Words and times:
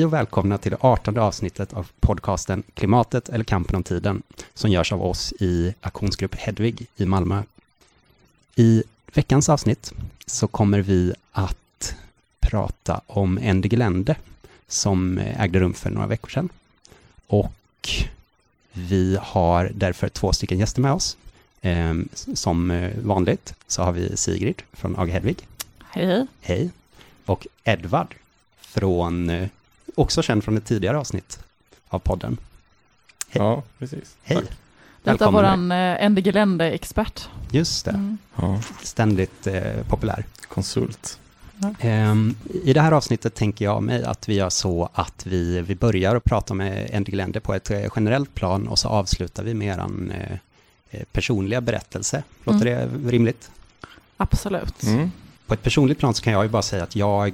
Hej 0.00 0.04
och 0.06 0.12
välkomna 0.12 0.58
till 0.58 0.70
det 0.70 0.76
18 0.80 1.18
avsnittet 1.18 1.72
av 1.72 1.90
podcasten 2.00 2.62
Klimatet 2.74 3.28
eller 3.28 3.44
kampen 3.44 3.76
om 3.76 3.82
tiden 3.82 4.22
som 4.54 4.70
görs 4.70 4.92
av 4.92 5.02
oss 5.02 5.32
i 5.40 5.74
aktionsgrupp 5.80 6.34
Hedvig 6.34 6.86
i 6.96 7.06
Malmö. 7.06 7.42
I 8.56 8.82
veckans 9.14 9.48
avsnitt 9.48 9.92
så 10.26 10.46
kommer 10.46 10.78
vi 10.78 11.14
att 11.32 11.96
prata 12.40 13.00
om 13.06 13.38
Endegelände 13.38 14.16
som 14.68 15.18
ägde 15.18 15.60
rum 15.60 15.74
för 15.74 15.90
några 15.90 16.06
veckor 16.06 16.28
sedan. 16.28 16.48
Och 17.26 17.88
vi 18.72 19.18
har 19.22 19.70
därför 19.74 20.08
två 20.08 20.32
stycken 20.32 20.58
gäster 20.58 20.80
med 20.80 20.92
oss. 20.92 21.16
Ehm, 21.62 22.08
som 22.14 22.90
vanligt 23.02 23.54
så 23.66 23.82
har 23.82 23.92
vi 23.92 24.16
Sigrid 24.16 24.62
från 24.72 24.98
AG 24.98 25.08
Hedvig. 25.08 25.46
Hej, 25.84 26.26
hej. 26.40 26.70
Och 27.24 27.46
Edvard 27.64 28.14
från, 28.60 29.48
också 29.94 30.22
känd 30.22 30.44
från 30.44 30.56
ett 30.56 30.64
tidigare 30.64 30.98
avsnitt 30.98 31.38
av 31.88 31.98
podden. 31.98 32.36
Hej. 33.28 33.42
Ja, 33.42 33.62
precis. 33.78 34.16
Hej. 34.22 34.36
Tack. 34.36 34.50
Detta 35.02 35.26
är 35.26 35.30
våran 35.30 35.72
eh, 35.72 36.04
Endegelände-expert. 36.04 37.28
Just 37.50 37.84
det. 37.84 37.90
Mm. 37.90 38.18
Ja. 38.36 38.60
Ständigt 38.82 39.46
eh, 39.46 39.82
populär. 39.88 40.24
Konsult. 40.48 41.18
Um, 41.82 42.36
I 42.64 42.72
det 42.72 42.80
här 42.80 42.92
avsnittet 42.92 43.34
tänker 43.34 43.64
jag 43.64 43.82
mig 43.82 44.04
att 44.04 44.28
vi 44.28 44.34
gör 44.34 44.50
så 44.50 44.88
att 44.92 45.26
vi, 45.26 45.60
vi 45.60 45.74
börjar 45.74 46.16
att 46.16 46.24
prata 46.24 46.54
med 46.54 46.90
Endegelände 46.92 47.40
på 47.40 47.54
ett 47.54 47.70
eh, 47.70 47.80
generellt 47.96 48.34
plan 48.34 48.68
och 48.68 48.78
så 48.78 48.88
avslutar 48.88 49.42
vi 49.42 49.54
med 49.54 49.78
er 49.78 50.38
eh, 50.90 51.02
personliga 51.12 51.60
berättelse. 51.60 52.22
Låter 52.44 52.66
mm. 52.66 53.02
det 53.02 53.10
rimligt? 53.10 53.50
Absolut. 54.16 54.82
Mm. 54.82 55.10
På 55.50 55.54
ett 55.54 55.62
personligt 55.62 55.98
plan 55.98 56.14
så 56.14 56.22
kan 56.22 56.32
jag 56.32 56.42
ju 56.42 56.48
bara 56.48 56.62
säga 56.62 56.82
att 56.82 56.96
jag 56.96 57.32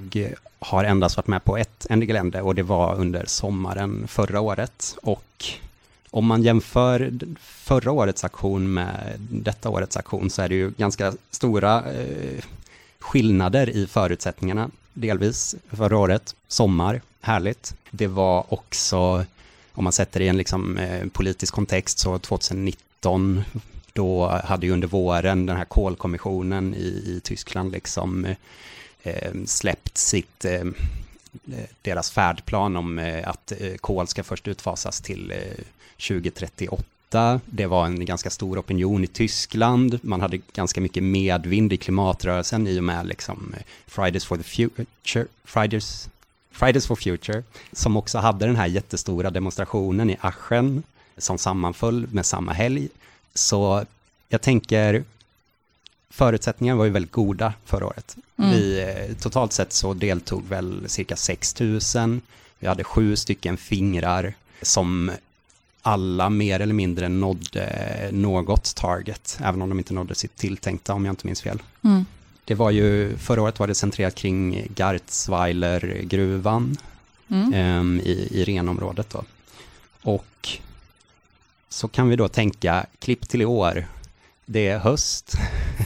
har 0.59 0.85
endast 0.85 1.17
varit 1.17 1.27
med 1.27 1.45
på 1.45 1.57
ett 1.57 1.87
Endegelände 1.91 2.43
och 2.43 2.55
det 2.55 2.63
var 2.63 2.95
under 2.95 3.25
sommaren 3.27 4.09
förra 4.09 4.41
året. 4.41 4.97
Och 5.03 5.45
om 6.11 6.27
man 6.27 6.43
jämför 6.43 7.13
förra 7.41 7.93
årets 7.93 8.25
aktion 8.25 8.75
med 8.75 9.13
detta 9.19 9.69
årets 9.69 9.97
aktion 9.97 10.31
så 10.31 10.43
är 10.43 10.49
det 10.49 10.55
ju 10.55 10.71
ganska 10.71 11.13
stora 11.31 11.93
eh, 11.93 12.45
skillnader 12.99 13.71
i 13.71 13.87
förutsättningarna. 13.87 14.71
Delvis 14.93 15.55
förra 15.71 15.99
året, 15.99 16.35
sommar, 16.49 17.01
härligt. 17.21 17.75
Det 17.91 18.07
var 18.07 18.45
också, 18.49 19.25
om 19.73 19.85
man 19.85 19.93
sätter 19.93 20.21
det 20.21 20.27
i 20.27 20.29
en 20.29 20.37
liksom, 20.37 20.79
eh, 20.79 21.07
politisk 21.09 21.55
kontext, 21.55 21.99
så 21.99 22.19
2019 22.19 23.45
då 23.97 24.41
hade 24.45 24.67
ju 24.67 24.73
under 24.73 24.89
våren 24.89 25.47
den 25.47 25.57
här 25.57 25.65
kolkommissionen 25.65 26.75
i, 26.75 26.87
i 27.07 27.21
Tyskland 27.25 27.73
liksom 27.73 28.27
eh, 29.03 29.33
släppt 29.45 29.99
sitt, 29.99 30.45
eh, 30.45 30.65
deras 31.83 32.11
färdplan 32.11 32.77
om 32.77 32.99
eh, 32.99 33.29
att 33.29 33.53
eh, 33.53 33.75
kol 33.77 34.07
ska 34.07 34.23
först 34.23 34.49
utfasas 34.49 35.01
till 35.01 35.31
eh, 35.31 35.65
2038. 36.09 37.41
Det 37.47 37.67
var 37.67 37.87
en 37.87 38.05
ganska 38.05 38.31
stor 38.31 38.59
opinion 38.59 39.05
i 39.05 39.07
Tyskland. 39.07 39.99
Man 40.03 40.21
hade 40.21 40.39
ganska 40.53 40.81
mycket 40.81 41.03
medvind 41.03 41.73
i 41.73 41.77
klimatrörelsen 41.77 42.67
i 42.67 42.81
och 42.81 42.85
med 42.85 43.07
liksom 43.07 43.55
eh, 43.57 43.63
Fridays 43.87 44.25
for 44.25 44.37
the 44.37 44.43
Future, 44.43 45.27
Fridays, 45.45 46.09
Fridays 46.51 46.87
for 46.87 46.97
Future, 46.97 47.43
som 47.73 47.97
också 47.97 48.19
hade 48.19 48.47
den 48.47 48.57
här 48.57 48.67
jättestora 48.67 49.31
demonstrationen 49.31 50.11
i 50.11 50.17
Aschen 50.21 50.83
som 51.19 51.39
sammanföll 51.39 52.07
med 52.13 52.27
samma 52.27 52.53
helg. 52.53 52.89
Så 53.39 53.85
jag 54.29 54.43
tänker, 54.43 55.05
förutsättningarna 56.11 56.79
var 56.79 56.85
ju 56.85 56.91
väldigt 56.91 57.13
goda 57.13 57.53
förra 57.65 57.87
året. 57.87 58.17
Mm. 58.39 58.51
Vi, 58.51 58.81
eh, 58.81 59.17
totalt 59.17 59.53
sett 59.53 59.73
så 59.73 59.95
deltog 59.95 60.49
väl 60.49 60.85
cirka 60.87 61.17
6 61.17 61.61
000. 61.61 61.81
Vi 62.59 62.67
hade 62.67 62.85
sju 62.85 63.17
stycken 63.17 63.57
fingrar 63.57 64.35
som 64.63 65.11
alla 65.83 66.31
mer 66.31 66.61
eller 66.61 66.75
mindre 66.75 67.09
nådde 67.09 68.09
något 68.13 68.75
target, 68.75 69.39
även 69.43 69.63
om 69.63 69.69
de 69.69 69.79
inte 69.79 69.95
nådde 69.95 70.15
sitt 70.15 70.37
tilltänkta, 70.37 70.95
om 70.95 71.05
jag 71.05 71.13
inte 71.13 71.27
minns 71.27 71.43
fel. 71.43 71.63
Mm. 71.85 72.05
Det 72.45 72.55
var 72.55 72.71
ju, 72.71 73.17
förra 73.17 73.43
året 73.43 73.59
var 73.59 73.67
det 73.67 73.75
centrerat 73.75 74.15
kring 74.15 74.69
Garzweiler-gruvan 74.75 76.77
mm. 77.29 77.79
um, 77.81 78.01
i, 78.01 78.29
i 78.31 78.45
renområdet 78.45 79.11
då. 79.11 79.25
Och 80.03 80.59
så 81.77 81.89
kan 81.89 82.09
vi 82.09 82.17
då 82.17 82.29
tänka, 82.29 82.87
klipp 82.99 83.29
till 83.29 83.43
i 83.43 83.45
år, 83.45 83.87
det 84.47 84.69
är 84.69 84.79
höst. 84.79 85.33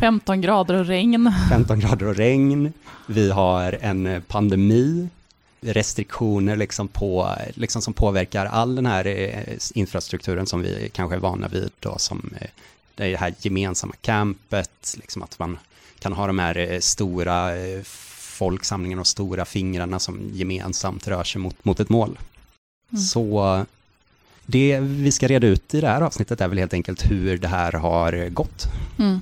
15 0.01 0.41
grader 0.41 0.75
och 0.75 0.87
regn. 0.87 1.33
15 1.51 1.81
grader 1.81 2.07
och 2.07 2.17
regn. 2.17 2.73
Vi 3.07 3.31
har 3.31 3.79
en 3.81 4.23
pandemi, 4.29 5.09
restriktioner 5.61 6.57
liksom 6.57 6.89
på, 6.89 7.35
liksom 7.55 7.83
som 7.83 7.95
påverkar 7.95 8.47
all 8.47 8.75
den 8.77 8.87
här 8.87 9.07
eh, 9.07 9.57
infrastrukturen 9.75 10.47
som 10.47 10.63
vi 10.63 10.91
kanske 10.93 11.17
är 11.17 11.21
vana 11.21 11.49
vid 11.49 11.71
då, 11.81 11.99
som 11.99 12.31
eh, 12.41 12.49
det 12.95 13.17
här 13.17 13.35
gemensamma 13.41 13.95
campet, 14.01 14.95
liksom 14.97 15.23
att 15.23 15.39
man 15.39 15.59
kan 15.99 16.13
ha 16.13 16.27
de 16.27 16.39
här 16.39 16.59
eh, 16.59 16.81
stora 16.81 17.51
folksamlingarna 17.85 19.01
och 19.01 19.07
stora 19.07 19.45
fingrarna 19.45 19.99
som 19.99 20.31
gemensamt 20.33 21.09
rör 21.09 21.25
sig 21.25 21.41
mot, 21.41 21.65
mot 21.65 21.81
ett 21.81 21.89
mål. 21.89 22.19
Mm. 22.93 23.03
Så 23.03 23.67
det 24.51 24.81
vi 24.81 25.13
ska 25.13 25.29
reda 25.29 25.47
ut 25.47 25.75
i 25.75 25.81
det 25.81 25.89
här 25.89 26.01
avsnittet 26.01 26.41
är 26.41 26.49
väl 26.49 26.59
helt 26.59 26.75
enkelt 26.75 27.11
hur 27.11 27.39
det 27.39 27.49
här 27.49 27.73
har 27.73 28.29
gått. 28.29 28.67
Mm. 28.99 29.21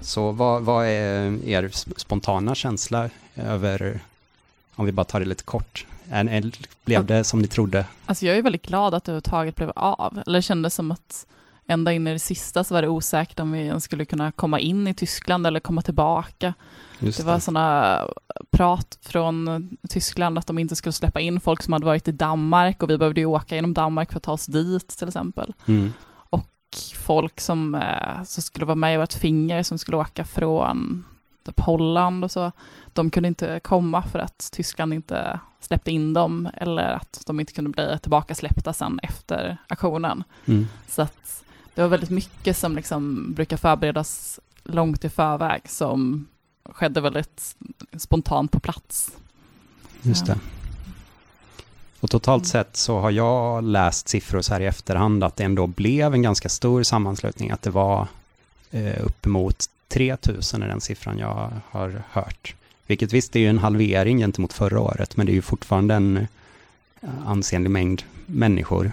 Så 0.00 0.30
vad, 0.32 0.62
vad, 0.62 0.86
är 0.86 1.48
er 1.48 1.70
spontana 1.96 2.54
känsla 2.54 3.10
över, 3.34 4.00
om 4.74 4.86
vi 4.86 4.92
bara 4.92 5.04
tar 5.04 5.20
det 5.20 5.26
lite 5.26 5.44
kort, 5.44 5.86
är, 6.10 6.52
blev 6.84 7.06
det 7.06 7.24
som 7.24 7.42
ni 7.42 7.48
trodde? 7.48 7.86
Alltså 8.06 8.26
jag 8.26 8.36
är 8.36 8.42
väldigt 8.42 8.66
glad 8.66 8.94
att 8.94 9.04
det 9.04 9.12
överhuvudtaget 9.12 9.56
blev 9.56 9.72
av, 9.76 10.22
eller 10.26 10.38
det 10.38 10.42
kändes 10.42 10.74
som 10.74 10.90
att 10.90 11.26
ända 11.66 11.92
in 11.92 12.06
i 12.06 12.12
det 12.12 12.18
sista 12.18 12.64
så 12.64 12.74
var 12.74 12.82
det 12.82 12.88
osäkert 12.88 13.40
om 13.40 13.52
vi 13.52 13.58
ens 13.58 13.84
skulle 13.84 14.04
kunna 14.04 14.32
komma 14.32 14.60
in 14.60 14.88
i 14.88 14.94
Tyskland 14.94 15.46
eller 15.46 15.60
komma 15.60 15.82
tillbaka. 15.82 16.54
Just 16.98 17.18
det 17.18 17.24
var 17.24 17.38
sådana 17.38 18.00
prat 18.50 18.98
från 19.02 19.68
Tyskland 19.88 20.38
att 20.38 20.46
de 20.46 20.58
inte 20.58 20.76
skulle 20.76 20.92
släppa 20.92 21.20
in 21.20 21.40
folk 21.40 21.62
som 21.62 21.72
hade 21.72 21.86
varit 21.86 22.08
i 22.08 22.12
Danmark 22.12 22.82
och 22.82 22.90
vi 22.90 22.98
behövde 22.98 23.20
ju 23.20 23.26
åka 23.26 23.54
genom 23.54 23.74
Danmark 23.74 24.12
för 24.12 24.16
att 24.16 24.22
ta 24.22 24.32
oss 24.32 24.46
dit 24.46 24.88
till 24.88 25.08
exempel. 25.08 25.52
Mm. 25.66 25.92
Och 26.30 26.50
folk 26.96 27.40
som, 27.40 27.74
eh, 27.74 28.22
som 28.24 28.42
skulle 28.42 28.66
vara 28.66 28.76
med 28.76 28.94
i 28.94 28.96
vårt 28.96 29.12
finger 29.12 29.62
som 29.62 29.78
skulle 29.78 29.96
åka 29.96 30.24
från 30.24 31.04
typ 31.46 31.60
Holland 31.60 32.24
och 32.24 32.30
så, 32.30 32.52
de 32.92 33.10
kunde 33.10 33.28
inte 33.28 33.60
komma 33.60 34.02
för 34.02 34.18
att 34.18 34.48
Tyskland 34.52 34.94
inte 34.94 35.40
släppte 35.60 35.90
in 35.90 36.12
dem 36.12 36.48
eller 36.54 36.92
att 36.92 37.22
de 37.26 37.40
inte 37.40 37.52
kunde 37.52 37.70
bli 37.70 37.98
tillbaka 38.02 38.34
släppta 38.34 38.72
sen 38.72 39.00
efter 39.02 39.56
aktionen. 39.68 40.24
Mm. 40.44 40.66
Så 40.88 41.02
att 41.02 41.44
det 41.74 41.82
var 41.82 41.88
väldigt 41.88 42.10
mycket 42.10 42.56
som 42.56 42.76
liksom 42.76 43.32
brukar 43.34 43.56
förberedas 43.56 44.40
långt 44.64 45.04
i 45.04 45.08
förväg 45.08 45.62
som 45.70 46.26
skedde 46.64 47.00
väldigt 47.00 47.56
spontant 47.96 48.52
på 48.52 48.60
plats. 48.60 49.10
Just 50.02 50.26
det. 50.26 50.38
Och 52.00 52.10
totalt 52.10 52.46
sett 52.46 52.76
så 52.76 52.98
har 52.98 53.10
jag 53.10 53.64
läst 53.64 54.08
siffror 54.08 54.42
så 54.42 54.52
här 54.52 54.60
i 54.60 54.66
efterhand 54.66 55.24
att 55.24 55.36
det 55.36 55.44
ändå 55.44 55.66
blev 55.66 56.14
en 56.14 56.22
ganska 56.22 56.48
stor 56.48 56.82
sammanslutning, 56.82 57.50
att 57.50 57.62
det 57.62 57.70
var 57.70 58.06
eh, 58.70 59.04
uppemot 59.04 59.68
3000 59.88 60.62
är 60.62 60.68
den 60.68 60.80
siffran 60.80 61.18
jag 61.18 61.50
har 61.70 62.02
hört. 62.10 62.54
Vilket 62.86 63.12
visst 63.12 63.36
är 63.36 63.40
ju 63.40 63.48
en 63.48 63.58
halvering 63.58 64.18
gentemot 64.18 64.52
förra 64.52 64.80
året, 64.80 65.16
men 65.16 65.26
det 65.26 65.32
är 65.32 65.34
ju 65.34 65.42
fortfarande 65.42 65.94
en 65.94 66.16
eh, 67.00 67.08
ansenlig 67.26 67.70
mängd 67.70 68.02
människor. 68.26 68.92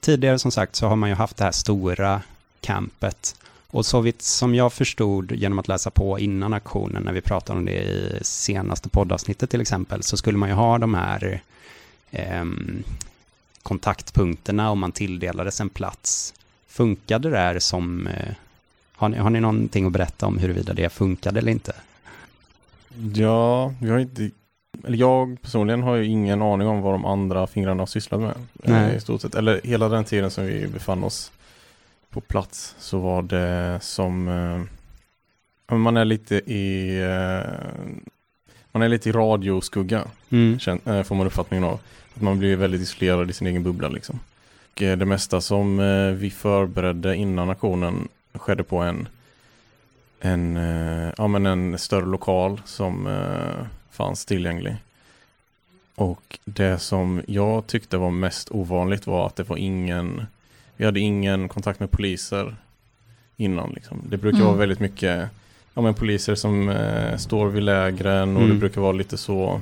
Tidigare 0.00 0.38
som 0.38 0.50
sagt 0.50 0.76
så 0.76 0.86
har 0.86 0.96
man 0.96 1.08
ju 1.08 1.14
haft 1.14 1.36
det 1.36 1.44
här 1.44 1.52
stora 1.52 2.22
campet 2.60 3.36
och 3.74 3.86
så 3.86 4.00
vitt 4.00 4.22
som 4.22 4.54
jag 4.54 4.72
förstod 4.72 5.32
genom 5.32 5.58
att 5.58 5.68
läsa 5.68 5.90
på 5.90 6.18
innan 6.18 6.52
aktionen, 6.52 7.02
när 7.02 7.12
vi 7.12 7.20
pratade 7.20 7.58
om 7.58 7.64
det 7.64 7.72
i 7.72 8.18
senaste 8.22 8.88
poddavsnittet 8.88 9.50
till 9.50 9.60
exempel, 9.60 10.02
så 10.02 10.16
skulle 10.16 10.38
man 10.38 10.48
ju 10.48 10.54
ha 10.54 10.78
de 10.78 10.94
här 10.94 11.40
eh, 12.10 12.44
kontaktpunkterna 13.62 14.70
om 14.70 14.78
man 14.78 14.92
tilldelades 14.92 15.60
en 15.60 15.68
plats. 15.68 16.34
Funkade 16.68 17.30
det 17.30 17.36
där 17.36 17.58
som... 17.58 18.06
Eh, 18.06 18.34
har, 18.92 19.08
ni, 19.08 19.16
har 19.16 19.30
ni 19.30 19.40
någonting 19.40 19.86
att 19.86 19.92
berätta 19.92 20.26
om 20.26 20.38
huruvida 20.38 20.72
det 20.72 20.88
funkade 20.88 21.38
eller 21.38 21.52
inte? 21.52 21.72
Ja, 23.14 23.74
jag 23.80 23.92
har 23.92 23.98
inte... 23.98 24.30
Eller 24.84 24.98
jag 24.98 25.42
personligen 25.42 25.82
har 25.82 25.94
ju 25.94 26.06
ingen 26.06 26.42
aning 26.42 26.68
om 26.68 26.80
vad 26.80 26.94
de 26.94 27.04
andra 27.04 27.46
fingrarna 27.46 27.82
har 27.82 27.86
sysslat 27.86 28.20
med. 28.20 28.34
Nej. 28.52 28.96
I 28.96 29.00
stort 29.00 29.20
sett. 29.20 29.34
Eller 29.34 29.60
hela 29.64 29.88
den 29.88 30.04
tiden 30.04 30.30
som 30.30 30.46
vi 30.46 30.66
befann 30.66 31.04
oss 31.04 31.32
på 32.14 32.20
plats 32.20 32.74
så 32.78 32.98
var 32.98 33.22
det 33.22 33.78
som 33.82 34.28
eh, 35.66 35.76
man 35.76 35.96
är 35.96 36.04
lite 36.04 36.34
i 36.36 36.98
eh, 37.02 37.50
man 38.72 38.82
är 38.82 38.88
lite 38.88 39.08
i 39.08 39.12
radioskugga 39.12 40.04
mm. 40.30 40.58
eh, 40.84 41.02
får 41.02 41.14
man 41.14 41.26
uppfattningen 41.26 41.64
av. 41.64 41.80
Att 42.14 42.22
man 42.22 42.38
blir 42.38 42.56
väldigt 42.56 42.80
isolerad 42.80 43.30
i 43.30 43.32
sin 43.32 43.46
egen 43.46 43.62
bubbla 43.62 43.88
liksom. 43.88 44.20
Och 44.72 44.82
eh, 44.82 44.98
det 44.98 45.06
mesta 45.06 45.40
som 45.40 45.80
eh, 45.80 46.10
vi 46.10 46.30
förberedde 46.30 47.16
innan 47.16 47.50
aktionen 47.50 48.08
skedde 48.32 48.64
på 48.64 48.78
en 48.78 49.08
en, 50.20 50.56
ja, 51.18 51.26
men 51.26 51.46
en 51.46 51.78
större 51.78 52.06
lokal 52.06 52.60
som 52.64 53.08
fanns 53.90 54.24
tillgänglig. 54.24 54.76
Och 55.94 56.38
det 56.44 56.78
som 56.78 57.22
jag 57.26 57.66
tyckte 57.66 57.96
var 57.96 58.10
mest 58.10 58.50
ovanligt 58.50 59.06
var 59.06 59.26
att 59.26 59.36
det 59.36 59.42
var 59.42 59.56
ingen, 59.56 60.26
vi 60.76 60.84
hade 60.84 61.00
ingen 61.00 61.48
kontakt 61.48 61.80
med 61.80 61.90
poliser 61.90 62.56
innan. 63.36 63.70
Liksom. 63.70 64.02
Det 64.08 64.16
brukar 64.16 64.38
mm. 64.38 64.46
vara 64.46 64.56
väldigt 64.56 64.80
mycket 64.80 65.30
ja, 65.74 65.82
men 65.82 65.94
poliser 65.94 66.34
som 66.34 66.68
eh, 66.68 67.16
står 67.16 67.48
vid 67.48 67.62
lägren 67.62 68.36
och 68.36 68.42
mm. 68.42 68.54
det 68.54 68.60
brukar 68.60 68.80
vara 68.80 68.92
lite 68.92 69.18
så 69.18 69.60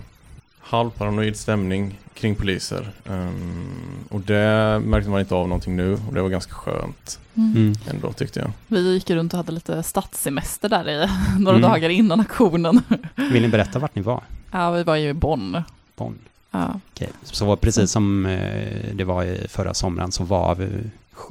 halvparanoid 0.60 1.36
stämning 1.36 1.98
kring 2.14 2.34
poliser. 2.34 2.90
Um, 3.04 4.04
och 4.10 4.20
det 4.20 4.80
märkte 4.84 5.10
man 5.10 5.20
inte 5.20 5.34
av 5.34 5.48
någonting 5.48 5.76
nu 5.76 5.92
och 6.08 6.14
det 6.14 6.22
var 6.22 6.28
ganska 6.28 6.52
skönt 6.52 7.18
mm. 7.34 7.56
mm. 7.56 7.74
ändå 7.90 8.12
tyckte 8.12 8.40
jag. 8.40 8.50
Vi 8.66 8.92
gick 8.94 9.10
runt 9.10 9.32
och 9.32 9.36
hade 9.36 9.52
lite 9.52 9.82
stadssemester 9.82 10.68
där 10.68 10.88
i 10.88 11.08
några 11.38 11.58
mm. 11.58 11.70
dagar 11.70 11.88
innan 11.88 12.20
aktionen. 12.20 12.80
Vill 13.14 13.42
ni 13.42 13.48
berätta 13.48 13.78
vart 13.78 13.94
ni 13.94 14.02
var? 14.02 14.22
Ja, 14.50 14.70
vi 14.70 14.82
var 14.82 14.96
ju 14.96 15.08
i 15.08 15.14
Bonn. 15.14 15.62
Bonn. 15.96 16.18
Ja. 16.50 16.80
Okej, 16.92 17.08
så 17.22 17.56
precis 17.56 17.90
som 17.90 18.26
eh, 18.26 18.94
det 18.94 19.04
var 19.04 19.24
i 19.24 19.48
förra 19.48 19.74
sommaren 19.74 20.12
så 20.12 20.24
var 20.24 20.54
vi, 20.54 20.68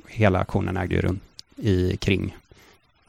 hela 0.07 0.39
aktionen 0.39 0.77
ägde 0.77 0.95
ju 0.95 1.01
rum 1.01 1.19
i 1.55 1.97
kring, 1.97 2.37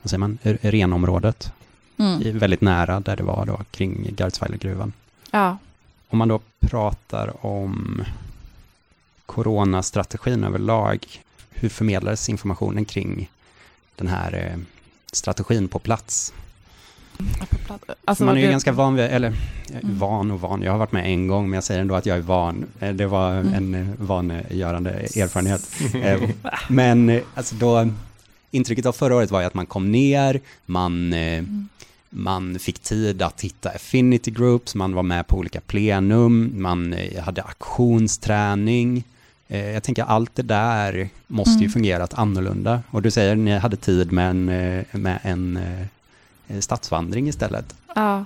vad 0.02 0.11
säger 0.11 0.19
man, 0.19 0.38
renområdet. 0.43 1.52
Mm. 1.96 2.38
väldigt 2.38 2.61
nära 2.61 3.00
där 3.00 3.17
det 3.17 3.23
var 3.23 3.46
då 3.46 3.61
kring 3.70 4.14
Gardsweilergruvan. 4.17 4.93
Ja. 5.31 5.58
Om 6.08 6.19
man 6.19 6.29
då 6.29 6.40
pratar 6.61 7.46
om 7.46 8.05
coronastrategin 9.26 10.44
överlag, 10.44 11.06
hur 11.50 11.69
förmedlades 11.69 12.29
informationen 12.29 12.85
kring 12.85 13.31
den 13.96 14.08
här 14.08 14.35
eh, 14.35 14.58
strategin 15.12 15.69
på 15.69 15.78
plats? 15.78 16.32
Alltså, 18.05 18.25
man 18.25 18.37
är 18.37 18.41
ju 18.41 18.47
det... 18.47 18.53
ganska 18.53 18.73
van 18.73 18.94
vid, 18.94 19.05
eller 19.05 19.29
mm. 19.29 19.99
van 19.99 20.31
och 20.31 20.41
van, 20.41 20.62
jag 20.62 20.73
har 20.73 20.79
varit 20.79 20.93
med 20.93 21.06
en 21.06 21.26
gång, 21.26 21.50
men 21.50 21.55
jag 21.55 21.64
säger 21.64 21.81
ändå 21.81 21.94
att 21.94 22.06
jag 22.06 22.19
är 22.19 22.23
van. 22.23 22.67
Eh, 22.81 22.93
det 22.94 23.06
var 23.06 23.32
mm. 23.32 23.55
en 23.55 23.97
vangörande 23.99 24.91
erfarenhet. 25.17 25.69
Eh, 25.94 26.31
men 26.69 27.20
alltså 27.35 27.55
då, 27.55 27.88
intrycket 28.50 28.87
av 28.87 28.93
förra 28.93 29.17
året 29.17 29.31
var 29.31 29.41
ju 29.41 29.47
att 29.47 29.55
man 29.55 29.67
kom 29.67 29.93
ner, 29.93 30.41
man 30.67 31.12
mm 31.12 31.69
man 32.14 32.59
fick 32.59 32.79
tid 32.79 33.23
att 33.23 33.41
hitta 33.41 33.70
affinity 33.70 34.31
groups, 34.31 34.75
man 34.75 34.94
var 34.94 35.03
med 35.03 35.26
på 35.26 35.37
olika 35.37 35.61
plenum, 35.61 36.53
man 36.56 36.93
eh, 36.93 37.23
hade 37.23 37.43
aktionsträning. 37.43 39.05
Eh, 39.49 39.70
jag 39.70 39.82
tänker 39.82 40.03
allt 40.03 40.35
det 40.35 40.43
där 40.43 41.09
måste 41.26 41.50
ju 41.50 41.64
mm. 41.64 41.70
fungerat 41.70 42.14
annorlunda. 42.14 42.82
Och 42.91 43.03
du 43.03 43.11
säger 43.11 43.32
att 43.32 43.38
ni 43.38 43.59
hade 43.59 43.76
tid 43.76 44.12
med 44.12 44.31
en, 44.31 44.49
eh, 44.49 44.85
med 44.93 45.19
en 45.23 45.59
stadsvandring 46.60 47.28
istället. 47.28 47.76
Ja, 47.94 48.25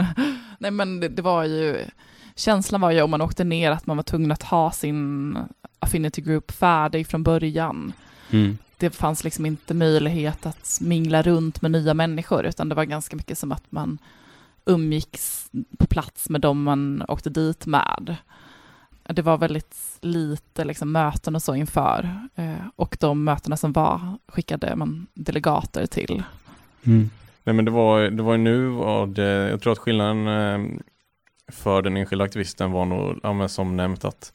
nej 0.58 0.70
men 0.70 1.00
det, 1.00 1.08
det, 1.08 1.22
var 1.22 1.44
ju, 1.44 1.84
känslan 2.36 2.80
var 2.80 2.90
ju 2.90 3.02
om 3.02 3.10
man 3.10 3.20
åkte 3.20 3.44
ner 3.44 3.70
att 3.70 3.86
man 3.86 3.96
var 3.96 4.04
tvungen 4.04 4.32
att 4.32 4.42
ha 4.42 4.70
sin 4.70 5.38
affinity 5.78 6.22
group 6.22 6.50
färdig 6.50 7.06
från 7.06 7.22
början. 7.22 7.92
Mm 8.30 8.58
det 8.82 8.90
fanns 8.90 9.24
liksom 9.24 9.46
inte 9.46 9.74
möjlighet 9.74 10.46
att 10.46 10.78
mingla 10.80 11.22
runt 11.22 11.62
med 11.62 11.70
nya 11.70 11.94
människor, 11.94 12.46
utan 12.46 12.68
det 12.68 12.74
var 12.74 12.84
ganska 12.84 13.16
mycket 13.16 13.38
som 13.38 13.52
att 13.52 13.72
man 13.72 13.98
umgicks 14.64 15.50
på 15.78 15.86
plats 15.86 16.28
med 16.28 16.40
dem 16.40 16.62
man 16.62 17.02
åkte 17.08 17.30
dit 17.30 17.66
med. 17.66 18.16
Det 19.02 19.22
var 19.22 19.38
väldigt 19.38 19.76
lite 20.00 20.64
liksom, 20.64 20.92
möten 20.92 21.34
och 21.34 21.42
så 21.42 21.54
inför, 21.54 22.28
eh, 22.34 22.66
och 22.76 22.96
de 23.00 23.24
mötena 23.24 23.56
som 23.56 23.72
var 23.72 24.18
skickade 24.28 24.76
man 24.76 25.06
delegater 25.14 25.86
till. 25.86 26.22
Mm. 26.82 27.10
Nej 27.44 27.54
men 27.54 27.64
det 27.64 27.70
var, 27.70 28.02
det 28.02 28.22
var 28.22 28.36
nu 28.36 28.66
var 28.66 29.06
det, 29.06 29.50
jag 29.50 29.60
tror 29.60 29.72
att 29.72 29.78
skillnaden 29.78 30.26
eh, 30.26 30.80
för 31.48 31.82
den 31.82 31.96
enskilda 31.96 32.24
aktivisten 32.24 32.72
var 32.72 32.84
nog, 32.84 33.20
ja, 33.22 33.48
som 33.48 33.76
nämnt 33.76 34.04
att 34.04 34.32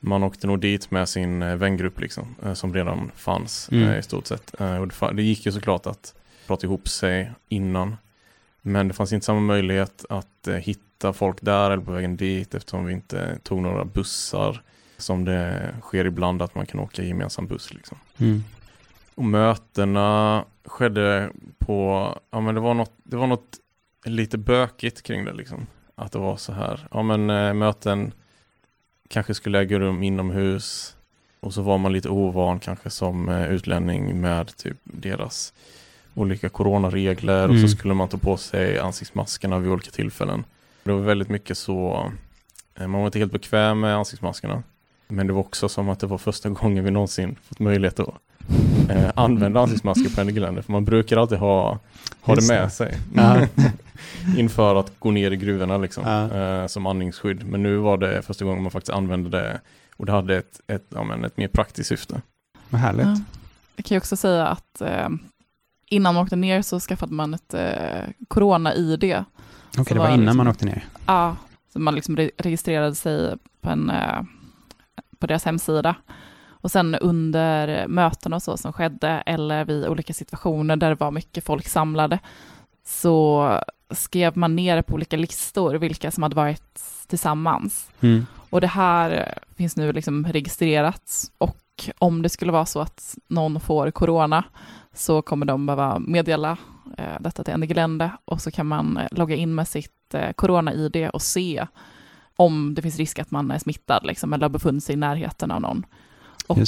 man 0.00 0.22
åkte 0.22 0.46
nog 0.46 0.60
dit 0.60 0.90
med 0.90 1.08
sin 1.08 1.42
eh, 1.42 1.56
vängrupp 1.56 2.00
liksom, 2.00 2.34
eh, 2.42 2.54
som 2.54 2.74
redan 2.74 3.10
fanns 3.16 3.68
mm. 3.72 3.88
Eh, 3.88 3.98
i 3.98 4.02
stort 4.02 4.26
sett. 4.26 4.54
Och 5.00 5.14
det 5.14 5.22
gick 5.22 5.46
ju 5.46 5.52
såklart 5.52 5.86
att 5.86 6.14
prata 6.46 6.66
ihop 6.66 6.88
sig 6.88 7.32
innan. 7.48 7.96
Men 8.62 8.88
det 8.88 8.94
fanns 8.94 9.12
inte 9.12 9.26
samma 9.26 9.40
möjlighet 9.40 10.04
att 10.08 10.48
hitta 10.60 11.12
folk 11.12 11.38
där 11.40 11.70
eller 11.70 11.84
på 11.84 11.92
vägen 11.92 12.16
dit 12.16 12.54
eftersom 12.54 12.84
vi 12.84 12.92
inte 12.92 13.38
tog 13.42 13.62
några 13.62 13.84
bussar 13.84 14.62
som 14.98 15.24
det 15.24 15.74
sker 15.80 16.04
ibland 16.04 16.42
att 16.42 16.54
man 16.54 16.66
kan 16.66 16.80
åka 16.80 17.02
gemensam 17.02 17.46
buss. 17.46 17.74
Liksom. 17.74 17.98
Mm. 18.18 18.44
Och 19.20 19.26
mötena 19.26 20.44
skedde 20.64 21.30
på, 21.58 22.14
ja 22.30 22.40
men 22.40 22.54
det 22.54 22.60
var 22.60 22.74
något, 22.74 22.92
det 23.04 23.16
var 23.16 23.26
något 23.26 23.58
lite 24.04 24.38
bökigt 24.38 25.02
kring 25.02 25.24
det 25.24 25.32
liksom. 25.32 25.66
Att 25.94 26.12
det 26.12 26.18
var 26.18 26.36
så 26.36 26.52
här, 26.52 26.86
ja 26.90 27.02
men 27.02 27.26
möten 27.58 28.12
kanske 29.08 29.34
skulle 29.34 29.58
äga 29.58 29.78
rum 29.78 30.02
inomhus. 30.02 30.96
Och 31.40 31.54
så 31.54 31.62
var 31.62 31.78
man 31.78 31.92
lite 31.92 32.08
ovan 32.08 32.60
kanske 32.60 32.90
som 32.90 33.28
eh, 33.28 33.50
utlänning 33.50 34.20
med 34.20 34.56
typ 34.56 34.76
deras 34.84 35.52
olika 36.14 36.48
coronaregler 36.48 37.44
mm. 37.44 37.50
och 37.50 37.56
så 37.56 37.66
mm. 37.66 37.68
skulle 37.68 37.94
man 37.94 38.08
ta 38.08 38.18
på 38.18 38.36
sig 38.36 38.78
ansiktsmaskerna 38.78 39.58
vid 39.58 39.70
olika 39.70 39.90
tillfällen. 39.90 40.44
Det 40.82 40.92
var 40.92 41.00
väldigt 41.00 41.28
mycket 41.28 41.58
så, 41.58 42.12
eh, 42.74 42.86
man 42.86 43.00
var 43.00 43.06
inte 43.06 43.18
helt 43.18 43.32
bekväm 43.32 43.80
med 43.80 43.96
ansiktsmaskerna. 43.96 44.62
Men 45.08 45.26
det 45.26 45.32
var 45.32 45.40
också 45.40 45.68
som 45.68 45.88
att 45.88 46.00
det 46.00 46.06
var 46.06 46.18
första 46.18 46.48
gången 46.60 46.84
vi 46.84 46.90
någonsin 46.90 47.36
fått 47.42 47.58
möjlighet 47.58 48.00
att 48.00 48.14
eh, 48.88 49.10
använda 49.14 49.60
ansiktsmasker 49.60 50.14
på 50.14 50.20
Engelländer. 50.20 50.62
För 50.62 50.72
man 50.72 50.84
brukar 50.84 51.16
alltid 51.16 51.38
ha, 51.38 51.78
ha 52.20 52.34
det 52.34 52.48
med 52.48 52.72
sig. 52.72 52.98
Mm. 53.14 53.48
Inför 54.36 54.76
att 54.76 54.92
gå 54.98 55.10
ner 55.10 55.30
i 55.30 55.36
gruvorna 55.36 55.78
liksom, 55.78 56.04
ja. 56.06 56.36
eh, 56.36 56.66
som 56.66 56.86
andningsskydd. 56.86 57.46
Men 57.46 57.62
nu 57.62 57.76
var 57.76 57.98
det 57.98 58.22
första 58.22 58.44
gången 58.44 58.62
man 58.62 58.72
faktiskt 58.72 58.92
använde 58.92 59.30
det 59.30 59.60
och 59.96 60.06
det 60.06 60.12
hade 60.12 60.36
ett, 60.36 60.60
ett, 60.66 60.86
ja, 60.88 61.04
men 61.04 61.24
ett 61.24 61.36
mer 61.36 61.48
praktiskt 61.48 61.88
syfte. 61.88 62.22
Vad 62.70 62.80
härligt. 62.80 63.06
Ja. 63.06 63.20
Jag 63.76 63.84
kan 63.84 63.94
ju 63.94 63.98
också 63.98 64.16
säga 64.16 64.46
att 64.46 64.80
eh, 64.80 65.08
innan 65.86 66.14
man 66.14 66.22
åkte 66.24 66.36
ner 66.36 66.62
så 66.62 66.80
skaffade 66.80 67.14
man 67.14 67.34
ett 67.34 67.54
eh, 67.54 68.10
corona-id. 68.28 69.04
Okej, 69.04 69.24
okay, 69.78 69.94
det 69.94 69.98
var, 69.98 70.06
var 70.06 70.14
innan 70.14 70.20
liksom, 70.20 70.36
man 70.36 70.48
åkte 70.48 70.66
ner? 70.66 70.84
Ja, 71.06 71.36
så 71.72 71.78
man 71.78 71.94
liksom 71.94 72.16
re 72.16 72.30
registrerade 72.38 72.94
sig 72.94 73.36
på, 73.60 73.70
en, 73.70 73.90
eh, 73.90 74.22
på 75.18 75.26
deras 75.26 75.44
hemsida. 75.44 75.94
Och 76.60 76.70
sen 76.70 76.94
under 76.94 77.88
möten 77.88 78.32
och 78.32 78.42
så 78.42 78.56
som 78.56 78.72
skedde, 78.72 79.22
eller 79.26 79.64
vid 79.64 79.86
olika 79.86 80.12
situationer 80.12 80.76
där 80.76 80.88
det 80.88 81.00
var 81.00 81.10
mycket 81.10 81.44
folk 81.44 81.68
samlade, 81.68 82.18
så 82.84 83.48
skrev 83.90 84.36
man 84.36 84.56
ner 84.56 84.82
på 84.82 84.94
olika 84.94 85.16
listor 85.16 85.74
vilka 85.74 86.10
som 86.10 86.22
hade 86.22 86.36
varit 86.36 86.82
tillsammans. 87.06 87.90
Mm. 88.00 88.26
Och 88.50 88.60
det 88.60 88.66
här 88.66 89.34
finns 89.56 89.76
nu 89.76 89.92
liksom 89.92 90.26
registrerat 90.26 91.30
och 91.38 91.56
om 91.98 92.22
det 92.22 92.28
skulle 92.28 92.52
vara 92.52 92.66
så 92.66 92.80
att 92.80 93.16
någon 93.28 93.60
får 93.60 93.90
corona 93.90 94.44
så 94.94 95.22
kommer 95.22 95.46
de 95.46 95.66
behöva 95.66 95.98
meddela 95.98 96.56
eh, 96.98 97.20
detta 97.20 97.44
till 97.44 97.54
Ende 97.54 97.66
Gelände 97.66 98.10
och 98.24 98.40
så 98.40 98.50
kan 98.50 98.66
man 98.66 98.96
eh, 98.96 99.06
logga 99.10 99.36
in 99.36 99.54
med 99.54 99.68
sitt 99.68 100.14
eh, 100.14 100.32
corona-id 100.32 101.10
och 101.12 101.22
se 101.22 101.66
om 102.36 102.74
det 102.74 102.82
finns 102.82 102.96
risk 102.96 103.18
att 103.18 103.30
man 103.30 103.50
är 103.50 103.58
smittad 103.58 104.06
liksom, 104.06 104.32
eller 104.32 104.44
har 104.44 104.50
befunnit 104.50 104.84
sig 104.84 104.92
i 104.92 104.96
närheten 104.96 105.50
av 105.50 105.60
någon. 105.60 105.86
Och 106.50 106.58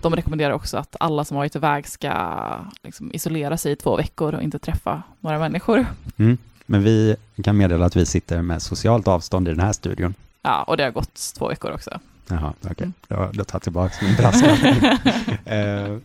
de 0.00 0.16
rekommenderar 0.16 0.52
också 0.52 0.76
att 0.76 0.96
alla 1.00 1.24
som 1.24 1.36
varit 1.36 1.56
iväg 1.56 1.88
ska 1.88 2.40
liksom, 2.82 3.10
isolera 3.14 3.56
sig 3.56 3.72
i 3.72 3.76
två 3.76 3.96
veckor 3.96 4.34
och 4.34 4.42
inte 4.42 4.58
träffa 4.58 5.02
några 5.20 5.38
människor. 5.38 5.86
Mm. 6.16 6.38
Men 6.66 6.82
vi 6.82 7.16
kan 7.44 7.56
meddela 7.56 7.86
att 7.86 7.96
vi 7.96 8.06
sitter 8.06 8.42
med 8.42 8.62
socialt 8.62 9.08
avstånd 9.08 9.48
i 9.48 9.50
den 9.50 9.60
här 9.60 9.72
studion. 9.72 10.14
Ja, 10.42 10.62
och 10.62 10.76
det 10.76 10.84
har 10.84 10.90
gått 10.90 11.34
två 11.38 11.48
veckor 11.48 11.70
också. 11.72 12.00
Jaha, 12.28 12.52
okej. 12.60 12.70
Okay. 12.72 12.84
Mm. 12.84 12.94
Då, 13.08 13.30
då 13.38 13.44
tar 13.44 13.56
jag 13.56 13.62
tillbaka 13.62 13.94
min 14.02 14.16
brasklapp. 14.16 14.58
eh, 15.44 15.96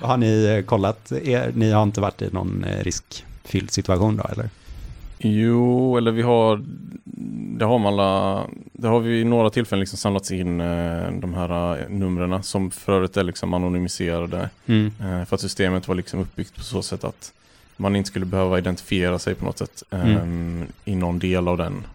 har 0.00 0.16
ni 0.16 0.64
kollat, 0.66 1.12
er, 1.12 1.52
ni 1.54 1.70
har 1.70 1.82
inte 1.82 2.00
varit 2.00 2.22
i 2.22 2.30
någon 2.32 2.64
eh, 2.64 2.84
riskfylld 2.84 3.70
situation 3.70 4.16
då, 4.16 4.24
eller? 4.24 4.50
Jo, 5.18 5.96
eller 5.96 6.10
vi 6.10 6.22
har, 6.22 6.64
det 7.58 7.64
har 7.64 7.78
man 7.78 7.92
alla, 7.92 8.46
det 8.72 8.88
har 8.88 9.00
vi 9.00 9.20
i 9.20 9.24
några 9.24 9.50
tillfällen 9.50 9.80
liksom 9.80 9.98
samlats 9.98 10.30
in 10.30 10.60
eh, 10.60 11.10
de 11.12 11.34
här 11.34 11.80
eh, 11.80 11.88
numren 11.88 12.42
som 12.42 12.70
för 12.70 12.92
övrigt 12.92 13.16
är 13.16 13.22
liksom 13.22 13.54
anonymiserade. 13.54 14.50
Mm. 14.66 14.86
Eh, 15.00 15.24
för 15.24 15.34
att 15.34 15.40
systemet 15.40 15.88
var 15.88 15.94
liksom 15.94 16.20
uppbyggt 16.20 16.56
på 16.56 16.62
så 16.62 16.82
sätt 16.82 17.04
att 17.04 17.32
man 17.76 17.96
inte 17.96 18.08
skulle 18.08 18.26
behöva 18.26 18.58
identifiera 18.58 19.18
sig 19.18 19.34
på 19.34 19.44
något 19.44 19.58
sätt 19.58 19.82
mm. 19.90 20.66
i 20.84 20.94
någon 20.94 21.18
del 21.18 21.48
av 21.48 21.58
den 21.58 21.86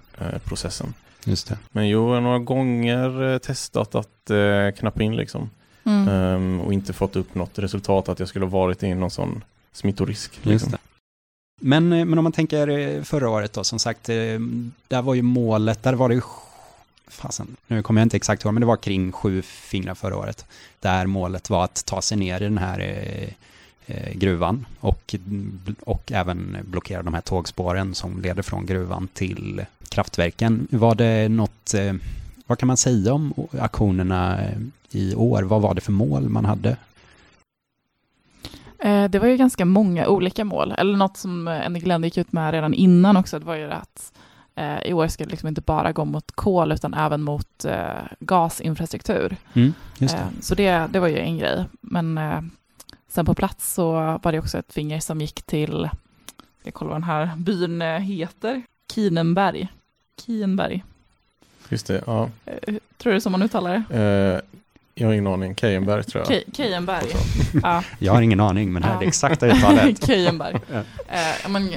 processen. 0.44 0.94
Just 1.25 1.48
det. 1.48 1.58
Men 1.72 1.89
jo, 1.89 2.08
jag 2.08 2.13
har 2.13 2.22
några 2.22 2.39
gånger 2.39 3.39
testat 3.39 3.96
att 3.96 4.32
knappa 4.77 5.03
in 5.03 5.15
liksom. 5.15 5.50
Mm. 5.86 6.08
Um, 6.08 6.62
och 6.62 6.74
inte 6.74 6.94
fått 6.94 7.15
upp 7.15 7.36
något 7.36 7.60
resultat 7.60 8.10
att 8.10 8.20
jag 8.20 8.27
skulle 8.27 8.46
ha 8.46 8.50
varit 8.50 8.84
i 8.84 8.94
någon 8.94 9.12
sån 9.12 9.44
smittorisk. 9.74 10.39
Liksom. 10.42 10.74
Men, 11.65 11.93
eh, 11.93 12.05
men 12.05 12.17
om 12.17 12.24
man 12.24 12.32
tänker 12.32 12.67
eh, 12.67 13.03
förra 13.03 13.29
året 13.29 13.53
då, 13.53 13.63
som 13.63 13.79
sagt, 13.79 14.10
eh, 14.10 14.15
där 14.88 15.01
var 15.01 15.13
ju 15.13 15.22
målet, 15.22 15.84
där 15.84 15.93
var 15.93 16.10
det 16.10 16.15
ju 16.15 16.22
fasen, 17.08 17.55
nu 17.67 17.82
kommer 17.82 18.01
jag 18.01 18.05
inte 18.05 18.17
exakt 18.17 18.46
ihåg, 18.46 18.53
men 18.53 18.62
det 18.62 18.67
var 18.67 18.77
kring 18.77 19.12
sju 19.12 19.41
fingrar 19.41 19.96
förra 19.96 20.17
året, 20.17 20.46
där 20.79 21.05
målet 21.05 21.50
var 21.50 21.63
att 21.63 21.86
ta 21.86 22.01
sig 22.01 22.17
ner 22.17 22.41
i 22.41 22.43
den 22.43 22.58
här 22.58 22.79
eh, 23.86 24.13
gruvan 24.13 24.65
och, 24.79 25.15
och 25.79 26.12
även 26.12 26.58
blockera 26.63 27.03
de 27.03 27.13
här 27.13 27.22
tågspåren 27.22 27.96
som 27.96 28.22
leder 28.22 28.41
från 28.41 28.65
gruvan 28.65 29.08
till 29.13 29.65
kraftverken. 29.89 30.67
Var 30.72 30.96
det 30.96 31.29
något, 31.29 31.74
eh, 31.74 31.93
vad 32.48 32.60
kan 32.60 32.67
man 32.67 32.77
säga 32.77 33.13
om 33.13 33.34
aktionerna 33.60 34.39
i 34.91 35.15
år? 35.15 35.43
Vad 35.43 35.62
var 35.62 35.74
det 35.74 35.82
för 35.82 35.91
mål 35.91 36.29
man 36.29 36.46
hade? 36.46 36.77
Eh, 38.84 39.10
det 39.10 39.20
var 39.20 39.28
ju 39.28 39.38
ganska 39.38 39.66
många 39.66 40.08
olika 40.08 40.46
mål, 40.46 40.72
eller 40.78 40.98
något 40.98 41.18
som 41.18 41.48
Energy 41.48 42.04
gick 42.04 42.18
ut 42.18 42.32
med 42.32 42.52
redan 42.52 42.74
innan 42.74 43.18
också, 43.18 43.40
det 43.40 43.46
var 43.46 43.56
ju 43.56 43.72
att 43.72 44.13
eh, 44.56 44.84
i 44.84 44.94
år 44.94 45.08
ska 45.08 45.24
det 45.24 45.30
liksom 45.30 45.50
inte 45.50 45.62
bara 45.62 45.92
gå 45.92 46.06
mot 46.06 46.32
kol 46.32 46.72
utan 46.72 46.94
även 46.94 47.22
mot 47.22 47.66
eh, 47.66 48.04
gasinfrastruktur. 48.20 49.38
Mm, 49.54 49.74
det. 49.98 50.20
så 50.42 50.56
det, 50.56 50.88
det 50.92 51.00
var 51.00 51.08
ju 51.08 51.20
en 51.20 51.38
grej. 51.38 51.66
Men 51.82 52.20
sen 53.08 53.25
på 53.25 53.34
plats 53.34 53.74
så 53.74 53.92
var 54.24 54.32
det 54.32 54.40
också 54.40 54.58
ett 54.58 54.74
finger 54.74 55.00
som 55.00 55.22
gick 55.22 55.42
till, 55.42 55.90
jag 56.63 56.74
kollar 56.74 56.92
vad 56.92 57.02
den 57.02 57.04
här 57.04 57.36
byn 57.38 57.82
heter, 57.82 58.62
Kinenberg. 58.94 59.68
Kienberg. 60.25 60.84
Just 61.70 61.88
det, 61.88 62.04
ja. 62.06 62.30
Tror 62.98 63.13
du 63.13 63.22
så 63.22 63.30
man 63.30 63.44
uttalar 63.44 63.84
det? 63.90 64.42
Jag 64.95 65.07
har 65.07 65.13
ingen 65.13 65.27
aning. 65.27 65.55
Kejenberg 65.55 66.03
tror 66.03 66.25
jag. 66.29 66.43
Kejenberg. 66.55 67.05
ja. 67.63 67.83
Jag 68.00 68.13
har 68.13 68.21
ingen 68.21 68.39
aning, 68.39 68.73
men 68.73 68.81
det 68.81 68.88
här 68.88 68.95
är 68.95 69.00
det 69.00 69.05
exakta 69.05 69.47
uttalet. 69.47 70.05
Kejenberg. 70.05 70.55
ja. 70.71 70.79
Eh, 71.07 71.50
men 71.50 71.69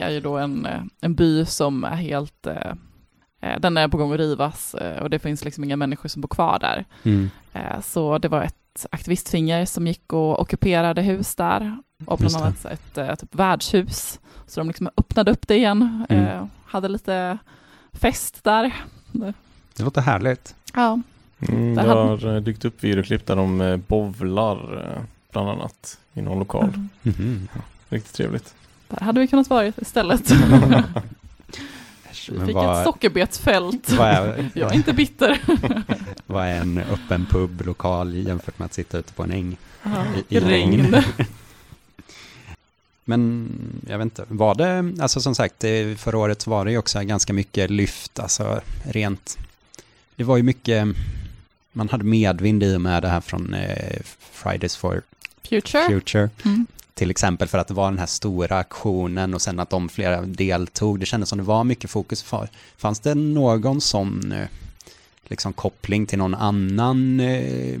är 0.00 0.10
ju 0.10 0.20
då 0.20 0.38
en, 0.38 0.66
eh, 0.66 0.80
en 1.00 1.14
by 1.14 1.44
som 1.44 1.84
är 1.84 1.96
helt, 1.96 2.46
eh, 2.46 2.72
eh, 3.42 3.60
den 3.60 3.76
är 3.76 3.88
på 3.88 3.96
gång 3.96 4.12
att 4.12 4.18
rivas 4.18 4.74
eh, 4.74 5.02
och 5.02 5.10
det 5.10 5.18
finns 5.18 5.44
liksom 5.44 5.64
inga 5.64 5.76
människor 5.76 6.08
som 6.08 6.22
bor 6.22 6.28
kvar 6.28 6.58
där. 6.58 6.84
Mm. 7.02 7.30
Eh, 7.52 7.80
så 7.82 8.18
det 8.18 8.28
var 8.28 8.42
ett 8.42 8.86
aktivistfinger 8.90 9.64
som 9.64 9.86
gick 9.86 10.12
och 10.12 10.40
ockuperade 10.40 11.02
hus 11.02 11.34
där 11.34 11.78
och 12.06 12.18
bland 12.18 12.36
annat 12.36 12.64
ett, 12.64 12.98
ett 12.98 13.20
typ 13.20 13.34
värdshus. 13.34 14.20
Så 14.46 14.60
de 14.60 14.68
liksom 14.68 14.88
öppnade 14.96 15.30
upp 15.30 15.48
det 15.48 15.56
igen, 15.56 16.06
mm. 16.08 16.48
hade 16.64 16.88
lite 16.88 17.38
fest 17.92 18.44
där. 18.44 18.72
Det 19.76 19.82
låter 19.82 20.00
härligt. 20.00 20.54
Ja. 20.74 21.00
Mm, 21.48 21.74
det 21.74 21.82
har 21.82 22.34
eh, 22.34 22.42
dykt 22.42 22.64
upp 22.64 22.84
videoklipp 22.84 23.26
där 23.26 23.36
de 23.36 23.60
eh, 23.60 23.76
bovlar 23.76 24.86
eh, 24.86 25.02
bland 25.32 25.48
annat 25.48 25.98
i 26.14 26.22
någon 26.22 26.38
lokal. 26.38 26.64
Mm. 26.64 26.88
Mm. 27.18 27.48
Riktigt 27.88 28.14
trevligt. 28.14 28.54
Där 28.88 29.00
hade 29.00 29.20
vi 29.20 29.28
kunnat 29.28 29.50
vara 29.50 29.66
istället. 29.66 30.30
vi 32.30 32.46
fick 32.46 32.54
vad, 32.54 32.78
ett 32.78 32.84
sockerbetsfält. 32.84 33.92
Är, 33.92 34.50
Jag 34.54 34.70
är 34.70 34.74
inte 34.74 34.92
bitter. 34.92 35.40
vad 36.26 36.46
är 36.46 36.60
en 36.60 36.78
öppen 36.78 37.26
publokal 37.30 38.14
jämfört 38.14 38.58
med 38.58 38.66
att 38.66 38.74
sitta 38.74 38.98
ute 38.98 39.12
på 39.12 39.22
en 39.22 39.32
äng? 39.32 39.56
Aha, 39.84 40.04
i, 40.28 40.36
i 40.36 40.40
regn. 40.40 40.96
Men 43.04 43.50
jag 43.88 43.98
vet 43.98 44.04
inte, 44.04 44.24
var 44.28 44.54
det, 44.54 45.02
alltså 45.02 45.20
som 45.20 45.34
sagt, 45.34 45.64
förra 45.96 46.18
året 46.18 46.46
var 46.46 46.64
det 46.64 46.70
ju 46.70 46.78
också 46.78 47.00
ganska 47.00 47.32
mycket 47.32 47.70
lyft, 47.70 48.18
alltså 48.18 48.60
rent, 48.84 49.38
det 50.16 50.24
var 50.24 50.36
ju 50.36 50.42
mycket 50.42 50.86
man 51.72 51.88
hade 51.88 52.04
medvind 52.04 52.62
i 52.62 52.76
och 52.76 52.80
med 52.80 53.02
det 53.02 53.08
här 53.08 53.20
från 53.20 53.54
eh, 53.54 54.00
Fridays 54.32 54.76
for 54.76 55.02
Future. 55.48 55.88
Future. 55.88 56.30
Mm. 56.44 56.66
Till 56.94 57.10
exempel 57.10 57.48
för 57.48 57.58
att 57.58 57.68
det 57.68 57.74
var 57.74 57.90
den 57.90 57.98
här 57.98 58.06
stora 58.06 58.58
aktionen 58.58 59.34
och 59.34 59.42
sen 59.42 59.60
att 59.60 59.70
de 59.70 59.88
flera 59.88 60.20
deltog. 60.22 61.00
Det 61.00 61.06
kändes 61.06 61.28
som 61.28 61.38
det 61.38 61.44
var 61.44 61.64
mycket 61.64 61.90
fokus 61.90 62.22
för. 62.22 62.48
Fanns 62.76 63.00
det 63.00 63.14
någon 63.14 63.80
sån 63.80 64.32
eh, 64.32 64.46
liksom 65.24 65.52
koppling 65.52 66.06
till 66.06 66.18
någon 66.18 66.34
annan, 66.34 67.20
eh, 67.20 67.80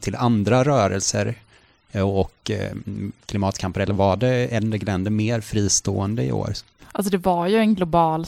till 0.00 0.16
andra 0.16 0.64
rörelser 0.64 1.34
eh, 1.92 2.08
och 2.08 2.50
eh, 2.50 2.72
klimatkamper 3.26 3.80
eller 3.80 3.94
var 3.94 4.16
det 4.16 4.46
Ende 4.46 4.78
Gländer 4.78 5.10
mer 5.10 5.40
fristående 5.40 6.24
i 6.24 6.32
år? 6.32 6.52
Alltså 6.96 7.10
det 7.10 7.18
var 7.18 7.46
ju 7.46 7.56
en 7.56 7.74
global 7.74 8.26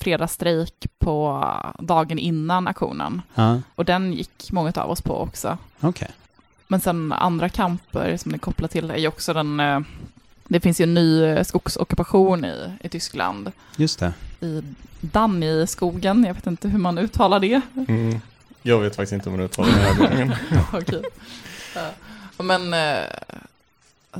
fredagsstrejk 0.00 0.86
på 0.98 1.44
dagen 1.78 2.18
innan 2.18 2.68
aktionen. 2.68 3.22
Ja. 3.34 3.60
Och 3.74 3.84
den 3.84 4.12
gick 4.12 4.52
många 4.52 4.72
av 4.76 4.90
oss 4.90 5.02
på 5.02 5.16
också. 5.20 5.58
Okay. 5.80 6.08
Men 6.66 6.80
sen 6.80 7.12
andra 7.12 7.48
kamper 7.48 8.16
som 8.16 8.34
är 8.34 8.38
kopplat 8.38 8.70
till 8.70 8.90
är 8.90 8.96
ju 8.96 9.08
också 9.08 9.32
den, 9.32 9.60
eh, 9.60 9.80
det 10.44 10.60
finns 10.60 10.80
ju 10.80 10.82
en 10.82 10.94
ny 10.94 11.44
skogsockupation 11.44 12.44
i, 12.44 12.72
i 12.80 12.88
Tyskland. 12.88 13.52
Just 13.76 13.98
det. 13.98 14.12
I 14.40 14.62
Danny-skogen, 15.00 16.24
jag 16.24 16.34
vet 16.34 16.46
inte 16.46 16.68
hur 16.68 16.78
man 16.78 16.98
uttalar 16.98 17.40
det. 17.40 17.60
Mm. 17.88 18.20
Jag 18.62 18.80
vet 18.80 18.96
faktiskt 18.96 19.12
inte 19.12 19.30
hur 19.30 19.36
man 19.36 19.46
uttalar 19.46 19.70
det 19.70 19.78
här 19.78 20.08
gången. 20.08 20.34
Okej. 20.72 21.02
Men 22.38 22.74
eh, 22.74 23.04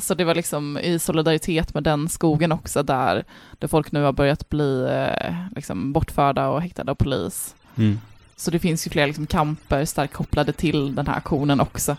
så 0.00 0.14
det 0.14 0.24
var 0.24 0.34
liksom 0.34 0.78
i 0.78 0.98
solidaritet 0.98 1.74
med 1.74 1.82
den 1.82 2.08
skogen 2.08 2.52
också 2.52 2.82
där, 2.82 3.24
där 3.58 3.68
folk 3.68 3.92
nu 3.92 4.02
har 4.02 4.12
börjat 4.12 4.48
bli 4.48 4.88
eh, 4.90 5.34
liksom 5.56 5.92
bortförda 5.92 6.48
och 6.48 6.62
häktade 6.62 6.90
av 6.90 6.94
polis. 6.94 7.54
Mm. 7.76 7.98
Så 8.36 8.50
det 8.50 8.58
finns 8.58 8.86
ju 8.86 8.90
flera 8.90 9.06
liksom 9.06 9.26
kamper 9.26 9.84
starkt 9.84 10.12
kopplade 10.12 10.52
till 10.52 10.94
den 10.94 11.06
här 11.06 11.16
aktionen 11.16 11.60
också. 11.60 11.96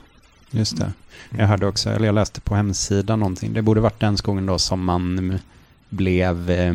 Just 0.51 0.77
det. 0.77 0.93
Jag 1.37 1.47
hörde 1.47 1.67
också, 1.67 1.89
eller 1.89 2.05
jag 2.05 2.15
läste 2.15 2.41
på 2.41 2.55
hemsidan 2.55 3.19
någonting, 3.19 3.53
det 3.53 3.61
borde 3.61 3.81
varit 3.81 3.99
den 3.99 4.17
skogen 4.17 4.45
då 4.45 4.59
som 4.59 4.85
man 4.85 5.39
blev 5.89 6.49
eh, 6.49 6.73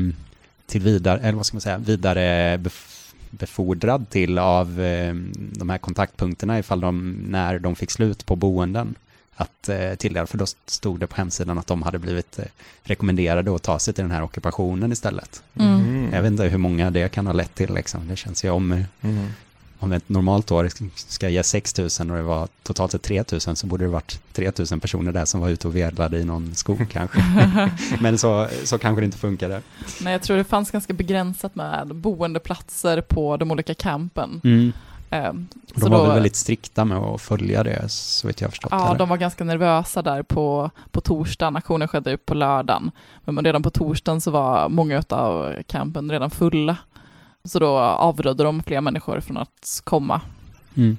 till 0.66 0.80
vidare, 0.80 1.20
eller 1.20 1.32
vad 1.32 1.46
ska 1.46 1.54
man 1.54 1.60
säga, 1.60 1.78
vidare 1.78 2.60
befordrad 3.30 4.10
till 4.10 4.38
av 4.38 4.80
eh, 4.80 5.14
de 5.36 5.70
här 5.70 5.78
kontaktpunkterna 5.78 6.58
ifall 6.58 6.80
de, 6.80 7.10
när 7.28 7.58
de 7.58 7.76
fick 7.76 7.90
slut 7.90 8.26
på 8.26 8.36
boenden 8.36 8.94
att 9.36 9.68
eh, 9.68 9.94
tilldela, 9.94 10.26
för 10.26 10.38
då 10.38 10.46
stod 10.66 11.00
det 11.00 11.06
på 11.06 11.16
hemsidan 11.16 11.58
att 11.58 11.66
de 11.66 11.82
hade 11.82 11.98
blivit 11.98 12.38
eh, 12.38 12.44
rekommenderade 12.82 13.54
att 13.54 13.62
ta 13.62 13.78
sig 13.78 13.94
till 13.94 14.04
den 14.04 14.10
här 14.10 14.22
ockupationen 14.22 14.92
istället. 14.92 15.42
Mm. 15.54 15.74
mm. 15.74 16.12
Jag 16.12 16.22
vet 16.22 16.30
inte 16.30 16.44
hur 16.44 16.58
många 16.58 16.90
det 16.90 17.08
kan 17.08 17.26
ha 17.26 17.32
lett 17.32 17.54
till, 17.54 17.74
liksom. 17.74 18.08
det 18.08 18.16
känns 18.16 18.44
ju 18.44 18.50
om, 18.50 18.84
mm. 19.00 19.26
om 19.78 19.92
ett 19.92 20.08
normalt 20.08 20.50
år 20.50 20.70
ska 20.94 21.28
ge 21.28 21.42
6 21.42 21.78
000 21.78 21.88
och 22.10 22.16
det 22.16 22.22
var 22.22 22.48
totalt 22.62 22.92
sett 22.92 23.02
3 23.02 23.24
000 23.32 23.40
så 23.40 23.66
borde 23.66 23.84
det 23.84 23.90
varit 23.90 24.20
3 24.32 24.52
000 24.70 24.80
personer 24.80 25.12
där 25.12 25.24
som 25.24 25.40
var 25.40 25.48
ute 25.48 25.68
och 25.68 25.76
vedlade 25.76 26.18
i 26.18 26.24
någon 26.24 26.54
skog 26.54 26.86
kanske. 26.92 27.24
Men 28.00 28.18
så, 28.18 28.48
så 28.64 28.78
kanske 28.78 29.00
det 29.00 29.04
inte 29.04 29.18
funkade. 29.18 29.62
Nej, 30.00 30.12
jag 30.12 30.22
tror 30.22 30.36
det 30.36 30.44
fanns 30.44 30.70
ganska 30.70 30.92
begränsat 30.92 31.54
med 31.54 31.94
boendeplatser 31.94 33.00
på 33.00 33.36
de 33.36 33.50
olika 33.50 33.74
campen. 33.74 34.40
Mm. 34.44 34.72
Ehm, 35.10 35.48
de 35.74 35.90
var 35.90 35.98
då, 35.98 36.02
väl 36.02 36.12
väldigt 36.12 36.36
strikta 36.36 36.84
med 36.84 36.98
att 36.98 37.20
följa 37.20 37.62
det, 37.62 37.88
så 37.88 38.26
vet 38.26 38.40
jag 38.40 38.50
förstått. 38.50 38.72
Ja, 38.72 38.86
eller? 38.86 38.98
de 38.98 39.08
var 39.08 39.16
ganska 39.16 39.44
nervösa 39.44 40.02
där 40.02 40.22
på, 40.22 40.70
på 40.90 41.00
torsdagen. 41.00 41.56
Aktionen 41.56 41.88
skedde 41.88 42.10
ju 42.10 42.16
på 42.16 42.34
lördagen. 42.34 42.90
Men 43.24 43.44
redan 43.44 43.62
på 43.62 43.70
torsdagen 43.70 44.20
så 44.20 44.30
var 44.30 44.68
många 44.68 45.02
av 45.08 45.54
campen 45.66 46.10
redan 46.10 46.30
fulla. 46.30 46.76
Så 47.44 47.58
då 47.58 47.78
avrådde 47.78 48.44
de 48.44 48.62
fler 48.62 48.80
människor 48.80 49.20
från 49.20 49.36
att 49.36 49.80
komma. 49.84 50.20
Mm. 50.76 50.96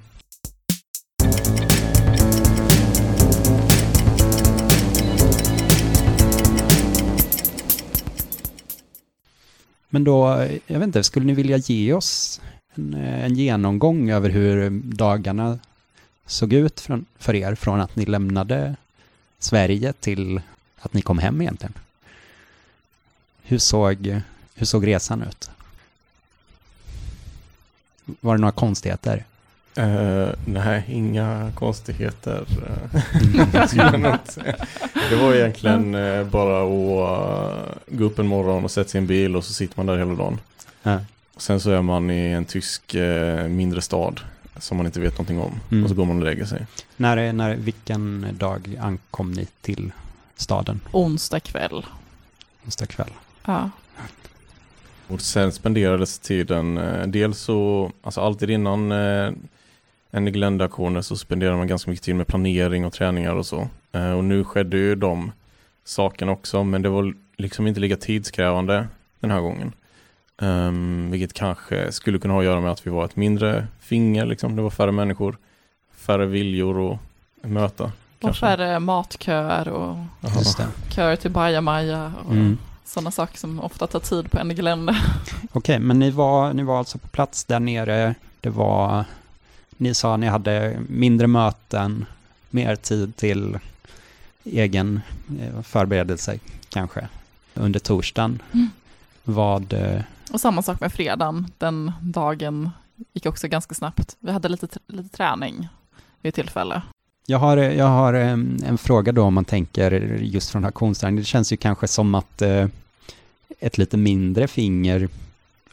Men 9.89 10.03
då, 10.03 10.47
jag 10.67 10.79
vet 10.79 10.87
inte, 10.87 11.03
skulle 11.03 11.25
ni 11.25 11.33
vilja 11.33 11.57
ge 11.57 11.93
oss 11.93 12.41
en, 12.75 12.93
en 12.93 13.35
genomgång 13.35 14.09
över 14.09 14.29
hur 14.29 14.69
dagarna 14.83 15.59
såg 16.25 16.53
ut 16.53 16.79
från, 16.79 17.05
för 17.17 17.35
er 17.35 17.55
från 17.55 17.81
att 17.81 17.95
ni 17.95 18.05
lämnade 18.05 18.75
Sverige 19.39 19.93
till 19.93 20.41
att 20.79 20.93
ni 20.93 21.01
kom 21.01 21.19
hem 21.19 21.41
egentligen. 21.41 21.73
Hur 23.43 23.57
såg, 23.57 24.21
hur 24.55 24.65
såg 24.65 24.87
resan 24.87 25.21
ut? 25.21 25.49
Var 28.05 28.35
det 28.35 28.41
några 28.41 28.51
konstigheter? 28.51 29.25
Uh, 29.79 30.29
nej, 30.45 30.83
inga 30.87 31.51
konstigheter. 31.55 32.45
det 35.09 35.15
var 35.15 35.33
egentligen 35.33 35.95
uh, 35.95 36.27
bara 36.27 36.63
att 36.63 36.69
uh, 36.69 36.73
gå 37.87 38.05
upp 38.05 38.19
en 38.19 38.27
morgon 38.27 38.63
och 38.63 38.71
sätta 38.71 38.89
sig 38.89 38.97
i 38.97 39.01
en 39.01 39.07
bil 39.07 39.35
och 39.35 39.43
så 39.43 39.53
sitter 39.53 39.77
man 39.77 39.85
där 39.85 39.97
hela 39.97 40.13
dagen. 40.13 40.39
Sen 41.37 41.59
så 41.59 41.71
är 41.71 41.81
man 41.81 42.09
i 42.11 42.31
en 42.31 42.45
tysk 42.45 42.95
eh, 42.95 43.47
mindre 43.47 43.81
stad 43.81 44.21
som 44.57 44.77
man 44.77 44.85
inte 44.85 44.99
vet 44.99 45.13
någonting 45.13 45.39
om. 45.39 45.59
Mm. 45.71 45.83
Och 45.83 45.89
så 45.89 45.95
går 45.95 46.05
man 46.05 46.17
och 46.17 46.23
lägger 46.23 46.45
sig. 46.45 46.67
När, 46.97 47.33
när, 47.33 47.55
vilken 47.55 48.27
dag 48.31 48.77
ankom 48.81 49.31
ni 49.31 49.47
till 49.61 49.91
staden? 50.35 50.79
Onsdag 50.91 51.39
kväll. 51.39 51.85
Onsdag 52.65 52.85
kväll. 52.85 53.11
Ja. 53.45 53.69
Och 55.07 55.21
sen 55.21 55.51
spenderades 55.51 56.19
tiden, 56.19 56.77
eh, 56.77 57.07
dels 57.07 57.39
så, 57.39 57.91
alltså 58.01 58.21
alltid 58.21 58.49
innan 58.49 58.91
eh, 58.91 59.31
en 60.11 60.25
Glenda-aktioner 60.25 61.01
så 61.01 61.17
spenderar 61.17 61.57
man 61.57 61.67
ganska 61.67 61.89
mycket 61.91 62.05
tid 62.05 62.15
med 62.15 62.27
planering 62.27 62.85
och 62.85 62.93
träningar 62.93 63.35
och 63.35 63.45
så. 63.45 63.67
Eh, 63.91 64.11
och 64.11 64.23
nu 64.23 64.43
skedde 64.43 64.77
ju 64.77 64.95
de 64.95 65.31
sakerna 65.83 66.31
också, 66.31 66.63
men 66.63 66.81
det 66.81 66.89
var 66.89 67.13
liksom 67.37 67.67
inte 67.67 67.79
lika 67.79 67.97
tidskrävande 67.97 68.87
den 69.19 69.31
här 69.31 69.39
gången. 69.39 69.73
Um, 70.37 71.11
vilket 71.11 71.33
kanske 71.33 71.91
skulle 71.91 72.19
kunna 72.19 72.33
ha 72.33 72.39
att 72.39 72.45
göra 72.45 72.61
med 72.61 72.71
att 72.71 72.87
vi 72.87 72.91
var 72.91 73.05
ett 73.05 73.15
mindre 73.15 73.67
finger, 73.79 74.25
liksom. 74.25 74.55
det 74.55 74.61
var 74.61 74.69
färre 74.69 74.91
människor, 74.91 75.37
färre 75.95 76.25
viljor 76.25 76.93
att 77.43 77.49
möta. 77.49 77.91
Och 78.21 78.35
färre 78.35 78.79
matköer 78.79 79.67
och 79.67 79.95
köer 80.89 81.15
till 81.15 81.31
bajamaja 81.31 82.13
och 82.25 82.31
mm. 82.31 82.57
sådana 82.85 83.11
saker 83.11 83.37
som 83.37 83.59
ofta 83.59 83.87
tar 83.87 83.99
tid 83.99 84.31
på 84.31 84.39
en 84.39 84.55
gelände. 84.55 84.91
Okej, 85.43 85.49
okay, 85.53 85.79
men 85.79 85.99
ni 85.99 86.11
var, 86.11 86.53
ni 86.53 86.63
var 86.63 86.79
alltså 86.79 86.97
på 86.97 87.07
plats 87.07 87.43
där 87.43 87.59
nere. 87.59 88.15
Det 88.41 88.49
var, 88.49 89.05
ni 89.69 89.93
sa 89.93 90.13
att 90.13 90.19
ni 90.19 90.27
hade 90.27 90.79
mindre 90.89 91.27
möten, 91.27 92.05
mer 92.49 92.75
tid 92.75 93.15
till 93.15 93.59
egen 94.43 95.01
eh, 95.41 95.61
förberedelse 95.61 96.39
kanske 96.69 97.07
under 97.53 97.79
torsdagen. 97.79 98.41
Mm. 98.53 98.69
Vad... 99.23 99.73
Och 100.35 100.41
samma 100.41 100.61
sak 100.61 100.79
med 100.79 100.93
fredagen, 100.93 101.47
den 101.57 101.91
dagen 102.01 102.69
gick 103.13 103.25
också 103.25 103.47
ganska 103.47 103.75
snabbt. 103.75 104.15
Vi 104.19 104.31
hade 104.31 104.49
lite, 104.49 104.67
lite 104.87 105.17
träning 105.17 105.67
vid 106.21 106.33
tillfälle. 106.33 106.81
Jag 107.25 107.39
har, 107.39 107.57
jag 107.57 107.87
har 107.87 108.13
en, 108.13 108.63
en 108.65 108.77
fråga 108.77 109.11
då 109.11 109.23
om 109.23 109.33
man 109.33 109.45
tänker 109.45 109.91
just 110.21 110.49
från 110.49 110.65
auktionsträning. 110.65 111.15
Det 111.15 111.23
känns 111.23 111.53
ju 111.53 111.57
kanske 111.57 111.87
som 111.87 112.15
att 112.15 112.41
eh, 112.41 112.67
ett 113.59 113.77
lite 113.77 113.97
mindre 113.97 114.47
finger, 114.47 115.09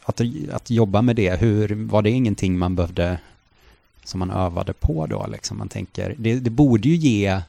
att, 0.03 0.21
att 0.53 0.69
jobba 0.69 1.01
med 1.01 1.15
det, 1.15 1.41
hur, 1.41 1.85
var 1.85 2.01
det 2.01 2.09
ingenting 2.09 2.57
man 2.57 2.75
behövde, 2.75 3.17
som 4.03 4.19
man 4.19 4.31
övade 4.31 4.73
på 4.73 5.07
då 5.07 5.27
liksom? 5.31 5.57
Man 5.57 5.69
tänker, 5.69 6.15
det, 6.17 6.39
det 6.39 6.49
borde 6.49 6.89
ju 6.89 6.95
ge 6.95 7.41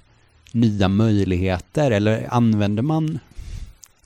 nya 0.53 0.89
möjligheter, 0.89 1.91
eller 1.91 2.29
använder 2.31 2.83
man, 2.83 3.19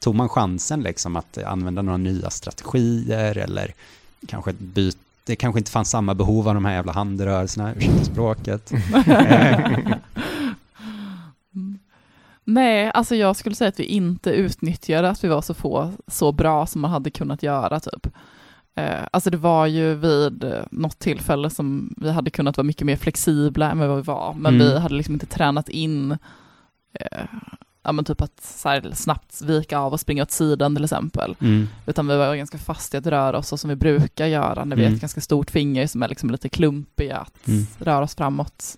tog 0.00 0.14
man 0.14 0.28
chansen 0.28 0.80
liksom 0.80 1.16
att 1.16 1.38
använda 1.38 1.82
några 1.82 1.96
nya 1.96 2.30
strategier 2.30 3.38
eller 3.38 3.74
kanske 4.26 4.50
ett 4.50 4.58
byte 4.58 4.98
det 5.28 5.36
kanske 5.36 5.58
inte 5.58 5.70
fanns 5.70 5.90
samma 5.90 6.14
behov 6.14 6.48
av 6.48 6.54
de 6.54 6.64
här 6.64 6.74
jävla 6.74 6.92
handrörelserna, 6.92 7.74
ursäkta 7.76 8.04
språket. 8.04 8.72
Nej, 12.44 12.90
alltså 12.94 13.14
jag 13.14 13.36
skulle 13.36 13.54
säga 13.54 13.68
att 13.68 13.80
vi 13.80 13.84
inte 13.84 14.30
utnyttjade 14.30 15.10
att 15.10 15.24
vi 15.24 15.28
var 15.28 15.42
så 15.42 15.54
få, 15.54 15.92
så 16.06 16.32
bra 16.32 16.66
som 16.66 16.80
man 16.80 16.90
hade 16.90 17.10
kunnat 17.10 17.42
göra 17.42 17.80
typ. 17.80 18.06
Eh, 18.74 19.04
alltså 19.10 19.30
det 19.30 19.36
var 19.36 19.66
ju 19.66 19.94
vid 19.94 20.52
något 20.70 20.98
tillfälle 20.98 21.50
som 21.50 21.94
vi 21.96 22.10
hade 22.10 22.30
kunnat 22.30 22.56
vara 22.56 22.64
mycket 22.64 22.86
mer 22.86 22.96
flexibla 22.96 23.70
än 23.70 23.78
vad 23.78 23.96
vi 23.96 24.02
var, 24.02 24.34
men 24.34 24.54
mm. 24.54 24.66
vi 24.66 24.78
hade 24.78 24.94
liksom 24.94 25.14
inte 25.14 25.26
tränat 25.26 25.68
in 25.68 26.12
eh, 26.92 27.24
ja, 27.88 27.92
men 27.92 28.04
typ 28.04 28.20
att 28.20 28.40
så 28.44 28.68
här, 28.68 28.90
snabbt 28.94 29.42
vika 29.42 29.78
av 29.78 29.92
och 29.92 30.00
springa 30.00 30.22
åt 30.22 30.30
sidan 30.30 30.74
till 30.74 30.84
exempel. 30.84 31.36
Mm. 31.40 31.68
Utan 31.86 32.08
vi 32.08 32.16
var 32.16 32.36
ganska 32.36 32.58
fast 32.58 32.94
i 32.94 32.96
att 32.96 33.06
röra 33.06 33.38
oss 33.38 33.48
så 33.48 33.56
som 33.56 33.70
vi 33.70 33.76
brukar 33.76 34.26
göra 34.26 34.64
när 34.64 34.76
vi 34.76 34.82
mm. 34.82 34.94
ett 34.94 35.00
ganska 35.00 35.20
stort 35.20 35.50
finger 35.50 35.86
som 35.86 36.02
är 36.02 36.08
liksom 36.08 36.30
lite 36.30 36.48
klumpig 36.48 37.10
att 37.10 37.48
mm. 37.48 37.66
röra 37.78 38.04
oss 38.04 38.14
framåt. 38.14 38.76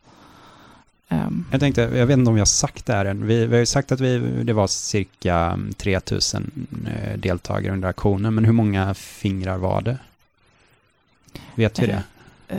Um. 1.08 1.46
Jag 1.50 1.60
tänkte, 1.60 1.80
jag 1.80 2.06
vet 2.06 2.18
inte 2.18 2.28
om 2.28 2.34
vi 2.34 2.40
har 2.40 2.46
sagt 2.46 2.86
det 2.86 2.92
här 2.92 3.04
än, 3.04 3.26
vi, 3.26 3.46
vi 3.46 3.52
har 3.52 3.60
ju 3.60 3.66
sagt 3.66 3.92
att 3.92 4.00
vi, 4.00 4.18
det 4.44 4.52
var 4.52 4.66
cirka 4.66 5.58
3000 5.76 6.66
eh, 6.86 7.18
deltagare 7.18 7.72
under 7.72 7.88
aktionen, 7.88 8.34
men 8.34 8.44
hur 8.44 8.52
många 8.52 8.94
fingrar 8.94 9.58
var 9.58 9.82
det? 9.82 9.98
Vet 11.54 11.78
vi 11.78 11.86
det? 11.86 12.02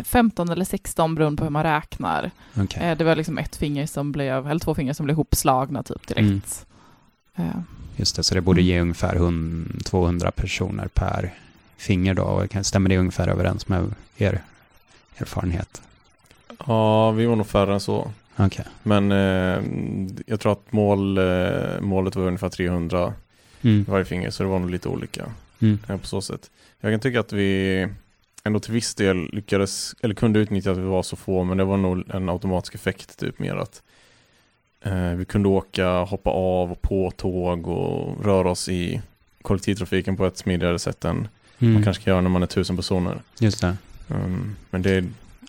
15 0.03 0.49
eller 0.49 0.65
16 0.65 1.15
beroende 1.15 1.37
på 1.37 1.43
hur 1.43 1.51
man 1.51 1.63
räknar. 1.63 2.31
Okay. 2.63 2.83
Eh, 2.83 2.97
det 2.97 3.03
var 3.03 3.15
liksom 3.15 3.37
ett 3.37 3.55
finger 3.55 3.85
som 3.85 4.11
blev, 4.11 4.47
eller 4.47 4.59
två 4.59 4.75
fingrar 4.75 4.93
som 4.93 5.03
blev 5.03 5.13
ihopslagna 5.13 5.83
typ 5.83 6.07
direkt. 6.07 6.65
Mm. 7.35 7.49
Uh. 7.49 7.61
Just 7.95 8.15
det, 8.15 8.23
så 8.23 8.35
det 8.35 8.41
borde 8.41 8.61
ge 8.61 8.75
mm. 8.75 8.81
ungefär 8.81 9.15
100, 9.15 9.79
200 9.85 10.31
personer 10.31 10.87
per 10.87 11.33
finger 11.77 12.13
då. 12.13 12.23
Och 12.23 12.65
stämmer 12.65 12.89
det 12.89 12.97
ungefär 12.97 13.27
överens 13.27 13.67
med 13.67 13.93
er 14.17 14.41
erfarenhet? 15.17 15.81
Ja, 16.67 17.11
vi 17.11 17.25
var 17.25 17.35
nog 17.35 17.47
färre 17.47 17.73
än 17.73 17.79
så. 17.79 18.11
Okay. 18.37 18.65
Men 18.83 19.11
eh, 19.11 19.63
jag 20.25 20.39
tror 20.39 20.51
att 20.51 20.71
mål, 20.71 21.17
eh, 21.17 21.81
målet 21.81 22.15
var 22.15 22.23
ungefär 22.23 22.49
300 22.49 23.13
mm. 23.61 23.85
varje 23.87 24.05
finger, 24.05 24.29
så 24.29 24.43
det 24.43 24.49
var 24.49 24.59
nog 24.59 24.69
lite 24.69 24.89
olika 24.89 25.31
mm. 25.59 25.79
på 26.01 26.07
så 26.07 26.21
sätt. 26.21 26.49
Jag 26.79 26.93
kan 26.93 26.99
tycka 26.99 27.19
att 27.19 27.33
vi 27.33 27.87
ändå 28.43 28.59
till 28.59 28.73
viss 28.73 28.95
del 28.95 29.29
lyckades, 29.33 29.95
eller 30.01 30.15
kunde 30.15 30.39
utnyttja 30.39 30.71
att 30.71 30.77
vi 30.77 30.81
var 30.81 31.03
så 31.03 31.15
få, 31.15 31.43
men 31.43 31.57
det 31.57 31.63
var 31.63 31.77
nog 31.77 32.03
en 32.09 32.29
automatisk 32.29 32.75
effekt 32.75 33.19
typ 33.19 33.39
mer 33.39 33.55
att 33.55 33.81
eh, 34.81 35.11
vi 35.11 35.25
kunde 35.25 35.49
åka, 35.49 36.03
hoppa 36.03 36.29
av 36.29 36.71
och 36.71 36.81
på 36.81 37.11
tåg 37.11 37.67
och 37.67 38.25
röra 38.25 38.49
oss 38.49 38.69
i 38.69 39.01
kollektivtrafiken 39.41 40.17
på 40.17 40.25
ett 40.25 40.37
smidigare 40.37 40.79
sätt 40.79 41.05
än 41.05 41.27
mm. 41.59 41.73
man 41.73 41.83
kanske 41.83 42.03
kan 42.03 42.11
göra 42.11 42.21
när 42.21 42.29
man 42.29 42.43
är 42.43 42.47
tusen 42.47 42.75
personer. 42.75 43.21
Just 43.39 43.61
det. 43.61 43.77
Um, 44.07 44.55
men 44.69 44.81
det, 44.81 45.05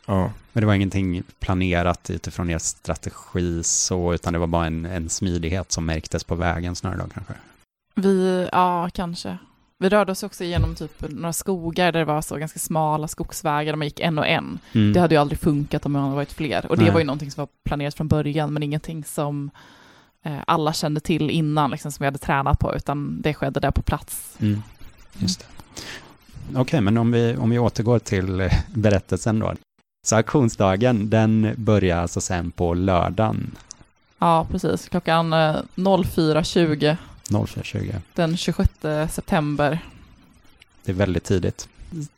ja. 0.06 0.32
Men 0.52 0.60
det 0.60 0.66
var 0.66 0.74
ingenting 0.74 1.22
planerat 1.40 2.10
utifrån 2.10 2.50
er 2.50 2.58
strategi 2.58 3.62
så, 3.62 4.14
utan 4.14 4.32
det 4.32 4.38
var 4.38 4.46
bara 4.46 4.66
en, 4.66 4.84
en 4.84 5.08
smidighet 5.08 5.72
som 5.72 5.86
märktes 5.86 6.24
på 6.24 6.34
vägen 6.34 6.76
snarare 6.76 6.98
då 6.98 7.08
kanske? 7.14 7.34
Vi, 7.94 8.48
ja 8.52 8.90
kanske. 8.94 9.38
Vi 9.82 9.88
rörde 9.88 10.12
oss 10.12 10.22
också 10.22 10.44
genom 10.44 10.74
typ 10.74 11.04
några 11.08 11.32
skogar 11.32 11.92
där 11.92 11.98
det 11.98 12.04
var 12.04 12.22
så 12.22 12.36
ganska 12.36 12.58
smala 12.58 13.08
skogsvägar 13.08 13.72
där 13.72 13.76
man 13.76 13.86
gick 13.86 14.00
en 14.00 14.18
och 14.18 14.26
en. 14.26 14.58
Mm. 14.72 14.92
Det 14.92 15.00
hade 15.00 15.14
ju 15.14 15.20
aldrig 15.20 15.38
funkat 15.38 15.86
om 15.86 15.92
man 15.92 16.02
hade 16.02 16.14
varit 16.14 16.32
fler. 16.32 16.66
Och 16.66 16.76
det 16.76 16.82
Nej. 16.82 16.92
var 16.92 17.00
ju 17.00 17.06
någonting 17.06 17.30
som 17.30 17.42
var 17.42 17.48
planerat 17.64 17.94
från 17.94 18.08
början, 18.08 18.52
men 18.52 18.62
ingenting 18.62 19.04
som 19.04 19.50
eh, 20.22 20.38
alla 20.46 20.72
kände 20.72 21.00
till 21.00 21.30
innan, 21.30 21.70
liksom, 21.70 21.92
som 21.92 22.02
vi 22.02 22.06
hade 22.06 22.18
tränat 22.18 22.58
på, 22.58 22.74
utan 22.76 23.20
det 23.22 23.34
skedde 23.34 23.60
där 23.60 23.70
på 23.70 23.82
plats. 23.82 24.36
Mm. 24.40 24.62
Just 25.18 25.40
det. 25.40 25.46
Okej, 26.50 26.60
okay, 26.60 26.80
men 26.80 26.98
om 26.98 27.12
vi, 27.12 27.36
om 27.36 27.50
vi 27.50 27.58
återgår 27.58 27.98
till 27.98 28.40
eh, 28.40 28.52
berättelsen 28.74 29.38
då. 29.38 29.54
Så 30.06 30.16
auktionsdagen, 30.16 31.10
den 31.10 31.54
börjar 31.56 31.98
alltså 31.98 32.20
sen 32.20 32.50
på 32.50 32.74
lördagen? 32.74 33.50
Ja, 34.18 34.46
precis. 34.50 34.88
Klockan 34.88 35.34
04.20 35.34 36.84
eh, 36.84 36.96
04.20. 37.32 37.94
Den 38.14 38.36
26 38.36 38.70
september. 39.10 39.78
Det 40.84 40.92
är 40.92 40.96
väldigt 40.96 41.24
tidigt. 41.24 41.68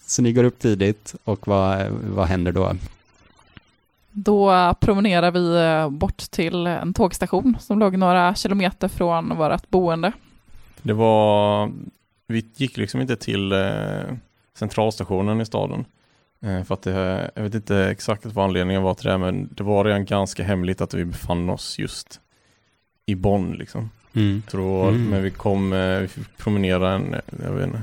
Så 0.06 0.22
ni 0.22 0.32
går 0.32 0.44
upp 0.44 0.58
tidigt 0.58 1.14
och 1.24 1.48
vad, 1.48 1.86
vad 1.90 2.26
händer 2.26 2.52
då? 2.52 2.72
Då 4.10 4.74
promenerar 4.80 5.30
vi 5.30 5.56
eh, 5.56 5.90
bort 5.90 6.18
till 6.18 6.66
en 6.66 6.94
tågstation 6.94 7.56
som 7.60 7.78
låg 7.78 7.98
några 7.98 8.34
kilometer 8.34 8.88
från 8.88 9.36
vårt 9.36 9.70
boende. 9.70 10.12
Det 10.82 10.92
var, 10.92 11.70
vi 12.26 12.46
gick 12.56 12.76
liksom 12.76 13.00
inte 13.00 13.16
till 13.16 13.52
eh, 13.52 14.14
centralstationen 14.54 15.40
i 15.40 15.46
staden. 15.46 15.84
Eh, 16.42 16.64
för 16.64 16.74
att 16.74 16.82
det, 16.82 17.30
jag 17.34 17.42
vet 17.42 17.54
inte 17.54 17.76
exakt 17.76 18.26
vad 18.26 18.44
anledningen 18.44 18.82
var 18.82 18.94
till 18.94 19.08
det, 19.08 19.18
men 19.18 19.48
det 19.54 19.62
var 19.62 19.84
redan 19.84 20.04
ganska 20.04 20.44
hemligt 20.44 20.80
att 20.80 20.94
vi 20.94 21.04
befann 21.04 21.50
oss 21.50 21.78
just 21.78 22.20
i 23.06 23.14
Bonn 23.14 23.52
liksom. 23.52 23.90
Mm. 24.14 24.42
Tror, 24.42 24.88
mm. 24.88 25.10
Men 25.10 25.22
vi 25.22 25.30
kom, 25.30 25.72
eh, 25.72 25.98
vi 25.98 26.08
fick 26.08 26.36
promenera 26.36 26.92
en, 26.92 27.16
jag 27.44 27.52
vet 27.52 27.66
inte, 27.66 27.82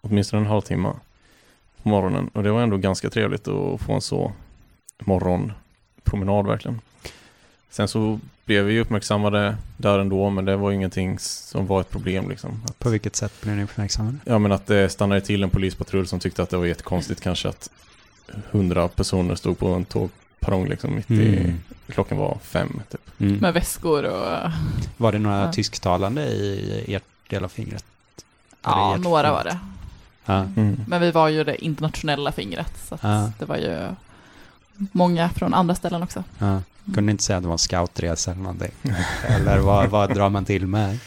åtminstone 0.00 0.42
en 0.42 0.48
halvtimme 0.48 0.92
på 1.82 1.88
morgonen. 1.88 2.30
Och 2.32 2.42
det 2.42 2.50
var 2.50 2.62
ändå 2.62 2.76
ganska 2.76 3.10
trevligt 3.10 3.48
att 3.48 3.80
få 3.80 3.92
en 3.92 4.00
så 4.00 4.32
morgonpromenad 4.98 6.46
verkligen. 6.46 6.80
Sen 7.70 7.88
så 7.88 8.20
blev 8.44 8.64
vi 8.64 8.80
uppmärksammade 8.80 9.56
där 9.76 9.98
ändå, 9.98 10.30
men 10.30 10.44
det 10.44 10.56
var 10.56 10.72
ingenting 10.72 11.18
som 11.18 11.66
var 11.66 11.80
ett 11.80 11.90
problem. 11.90 12.28
Liksom. 12.28 12.62
Att, 12.64 12.78
på 12.78 12.90
vilket 12.90 13.16
sätt 13.16 13.40
blev 13.40 13.56
ni 13.56 13.64
uppmärksammade? 13.64 14.16
Ja, 14.24 14.38
men 14.38 14.52
att 14.52 14.66
det 14.66 14.88
stannade 14.88 15.20
till 15.20 15.42
en 15.42 15.50
polispatrull 15.50 16.06
som 16.06 16.20
tyckte 16.20 16.42
att 16.42 16.50
det 16.50 16.56
var 16.56 16.66
jättekonstigt 16.66 17.20
kanske 17.20 17.48
att 17.48 17.70
hundra 18.50 18.88
personer 18.88 19.34
stod 19.34 19.58
på 19.58 19.68
en 19.68 19.84
tåg 19.84 20.10
perrong 20.42 20.68
liksom 20.68 20.94
mitt 20.94 21.10
mm. 21.10 21.22
i, 21.22 21.54
klockan 21.92 22.18
var 22.18 22.38
fem 22.42 22.82
typ. 22.90 23.20
Mm. 23.20 23.36
Med 23.36 23.54
väskor 23.54 24.04
och... 24.04 24.50
Var 24.96 25.12
det 25.12 25.18
några 25.18 25.40
ja. 25.40 25.52
tysktalande 25.52 26.22
i 26.22 26.94
ert 26.94 27.04
del 27.28 27.44
av 27.44 27.48
fingret? 27.48 27.84
Ja, 28.62 28.96
några 28.96 29.22
fingret? 29.22 29.32
var 29.32 29.44
det. 29.44 29.58
Ja. 30.24 30.46
Mm. 30.56 30.80
Men 30.88 31.00
vi 31.00 31.10
var 31.10 31.28
ju 31.28 31.44
det 31.44 31.64
internationella 31.64 32.32
fingret, 32.32 32.88
så 32.88 32.98
ja. 33.02 33.32
det 33.38 33.44
var 33.44 33.56
ju 33.56 33.88
många 34.92 35.28
från 35.28 35.54
andra 35.54 35.74
ställen 35.74 36.02
också. 36.02 36.24
Ja. 36.38 36.62
Kunde 36.94 37.12
inte 37.12 37.24
säga 37.24 37.36
att 37.36 37.42
det 37.42 37.48
var 37.48 37.54
en 37.54 37.58
scoutresa 37.58 38.30
eller 38.30 38.42
någonting? 38.42 38.72
eller 39.26 39.58
vad, 39.58 39.90
vad 39.90 40.14
drar 40.14 40.30
man 40.30 40.44
till 40.44 40.66
med? 40.66 40.98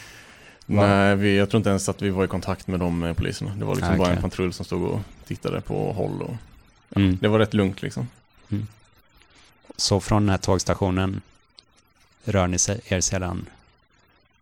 Nej, 0.66 1.16
vi, 1.16 1.36
jag 1.36 1.50
tror 1.50 1.58
inte 1.58 1.70
ens 1.70 1.88
att 1.88 2.02
vi 2.02 2.10
var 2.10 2.24
i 2.24 2.28
kontakt 2.28 2.66
med 2.66 2.80
de 2.80 3.14
poliserna. 3.16 3.50
Det 3.58 3.64
var 3.64 3.74
liksom 3.74 3.94
okay. 3.94 3.98
bara 3.98 4.16
en 4.16 4.22
patrull 4.22 4.52
som 4.52 4.64
stod 4.64 4.82
och 4.82 5.00
tittade 5.26 5.60
på 5.60 5.92
håll 5.92 6.22
och 6.22 6.34
ja, 6.88 7.00
mm. 7.00 7.18
det 7.20 7.28
var 7.28 7.38
rätt 7.38 7.54
lugnt 7.54 7.82
liksom. 7.82 8.08
Mm. 8.48 8.66
Så 9.76 10.00
från 10.00 10.22
den 10.22 10.30
här 10.30 10.38
tågstationen 10.38 11.20
rör 12.24 12.46
ni 12.46 12.56
er 12.88 13.00
sedan 13.00 13.46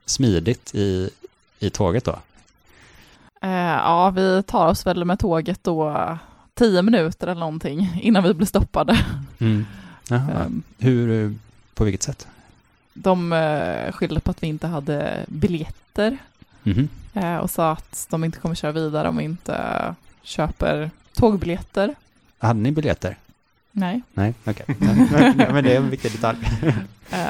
smidigt 0.07 0.75
i, 0.75 1.11
i 1.59 1.71
tåget 1.71 2.05
då? 2.05 2.19
Eh, 3.43 3.51
ja, 3.51 4.11
vi 4.11 4.43
tar 4.43 4.69
oss 4.69 4.87
väl 4.87 5.05
med 5.05 5.19
tåget 5.19 5.65
då 5.65 6.19
tio 6.55 6.83
minuter 6.83 7.27
eller 7.27 7.41
någonting 7.41 8.01
innan 8.03 8.25
vi 8.25 8.35
blir 8.35 8.47
stoppade. 8.47 9.05
Mm. 9.39 9.67
Um, 10.11 10.63
Hur, 10.79 11.35
på 11.75 11.85
vilket 11.85 12.03
sätt? 12.03 12.27
De 12.93 13.33
uh, 13.33 13.93
skyllde 13.93 14.21
på 14.21 14.31
att 14.31 14.43
vi 14.43 14.47
inte 14.47 14.67
hade 14.67 15.25
biljetter 15.29 16.19
mm. 16.65 16.89
uh, 17.17 17.37
och 17.37 17.51
sa 17.51 17.71
att 17.71 18.07
de 18.11 18.25
inte 18.25 18.39
kommer 18.39 18.55
köra 18.55 18.73
vidare 18.73 19.09
om 19.09 19.17
vi 19.17 19.25
inte 19.25 19.95
köper 20.23 20.91
tågbiljetter. 21.15 21.95
Hade 22.39 22.61
ni 22.61 22.71
biljetter? 22.73 23.19
Nej. 23.77 24.03
Nej, 24.15 24.35
okej. 24.45 24.67
Okay. 24.79 25.53
men 25.53 25.65
det 25.65 25.73
är 25.73 25.77
en 25.77 25.91
viktig 25.91 26.13
detalj. 26.13 26.39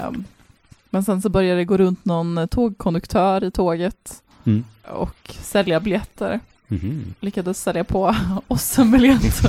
um, 0.09 0.24
men 0.90 1.04
sen 1.04 1.22
så 1.22 1.28
började 1.28 1.61
det 1.61 1.64
gå 1.64 1.76
runt 1.76 2.04
någon 2.04 2.48
tågkonduktör 2.48 3.44
i 3.44 3.50
tåget 3.50 4.22
mm. 4.44 4.64
och 4.83 5.35
sälja 5.40 5.80
biljetter. 5.80 6.40
Mm. 6.68 7.14
Lyckades 7.20 7.62
sälja 7.62 7.85
på 7.85 8.16
oss 8.48 8.78
en 8.78 8.90
biljett. 8.90 9.42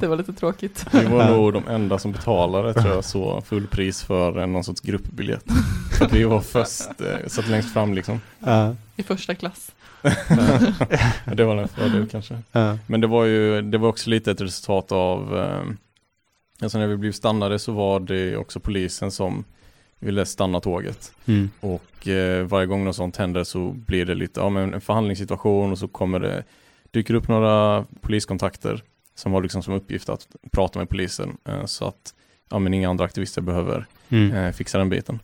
det 0.00 0.06
var 0.06 0.16
lite 0.16 0.32
tråkigt. 0.32 0.86
Vi 0.92 1.04
var 1.04 1.30
nog 1.30 1.52
de 1.52 1.68
enda 1.68 1.98
som 1.98 2.12
betalade 2.12 2.74
tror 2.74 2.94
jag 2.94 3.04
så 3.04 3.40
fullpris 3.40 4.02
för 4.02 4.46
någon 4.46 4.64
sorts 4.64 4.80
gruppbiljett. 4.80 5.44
Så 5.98 6.04
att 6.04 6.12
vi 6.12 6.24
var 6.24 6.40
först, 6.40 7.00
eh, 7.00 7.26
satt 7.28 7.48
längst 7.48 7.72
fram 7.72 7.94
liksom. 7.94 8.20
Uh. 8.46 8.72
I 8.96 9.02
första 9.02 9.34
klass. 9.34 9.72
det 11.34 11.44
var 11.44 11.56
en 11.56 11.68
fördel 11.68 12.08
kanske. 12.10 12.34
Uh. 12.34 12.74
Men 12.86 13.00
det 13.00 13.06
var 13.06 13.24
ju, 13.24 13.62
det 13.62 13.78
var 13.78 13.88
också 13.88 14.10
lite 14.10 14.30
ett 14.30 14.40
resultat 14.40 14.92
av, 14.92 15.38
eh, 15.38 15.74
alltså 16.62 16.78
när 16.78 16.86
vi 16.86 16.96
blev 16.96 17.12
stannade 17.12 17.58
så 17.58 17.72
var 17.72 18.00
det 18.00 18.36
också 18.36 18.60
polisen 18.60 19.10
som 19.10 19.44
ville 19.98 20.26
stanna 20.26 20.60
tåget. 20.60 21.12
Mm. 21.26 21.50
Och 21.60 22.08
eh, 22.08 22.46
varje 22.46 22.66
gång 22.66 22.84
något 22.84 22.96
sånt 22.96 23.16
händer 23.16 23.44
så 23.44 23.72
blir 23.72 24.04
det 24.04 24.14
lite, 24.14 24.40
ja 24.40 24.48
men 24.48 24.74
en 24.74 24.80
förhandlingssituation 24.80 25.72
och 25.72 25.78
så 25.78 25.88
kommer 25.88 26.20
det, 26.20 26.44
dyker 26.90 27.14
upp 27.14 27.28
några 27.28 27.84
poliskontakter 28.00 28.82
som 29.14 29.32
har 29.32 29.42
liksom 29.42 29.62
som 29.62 29.74
uppgift 29.74 30.08
att 30.08 30.26
prata 30.50 30.78
med 30.78 30.88
polisen 30.88 31.36
eh, 31.44 31.64
så 31.64 31.84
att 31.84 32.14
ja, 32.50 32.58
men 32.58 32.74
inga 32.74 32.90
andra 32.90 33.04
aktivister 33.04 33.42
behöver 33.42 33.86
mm. 34.08 34.34
eh, 34.34 34.52
fixa 34.52 34.78
den 34.78 34.88
biten. 34.88 35.18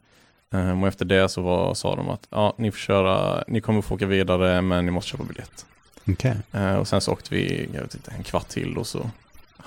Eh, 0.53 0.83
och 0.83 0.89
efter 0.89 1.05
det 1.05 1.29
så 1.29 1.43
var, 1.43 1.75
sa 1.75 1.97
de 1.97 2.09
att 2.09 2.27
ja, 2.31 2.55
ni 2.59 2.71
får 2.71 2.79
köra, 2.79 3.45
ni 3.49 3.61
kommer 3.61 3.83
få 3.83 3.95
åka 3.95 4.07
vidare 4.07 4.63
men 4.63 4.87
ni 4.87 4.91
måste 4.91 5.11
köpa 5.11 5.25
biljett. 5.25 5.67
Okay. 6.07 6.35
Eh, 6.53 6.75
och 6.75 6.89
sen 6.89 7.01
så 7.01 7.13
åkte 7.13 7.35
vi 7.35 7.69
jag 7.75 7.83
vet 7.83 7.95
inte, 7.95 8.11
en 8.11 8.23
kvart 8.23 8.49
till 8.49 8.79
och 8.79 8.87
så 8.87 9.11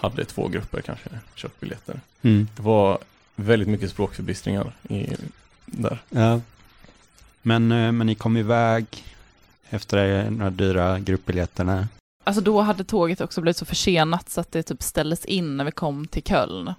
hade 0.01 0.25
två 0.25 0.47
grupper 0.47 0.81
kanske 0.81 1.09
köpt 1.35 1.59
biljetter. 1.59 1.99
Mm. 2.21 2.47
Det 2.55 2.61
var 2.61 2.97
väldigt 3.35 3.67
mycket 3.69 3.91
språkförbistringar 3.91 4.71
i, 4.89 5.15
där. 5.65 6.01
Ja. 6.09 6.41
Men, 7.41 7.71
eh, 7.71 7.91
men 7.91 8.07
ni 8.07 8.15
kom 8.15 8.37
iväg 8.37 8.85
efter 9.69 10.29
några 10.29 10.49
dyra 10.49 10.99
gruppbiljetterna. 10.99 11.87
Alltså 12.23 12.41
då 12.41 12.61
hade 12.61 12.83
tåget 12.83 13.21
också 13.21 13.41
blivit 13.41 13.57
så 13.57 13.65
försenat 13.65 14.29
så 14.29 14.41
att 14.41 14.51
det 14.51 14.63
typ 14.63 14.83
ställdes 14.83 15.25
in 15.25 15.57
när 15.57 15.63
vi 15.63 15.71
kom 15.71 16.07
till 16.07 16.23
Köln 16.23 16.73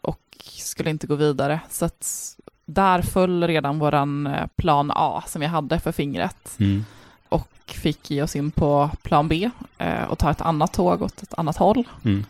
och 0.00 0.20
skulle 0.46 0.90
inte 0.90 1.06
gå 1.06 1.14
vidare. 1.14 1.60
Så 1.70 1.84
att 1.84 2.36
där 2.64 3.02
föll 3.02 3.46
redan 3.46 3.78
våran 3.78 4.26
eh, 4.26 4.46
plan 4.56 4.92
A 4.94 5.22
som 5.26 5.40
vi 5.40 5.46
hade 5.46 5.80
för 5.80 5.92
fingret. 5.92 6.56
Mm. 6.58 6.84
Och 7.28 7.48
fick 7.66 8.10
ge 8.10 8.22
oss 8.22 8.36
in 8.36 8.50
på 8.50 8.90
plan 9.02 9.28
B 9.28 9.50
eh, 9.78 10.04
och 10.04 10.18
ta 10.18 10.30
ett 10.30 10.40
annat 10.40 10.72
tåg 10.72 11.02
åt 11.02 11.22
ett 11.22 11.34
annat 11.34 11.56
håll. 11.56 11.84
Mm. 12.04 12.24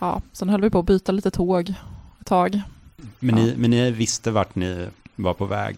Ja, 0.00 0.22
sen 0.32 0.48
höll 0.48 0.60
vi 0.60 0.70
på 0.70 0.78
att 0.78 0.86
byta 0.86 1.12
lite 1.12 1.30
tåg 1.30 1.74
ett 2.20 2.26
tag. 2.26 2.62
Men, 3.18 3.38
ja. 3.38 3.44
ni, 3.44 3.54
men 3.56 3.70
ni 3.70 3.90
visste 3.90 4.30
vart 4.30 4.54
ni 4.54 4.88
var 5.16 5.34
på 5.34 5.46
väg? 5.46 5.76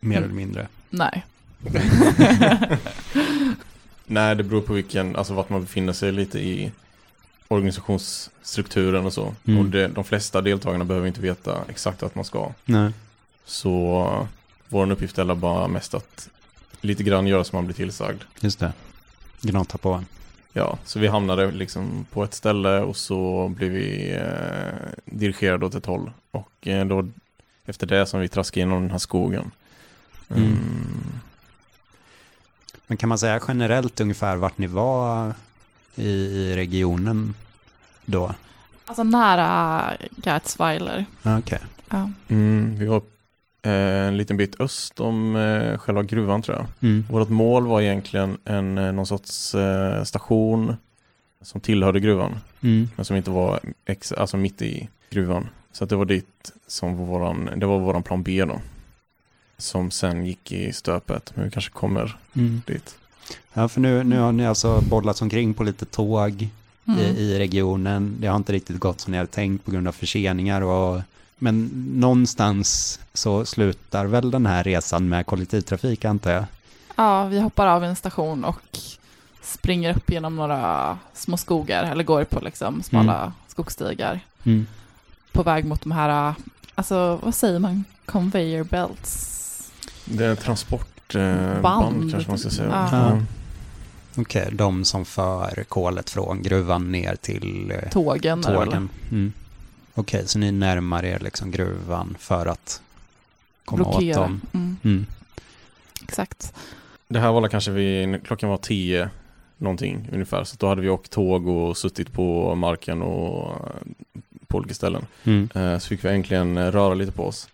Mer 0.00 0.16
mm. 0.16 0.24
eller 0.24 0.34
mindre? 0.34 0.68
Nej. 0.90 1.26
Nej, 4.06 4.36
det 4.36 4.42
beror 4.42 4.60
på 4.60 4.72
vilken, 4.72 5.16
alltså 5.16 5.34
vart 5.34 5.50
man 5.50 5.60
befinner 5.60 5.92
sig 5.92 6.12
lite 6.12 6.38
i 6.38 6.72
organisationsstrukturen 7.48 9.06
och 9.06 9.12
så. 9.12 9.34
Mm. 9.44 9.60
Och 9.60 9.66
det, 9.66 9.88
de 9.88 10.04
flesta 10.04 10.40
deltagarna 10.40 10.84
behöver 10.84 11.06
inte 11.06 11.20
veta 11.20 11.64
exakt 11.68 12.02
vart 12.02 12.14
man 12.14 12.24
ska. 12.24 12.52
Nej. 12.64 12.92
Så 13.44 14.26
vår 14.68 14.90
uppgift 14.90 15.18
är 15.18 15.34
bara 15.34 15.68
mest 15.68 15.94
att 15.94 16.28
lite 16.80 17.02
grann 17.02 17.26
göra 17.26 17.44
som 17.44 17.56
man 17.56 17.66
blir 17.66 17.76
tillsagd. 17.76 18.22
Just 18.40 18.58
det. 18.58 18.72
Gnata 19.40 19.78
på 19.78 19.92
en. 19.92 20.06
Ja, 20.58 20.78
så 20.84 20.98
vi 20.98 21.06
hamnade 21.06 21.50
liksom 21.50 22.06
på 22.12 22.24
ett 22.24 22.34
ställe 22.34 22.80
och 22.80 22.96
så 22.96 23.48
blev 23.48 23.70
vi 23.70 24.12
eh, 24.12 24.88
dirigerade 25.04 25.66
åt 25.66 25.74
ett 25.74 25.86
håll. 25.86 26.10
Och 26.30 26.66
eh, 26.66 26.86
då 26.86 27.08
efter 27.64 27.86
det 27.86 28.06
som 28.06 28.20
vi 28.20 28.28
traskade 28.28 28.60
igenom 28.60 28.82
den 28.82 28.90
här 28.90 28.98
skogen. 28.98 29.50
Mm. 30.28 30.42
Mm. 30.42 31.20
Men 32.86 32.96
kan 32.96 33.08
man 33.08 33.18
säga 33.18 33.40
generellt 33.48 34.00
ungefär 34.00 34.36
vart 34.36 34.58
ni 34.58 34.66
var 34.66 35.34
i, 35.94 36.08
i 36.08 36.56
regionen 36.56 37.34
då? 38.04 38.34
Alltså 38.86 39.02
nära 39.02 39.82
Garzweiler. 40.10 41.06
Okej. 41.22 41.38
Okay. 41.38 41.58
Ja. 41.88 42.10
Mm, 42.28 42.76
vi 42.78 42.86
var 42.86 43.02
en 43.68 44.16
liten 44.16 44.36
bit 44.36 44.60
öst 44.60 45.00
om 45.00 45.36
eh, 45.36 45.78
själva 45.78 46.02
gruvan 46.02 46.42
tror 46.42 46.56
jag. 46.56 46.66
Mm. 46.90 47.04
Vårt 47.10 47.28
mål 47.28 47.66
var 47.66 47.80
egentligen 47.80 48.38
en, 48.44 48.78
eh, 48.78 48.92
någon 48.92 49.06
sorts 49.06 49.54
station 50.04 50.76
som 51.42 51.60
tillhörde 51.60 52.00
gruvan. 52.00 52.38
Mm. 52.60 52.88
Men 52.96 53.04
som 53.04 53.16
inte 53.16 53.30
var 53.30 53.60
ex, 53.86 54.12
alltså 54.12 54.36
mitt 54.36 54.62
i 54.62 54.88
gruvan. 55.10 55.48
Så 55.72 55.84
att 55.84 55.90
det 55.90 55.96
var 55.96 56.04
dit 56.04 56.52
som 56.66 56.96
var 56.96 57.04
våran, 57.04 57.50
det 57.56 57.66
var 57.66 57.78
våran 57.78 58.02
plan 58.02 58.22
B 58.22 58.44
då. 58.44 58.60
Som 59.56 59.90
sen 59.90 60.26
gick 60.26 60.52
i 60.52 60.72
stöpet, 60.72 61.32
men 61.34 61.44
vi 61.44 61.50
kanske 61.50 61.70
kommer 61.70 62.16
mm. 62.36 62.62
dit. 62.66 62.98
Ja, 63.52 63.68
för 63.68 63.80
nu, 63.80 64.04
nu 64.04 64.18
har 64.18 64.32
ni 64.32 64.46
alltså 64.46 64.80
bollats 64.80 65.22
omkring 65.22 65.54
på 65.54 65.64
lite 65.64 65.84
tåg 65.84 66.48
mm. 66.84 67.00
i, 67.00 67.02
i, 67.02 67.38
regionen. 67.38 68.16
Det 68.20 68.26
har 68.26 68.36
inte 68.36 68.52
riktigt 68.52 68.78
gått 68.78 69.00
som 69.00 69.10
ni 69.10 69.16
hade 69.16 69.30
tänkt 69.30 69.64
på 69.64 69.70
grund 69.70 69.88
av 69.88 69.92
förseningar 69.92 70.60
och 70.60 71.00
men 71.38 71.70
någonstans 71.94 73.00
så 73.14 73.44
slutar 73.44 74.06
väl 74.06 74.30
den 74.30 74.46
här 74.46 74.64
resan 74.64 75.08
med 75.08 75.26
kollektivtrafik 75.26 76.04
antar 76.04 76.30
jag? 76.30 76.44
Ja, 76.96 77.24
vi 77.24 77.40
hoppar 77.40 77.66
av 77.66 77.84
en 77.84 77.96
station 77.96 78.44
och 78.44 78.78
springer 79.42 79.96
upp 79.96 80.10
genom 80.10 80.36
några 80.36 80.98
små 81.14 81.36
skogar 81.36 81.84
eller 81.84 82.04
går 82.04 82.24
på 82.24 82.40
liksom 82.40 82.82
smala 82.82 83.18
mm. 83.18 83.32
skogsstigar. 83.48 84.20
Mm. 84.44 84.66
På 85.32 85.42
väg 85.42 85.64
mot 85.64 85.80
de 85.82 85.92
här, 85.92 86.34
alltså 86.74 87.18
vad 87.22 87.34
säger 87.34 87.58
man, 87.58 87.84
conveyor 88.06 88.64
belts? 88.64 89.34
Det 90.04 90.24
är 90.24 90.34
transportband 90.34 92.04
eh, 92.04 92.10
kanske 92.10 92.30
man 92.30 92.38
ska 92.38 92.50
säga. 92.50 92.88
Ja. 92.92 92.98
Ja. 92.98 93.18
Okej, 94.16 94.42
okay, 94.42 94.56
de 94.56 94.84
som 94.84 95.04
för 95.04 95.64
kolet 95.68 96.10
från 96.10 96.42
gruvan 96.42 96.92
ner 96.92 97.16
till 97.16 97.70
eh, 97.70 97.90
tågen. 97.90 98.42
tågen. 98.42 98.88
Okej, 99.98 100.28
så 100.28 100.38
ni 100.38 100.52
närmar 100.52 101.04
er 101.04 101.18
liksom 101.18 101.50
gruvan 101.50 102.16
för 102.18 102.46
att 102.46 102.82
komma 103.64 103.84
Blockera. 103.84 104.20
åt 104.20 104.26
dem? 104.26 104.40
Mm. 104.54 104.76
Mm. 104.84 105.06
Exakt. 106.02 106.54
Det 107.08 107.18
här 107.18 107.32
var 107.32 107.48
kanske 107.48 107.70
vid, 107.70 108.26
klockan 108.26 108.50
var 108.50 108.56
tio 108.56 109.10
någonting 109.56 110.08
ungefär. 110.12 110.44
Så 110.44 110.56
då 110.58 110.68
hade 110.68 110.82
vi 110.82 110.88
åkt 110.88 111.12
tåg 111.12 111.48
och 111.48 111.76
suttit 111.76 112.12
på 112.12 112.54
marken 112.54 113.02
och 113.02 113.68
på 114.46 114.58
olika 114.58 114.74
ställen. 114.74 115.06
Mm. 115.24 115.48
Eh, 115.54 115.78
så 115.78 115.88
fick 115.88 116.04
vi 116.04 116.08
äntligen 116.08 116.72
röra 116.72 116.94
lite 116.94 117.12
på 117.12 117.24
oss. 117.24 117.48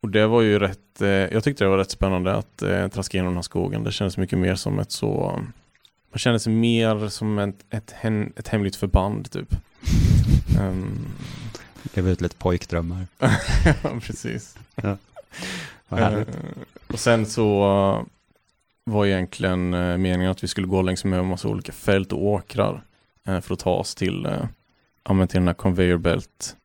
Och 0.00 0.08
det 0.08 0.26
var 0.26 0.42
ju 0.42 0.58
rätt, 0.58 1.00
eh, 1.00 1.08
jag 1.08 1.44
tyckte 1.44 1.64
det 1.64 1.70
var 1.70 1.78
rätt 1.78 1.90
spännande 1.90 2.34
att 2.34 2.62
eh, 2.62 2.88
traska 2.88 3.16
igenom 3.16 3.30
den 3.32 3.36
här 3.36 3.42
skogen. 3.42 3.84
Det 3.84 3.92
kändes 3.92 4.16
mycket 4.16 4.38
mer 4.38 4.54
som 4.54 4.78
ett 4.78 4.92
så, 4.92 5.40
man 6.10 6.18
kände 6.18 6.40
sig 6.40 6.52
mer 6.52 7.08
som 7.08 7.38
ett, 7.38 7.64
ett, 7.70 7.94
ett 8.36 8.48
hemligt 8.48 8.76
förband 8.76 9.30
typ. 9.30 9.54
Um, 10.60 11.06
Lever 11.94 12.10
ut 12.10 12.20
lite 12.20 12.36
pojkdrömmar. 12.36 13.06
ja, 13.82 14.00
precis. 14.02 14.58
Ja. 14.74 14.96
Uh, 15.92 16.22
och 16.86 17.00
sen 17.00 17.26
så 17.26 18.06
var 18.84 19.06
egentligen 19.06 19.74
uh, 19.74 19.98
meningen 19.98 20.30
att 20.30 20.44
vi 20.44 20.48
skulle 20.48 20.66
gå 20.66 20.82
längs 20.82 21.04
med 21.04 21.18
en 21.18 21.26
massa 21.26 21.48
olika 21.48 21.72
fält 21.72 22.12
och 22.12 22.24
åkrar 22.24 22.84
uh, 23.28 23.40
för 23.40 23.54
att 23.54 23.60
ta 23.60 23.74
oss 23.74 23.94
till, 23.94 24.26
uh, 24.26 25.26
till 25.26 25.38
den 25.40 25.46
här 25.46 25.54
conveyor 25.54 25.98
belt 25.98 26.56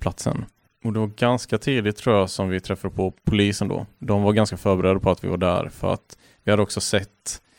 platsen. 0.00 0.44
Och 0.84 0.92
det 0.92 1.00
var 1.00 1.06
ganska 1.06 1.58
tidigt 1.58 1.96
tror 1.96 2.16
jag 2.16 2.30
som 2.30 2.48
vi 2.48 2.60
träffade 2.60 2.94
på 2.94 3.12
polisen 3.24 3.68
då. 3.68 3.86
De 3.98 4.22
var 4.22 4.32
ganska 4.32 4.56
förberedda 4.56 5.00
på 5.00 5.10
att 5.10 5.24
vi 5.24 5.28
var 5.28 5.36
där 5.36 5.68
för 5.68 5.92
att 5.92 6.18
vi 6.44 6.50
hade 6.50 6.62
också 6.62 6.80
sett 6.80 7.40
Eh, 7.42 7.49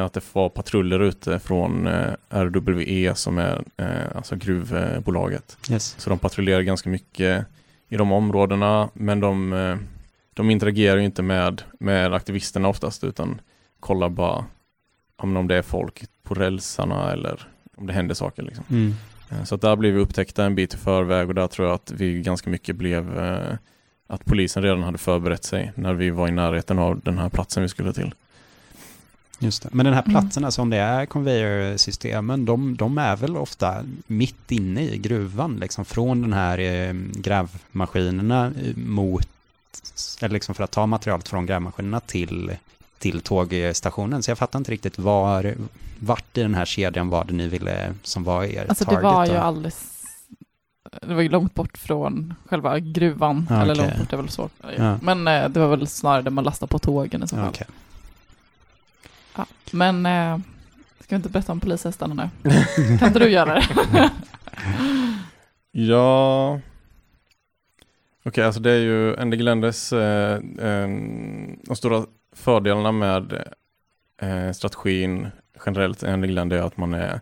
att 0.00 0.12
det 0.12 0.34
var 0.34 0.48
patruller 0.48 1.00
ute 1.00 1.38
från 1.38 1.86
eh, 1.86 2.12
RWE 2.30 3.14
som 3.14 3.38
är 3.38 3.64
eh, 3.76 4.16
alltså 4.16 4.36
gruvbolaget. 4.36 5.58
Yes. 5.70 5.94
Så 5.98 6.10
de 6.10 6.18
patrullerar 6.18 6.62
ganska 6.62 6.90
mycket 6.90 7.46
i 7.88 7.96
de 7.96 8.12
områdena 8.12 8.88
men 8.94 9.20
de, 9.20 9.78
de 10.34 10.50
interagerar 10.50 10.96
ju 10.96 11.04
inte 11.04 11.22
med, 11.22 11.62
med 11.80 12.14
aktivisterna 12.14 12.68
oftast 12.68 13.04
utan 13.04 13.40
kollar 13.80 14.08
bara 14.08 14.44
om 15.16 15.48
det 15.48 15.56
är 15.56 15.62
folk 15.62 16.04
på 16.22 16.34
rälsarna 16.34 17.12
eller 17.12 17.48
om 17.76 17.86
det 17.86 17.92
händer 17.92 18.14
saker. 18.14 18.42
Liksom. 18.42 18.64
Mm. 18.70 18.94
Så 19.44 19.54
att 19.54 19.60
där 19.60 19.76
blev 19.76 19.94
vi 19.94 20.00
upptäckta 20.00 20.44
en 20.44 20.54
bit 20.54 20.74
i 20.74 20.76
förväg 20.76 21.28
och 21.28 21.34
där 21.34 21.46
tror 21.46 21.68
jag 21.68 21.74
att 21.74 21.90
vi 21.90 22.22
ganska 22.22 22.50
mycket 22.50 22.76
blev 22.76 23.18
att 24.06 24.24
polisen 24.24 24.62
redan 24.62 24.82
hade 24.82 24.98
förberett 24.98 25.44
sig 25.44 25.72
när 25.74 25.94
vi 25.94 26.10
var 26.10 26.28
i 26.28 26.32
närheten 26.32 26.78
av 26.78 27.00
den 27.00 27.18
här 27.18 27.28
platsen 27.28 27.62
vi 27.62 27.68
skulle 27.68 27.92
till. 27.92 28.14
Just 29.42 29.62
det. 29.62 29.68
Men 29.72 29.84
den 29.84 29.94
här 29.94 30.02
mm. 30.02 30.12
platsen, 30.12 30.40
mm. 30.40 30.46
alltså 30.46 30.62
om 30.62 30.70
det 30.70 30.76
är 30.76 31.06
conveyor-systemen, 31.06 32.44
de, 32.44 32.76
de, 32.76 32.98
är 32.98 33.16
väl 33.16 33.36
ofta 33.36 33.84
mitt 34.06 34.50
inne 34.50 34.82
i 34.82 34.98
gruvan, 34.98 35.56
liksom 35.56 35.84
från 35.84 36.22
den 36.22 36.32
här 36.32 36.58
eh, 36.58 36.92
grävmaskinerna 37.14 38.46
eh, 38.46 38.76
mot, 38.76 39.28
eller 40.20 40.32
liksom 40.32 40.54
för 40.54 40.64
att 40.64 40.70
ta 40.70 40.86
materialet 40.86 41.28
från 41.28 41.46
grävmaskinerna 41.46 42.00
till, 42.00 42.56
till 42.98 43.20
tågstationen. 43.20 44.22
Så 44.22 44.30
jag 44.30 44.38
fattar 44.38 44.58
inte 44.58 44.72
riktigt 44.72 44.98
var, 44.98 45.54
vart 45.98 46.38
i 46.38 46.42
den 46.42 46.54
här 46.54 46.64
kedjan 46.64 47.08
var 47.08 47.24
det 47.24 47.32
ni 47.32 47.48
ville, 47.48 47.94
som 48.02 48.24
var 48.24 48.44
er 48.44 48.66
Alltså 48.68 48.84
target, 48.84 49.00
det 49.02 49.06
var 49.06 49.26
ju 49.26 49.36
alldeles 49.36 49.88
det 51.02 51.14
var 51.14 51.22
ju 51.22 51.28
långt 51.28 51.54
bort 51.54 51.78
från 51.78 52.34
själva 52.46 52.78
gruvan, 52.78 53.46
ah, 53.50 53.62
eller 53.62 53.74
långt 53.74 53.98
bort 53.98 54.12
är 54.12 54.16
väl 54.16 54.28
så. 54.28 54.48
Ja. 54.76 54.98
Men 55.02 55.28
eh, 55.28 55.48
det 55.48 55.60
var 55.60 55.66
väl 55.66 55.86
snarare 55.86 56.22
där 56.22 56.30
man 56.30 56.44
lastade 56.44 56.70
på 56.70 56.78
tågen 56.78 57.22
i 57.22 57.28
så 57.28 57.36
fall. 57.36 57.48
Okay. 57.48 57.66
Ja, 59.36 59.46
men 59.72 60.06
eh, 60.06 60.38
ska 61.00 61.06
vi 61.08 61.16
inte 61.16 61.28
berätta 61.28 61.52
om 61.52 61.60
polishästarna 61.60 62.30
nu? 62.42 62.50
kan 62.98 63.08
inte 63.08 63.18
du 63.18 63.28
göra 63.28 63.54
det? 63.54 63.66
ja, 65.72 66.60
okej 68.18 68.30
okay, 68.30 68.44
alltså 68.44 68.60
det 68.60 68.70
är 68.70 68.80
ju 68.80 69.14
Ende 69.14 69.36
Gländes, 69.36 69.92
eh, 69.92 70.34
eh, 70.58 70.88
de 71.62 71.76
stora 71.76 72.04
fördelarna 72.32 72.92
med 72.92 73.32
eh, 74.22 74.52
strategin 74.52 75.28
generellt 75.66 76.02
Ende 76.02 76.26
Glände 76.26 76.58
är 76.58 76.62
att 76.62 76.76
man 76.76 76.94
är 76.94 77.20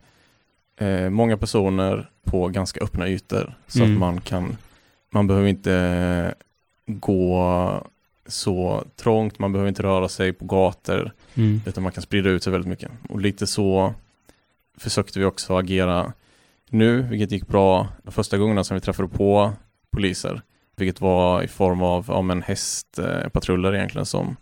eh, 0.76 1.10
många 1.10 1.36
personer 1.36 2.10
på 2.24 2.48
ganska 2.48 2.80
öppna 2.80 3.08
ytor 3.08 3.54
så 3.66 3.78
mm. 3.78 3.92
att 3.92 3.98
man 3.98 4.20
kan, 4.20 4.56
man 5.10 5.26
behöver 5.26 5.48
inte 5.48 6.34
gå 6.86 7.86
så 8.30 8.84
trångt, 8.96 9.38
man 9.38 9.52
behöver 9.52 9.68
inte 9.68 9.82
röra 9.82 10.08
sig 10.08 10.32
på 10.32 10.44
gator, 10.44 11.12
mm. 11.34 11.60
utan 11.66 11.82
man 11.82 11.92
kan 11.92 12.02
sprida 12.02 12.30
ut 12.30 12.42
sig 12.42 12.52
väldigt 12.52 12.68
mycket. 12.68 12.90
Och 13.08 13.20
lite 13.20 13.46
så 13.46 13.94
försökte 14.78 15.18
vi 15.18 15.24
också 15.24 15.56
agera 15.56 16.12
nu, 16.70 17.02
vilket 17.02 17.32
gick 17.32 17.46
bra 17.46 17.88
de 18.02 18.12
första 18.12 18.38
gångerna 18.38 18.64
som 18.64 18.74
vi 18.74 18.80
träffade 18.80 19.08
på 19.08 19.52
poliser, 19.90 20.42
vilket 20.76 21.00
var 21.00 21.42
i 21.42 21.48
form 21.48 21.82
av 21.82 22.10
om 22.10 22.30
en 22.30 22.42
hästpatruller 22.42 23.74
egentligen 23.74 24.06
som, 24.06 24.36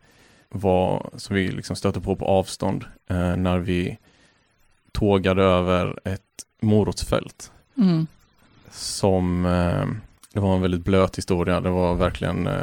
var, 0.49 1.11
som 1.17 1.37
vi 1.37 1.49
liksom 1.49 1.77
stötte 1.77 2.01
på 2.01 2.17
på 2.17 2.25
avstånd 2.25 2.85
eh, 3.11 3.37
när 3.37 3.59
vi 3.59 3.99
tågade 4.93 5.43
över 5.43 5.99
ett 6.05 6.21
morotsfält. 6.63 7.53
Mm. 7.77 8.07
Som 8.71 9.47
eh, 9.47 9.87
det 10.39 10.43
var 10.43 10.55
en 10.55 10.63
väldigt 10.63 10.85
blöt 10.85 11.19
historia, 11.19 11.61
det 11.61 11.71
var 11.71 11.95
verkligen 11.95 12.47
eh, 12.47 12.55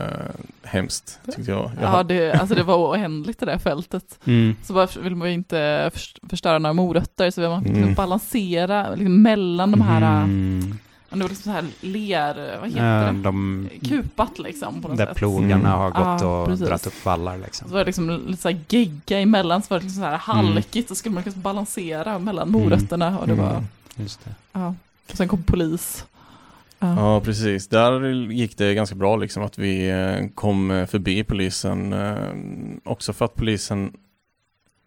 hemskt 0.64 1.20
tyckte 1.26 1.52
jag. 1.52 1.72
jag 1.82 1.94
ja, 1.94 2.04
det, 2.04 2.34
alltså 2.34 2.56
det 2.56 2.64
var 2.64 2.78
oändligt 2.78 3.40
det 3.40 3.46
där 3.46 3.58
fältet. 3.58 4.20
Mm. 4.26 4.56
Så 4.64 4.74
bara 4.74 4.88
vill 5.02 5.16
man 5.16 5.28
ju 5.28 5.34
inte 5.34 5.92
förstöra 6.30 6.60
några 6.60 6.74
morötter 6.74 7.32
så 7.32 7.42
vill 7.42 7.50
man 7.50 7.66
mm. 7.66 7.94
balansera 7.94 8.96
liksom, 8.96 9.22
mellan 9.22 9.72
de 9.72 9.82
här 9.82 10.24
mm. 10.24 10.78
Det 11.10 11.22
var 11.22 11.30
liksom 11.30 11.44
så 11.44 11.50
här 11.50 11.66
ler, 11.82 12.60
vad 12.60 12.70
heter 12.70 13.14
det? 13.14 13.22
De, 13.22 13.70
Kupat 13.84 14.40
liksom. 14.40 14.82
På 14.82 14.88
något 14.88 14.98
där 14.98 15.06
sätt. 15.06 15.16
plogarna 15.16 15.56
mm. 15.56 15.72
har 15.72 15.90
gått 15.90 16.22
ja, 16.22 16.42
och 16.42 16.48
precis. 16.48 16.68
dratt 16.68 16.88
upp 16.88 17.06
vallar 17.06 17.38
liksom. 17.38 17.68
Så 17.68 17.74
var 17.74 17.80
det 17.80 17.86
liksom 17.86 18.10
lite 18.28 18.42
så 18.42 18.50
här 18.50 18.60
gegga 18.70 19.20
emellan, 19.20 19.62
så 19.62 19.68
var 19.70 19.80
det 19.80 19.86
liksom 19.86 20.02
så 20.02 20.10
här 20.10 20.18
halkigt, 20.18 20.76
mm. 20.76 20.88
så 20.88 20.96
skulle 20.96 21.16
man 21.16 21.24
liksom 21.24 21.42
balansera 21.42 22.20
mellan 22.20 22.52
morötterna 22.52 23.20
och 23.20 23.28
det 23.28 23.34
var... 23.34 23.64
Just 23.96 24.26
det. 24.26 24.32
Ja. 24.52 24.76
Och 25.12 25.18
sen 25.18 25.28
kom 25.28 25.44
polis. 25.44 26.06
Ja. 26.80 27.22
precis. 27.26 27.68
Där 27.68 28.06
gick 28.32 28.58
det 28.58 28.74
ganska 28.74 28.96
bra 28.96 29.16
liksom 29.16 29.44
att 29.44 29.58
vi 29.58 29.90
eh, 29.90 30.28
kom 30.36 30.72
eh, 30.72 30.86
förbi 30.86 31.24
polisen. 31.24 31.94
Eh, 31.94 32.16
också 32.84 33.14
för 33.14 33.26
att 33.26 33.36
polisen 33.36 33.94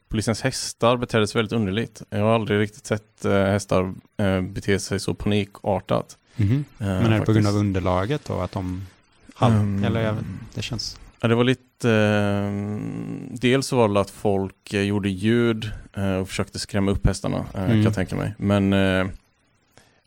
Polisens 0.08 0.42
hästar 0.42 0.96
betedde 0.96 1.26
sig 1.26 1.38
väldigt 1.38 1.52
underligt. 1.52 2.02
Jag 2.10 2.18
har 2.18 2.34
aldrig 2.34 2.60
riktigt 2.60 2.86
sett 2.86 3.24
hästar 3.24 3.94
bete 4.40 4.78
sig 4.78 5.00
så 5.00 5.14
panikartat. 5.14 6.18
Mm 6.36 6.50
-hmm. 6.50 6.64
Men 6.78 6.88
är 6.88 7.02
det 7.02 7.08
faktiskt. 7.08 7.26
på 7.26 7.32
grund 7.32 7.46
av 7.46 7.56
underlaget 7.56 8.24
då? 8.24 8.40
Att 8.40 8.52
de... 8.52 8.86
Um, 9.40 9.84
eller 9.84 10.16
det 10.54 10.62
känns... 10.62 10.98
Ja, 11.20 11.28
det 11.28 11.34
var 11.34 11.44
lite... 11.44 11.90
Eh, 11.90 12.52
dels 13.38 13.66
så 13.66 13.76
var 13.76 13.88
det 13.88 14.00
att 14.00 14.10
folk 14.10 14.72
gjorde 14.72 15.08
ljud 15.08 15.70
eh, 15.94 16.14
och 16.14 16.28
försökte 16.28 16.58
skrämma 16.58 16.90
upp 16.90 17.06
hästarna, 17.06 17.44
eh, 17.54 17.62
mm. 17.62 17.70
kan 17.70 17.82
jag 17.82 17.94
tänka 17.94 18.16
mig. 18.16 18.34
Men 18.38 18.72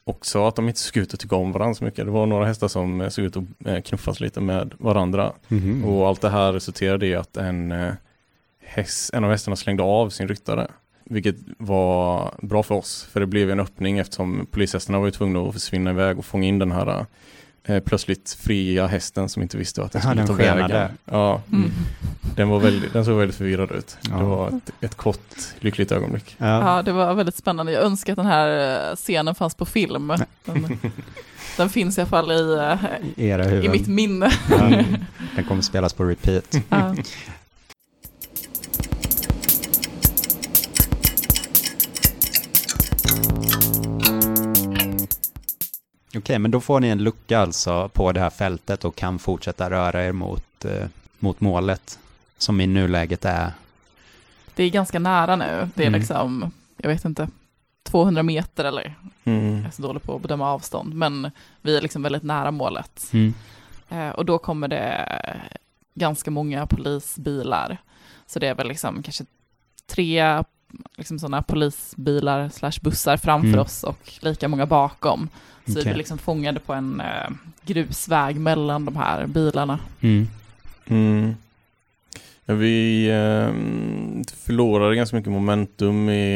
också 0.04 0.48
att 0.48 0.56
de 0.56 0.68
inte 0.68 0.80
såg 0.80 0.98
ut 0.98 1.14
att 1.14 1.20
tycka 1.20 1.36
om 1.36 1.52
varandra 1.52 1.76
så 1.76 1.84
mycket. 1.84 2.06
Det 2.06 2.12
var 2.12 2.26
några 2.26 2.46
hästar 2.46 2.68
som 2.68 3.02
eh, 3.02 3.10
såg 3.10 3.26
ut 3.26 3.38
att 3.38 3.44
eh, 3.66 3.82
knuffas 3.82 4.20
lite 4.20 4.42
med 4.42 4.74
varandra. 4.78 5.34
Mm. 5.50 5.86
Och 5.86 6.08
allt 6.08 6.22
det 6.22 6.30
här 6.30 6.54
resulterade 6.54 7.08
i 7.08 7.16
att 7.16 7.38
en, 7.38 7.72
eh, 7.72 7.94
häst, 8.64 9.14
en 9.14 9.24
av 9.24 9.32
hästarna 9.32 9.56
slängde 9.56 9.84
av 9.84 10.10
sin 10.10 10.28
ryttare. 10.28 10.68
Vilket 11.04 11.36
var 11.58 12.32
bra 12.42 12.64
för 12.64 12.76
oss, 12.76 13.04
för 13.12 13.20
det 13.20 13.26
blev 13.26 13.52
en 13.52 13.60
öppning 13.60 14.00
eftersom 14.00 14.48
polishästarna 14.52 15.00
var 15.00 15.10
tvungna 15.10 15.42
att 15.42 15.54
försvinna 15.54 15.90
iväg 15.90 16.20
och 16.20 16.26
fånga 16.26 16.48
in 16.48 16.60
den 16.60 16.72
här 16.72 17.06
eh, 17.64 17.80
plötsligt 17.80 18.38
fria 18.40 18.88
hästen 18.88 19.30
som 19.30 19.42
inte 19.42 19.58
visste 19.58 19.84
att 19.84 19.92
den 19.92 20.02
skulle 20.02 20.28
ta 20.28 20.34
vägen. 20.34 20.90
Ja, 21.06 21.42
mm. 21.52 21.72
den, 22.36 22.50
var 22.50 22.60
väldigt, 22.60 22.94
den 22.94 23.06
såg 23.06 23.18
väldigt 23.18 23.38
förvirrad 23.38 23.72
ut. 23.72 23.98
Ja. 24.02 24.18
Det 24.18 24.24
var 24.24 24.48
ett, 24.48 24.72
ett 24.82 24.96
kort 24.96 25.36
lyckligt 25.60 25.92
ögonblick. 25.92 26.36
Ja. 26.38 26.76
ja. 26.76 26.82
det 26.82 26.92
var 26.92 27.14
väldigt 27.14 27.36
spännande. 27.36 27.72
Jag 27.72 27.84
önskar 27.84 28.14
att 28.14 28.18
den 28.18 28.26
här 28.26 28.90
eh, 28.90 28.96
scenen 28.96 29.36
fanns 29.36 29.56
på 29.56 29.66
film. 29.66 30.14
Den, 30.46 30.80
den 31.58 31.70
finns 31.70 31.98
i 31.98 32.02
alla 32.02 32.10
fall 32.10 32.32
i, 32.32 32.68
I, 33.16 33.32
i 33.66 33.70
mitt 33.70 33.88
minne. 33.88 34.32
Ja, 34.50 34.84
den 35.36 35.46
kommer 35.48 35.62
spelas 35.62 35.94
på 35.94 36.04
repeat. 36.04 36.56
Okej, 46.18 46.40
men 46.40 46.52
då 46.52 46.62
får 46.62 46.80
ni 46.80 46.88
en 46.88 47.04
lucka 47.04 47.40
alltså 47.40 47.90
på 47.90 48.12
det 48.12 48.20
här 48.20 48.30
fältet 48.30 48.86
och 48.86 48.96
kan 48.96 49.20
fortsätta 49.20 49.70
röra 49.70 50.06
er 50.06 50.12
mot, 50.12 50.66
eh, 50.66 50.88
mot 51.20 51.42
målet 51.42 52.00
som 52.38 52.62
i 52.62 52.68
nuläget 52.68 53.26
är? 53.26 53.52
Det 54.56 54.64
är 54.64 54.70
ganska 54.70 55.00
nära 55.00 55.36
nu. 55.36 55.70
Det 55.76 55.84
är 55.84 55.88
mm. 55.88 56.00
liksom, 56.00 56.52
jag 56.78 56.90
vet 56.90 57.06
inte, 57.06 57.28
200 57.84 58.24
meter 58.24 58.66
eller, 58.66 58.96
mm. 59.24 59.56
jag 59.56 59.66
är 59.66 59.72
så 59.72 59.82
dålig 59.82 60.04
på 60.04 60.16
att 60.16 60.22
bedöma 60.22 60.52
avstånd, 60.52 60.94
men 60.94 61.32
vi 61.62 61.78
är 61.78 61.82
liksom 61.82 62.04
väldigt 62.04 62.24
nära 62.24 62.52
målet. 62.52 63.10
Mm. 63.14 63.34
Eh, 63.90 64.10
och 64.10 64.26
då 64.26 64.38
kommer 64.38 64.68
det 64.68 65.08
ganska 65.94 66.32
många 66.32 66.68
polisbilar. 66.68 67.78
Så 68.28 68.40
det 68.40 68.48
är 68.48 68.56
väl 68.56 68.68
liksom 68.68 69.04
kanske 69.04 69.26
tre 69.86 70.44
liksom 70.98 71.20
sådana 71.20 71.42
polisbilar 71.42 72.50
slash 72.50 72.82
bussar 72.82 73.18
framför 73.18 73.48
mm. 73.48 73.60
oss 73.60 73.84
och 73.84 74.14
lika 74.22 74.48
många 74.48 74.66
bakom. 74.66 75.30
Så 75.72 75.80
okay. 75.80 75.84
vi 75.84 75.94
är 75.94 75.98
liksom 75.98 76.18
fångade 76.18 76.60
på 76.60 76.74
en 76.74 77.02
eh, 77.02 77.30
grusväg 77.66 78.36
mellan 78.36 78.86
de 78.86 78.96
här 78.96 79.28
bilarna. 79.28 79.80
Mm. 80.02 80.28
Mm. 80.88 81.36
Ja, 82.46 82.54
vi 82.54 83.06
eh, 83.08 83.54
förlorade 84.36 84.96
ganska 84.96 85.16
mycket 85.16 85.32
momentum 85.32 86.10
i, 86.10 86.34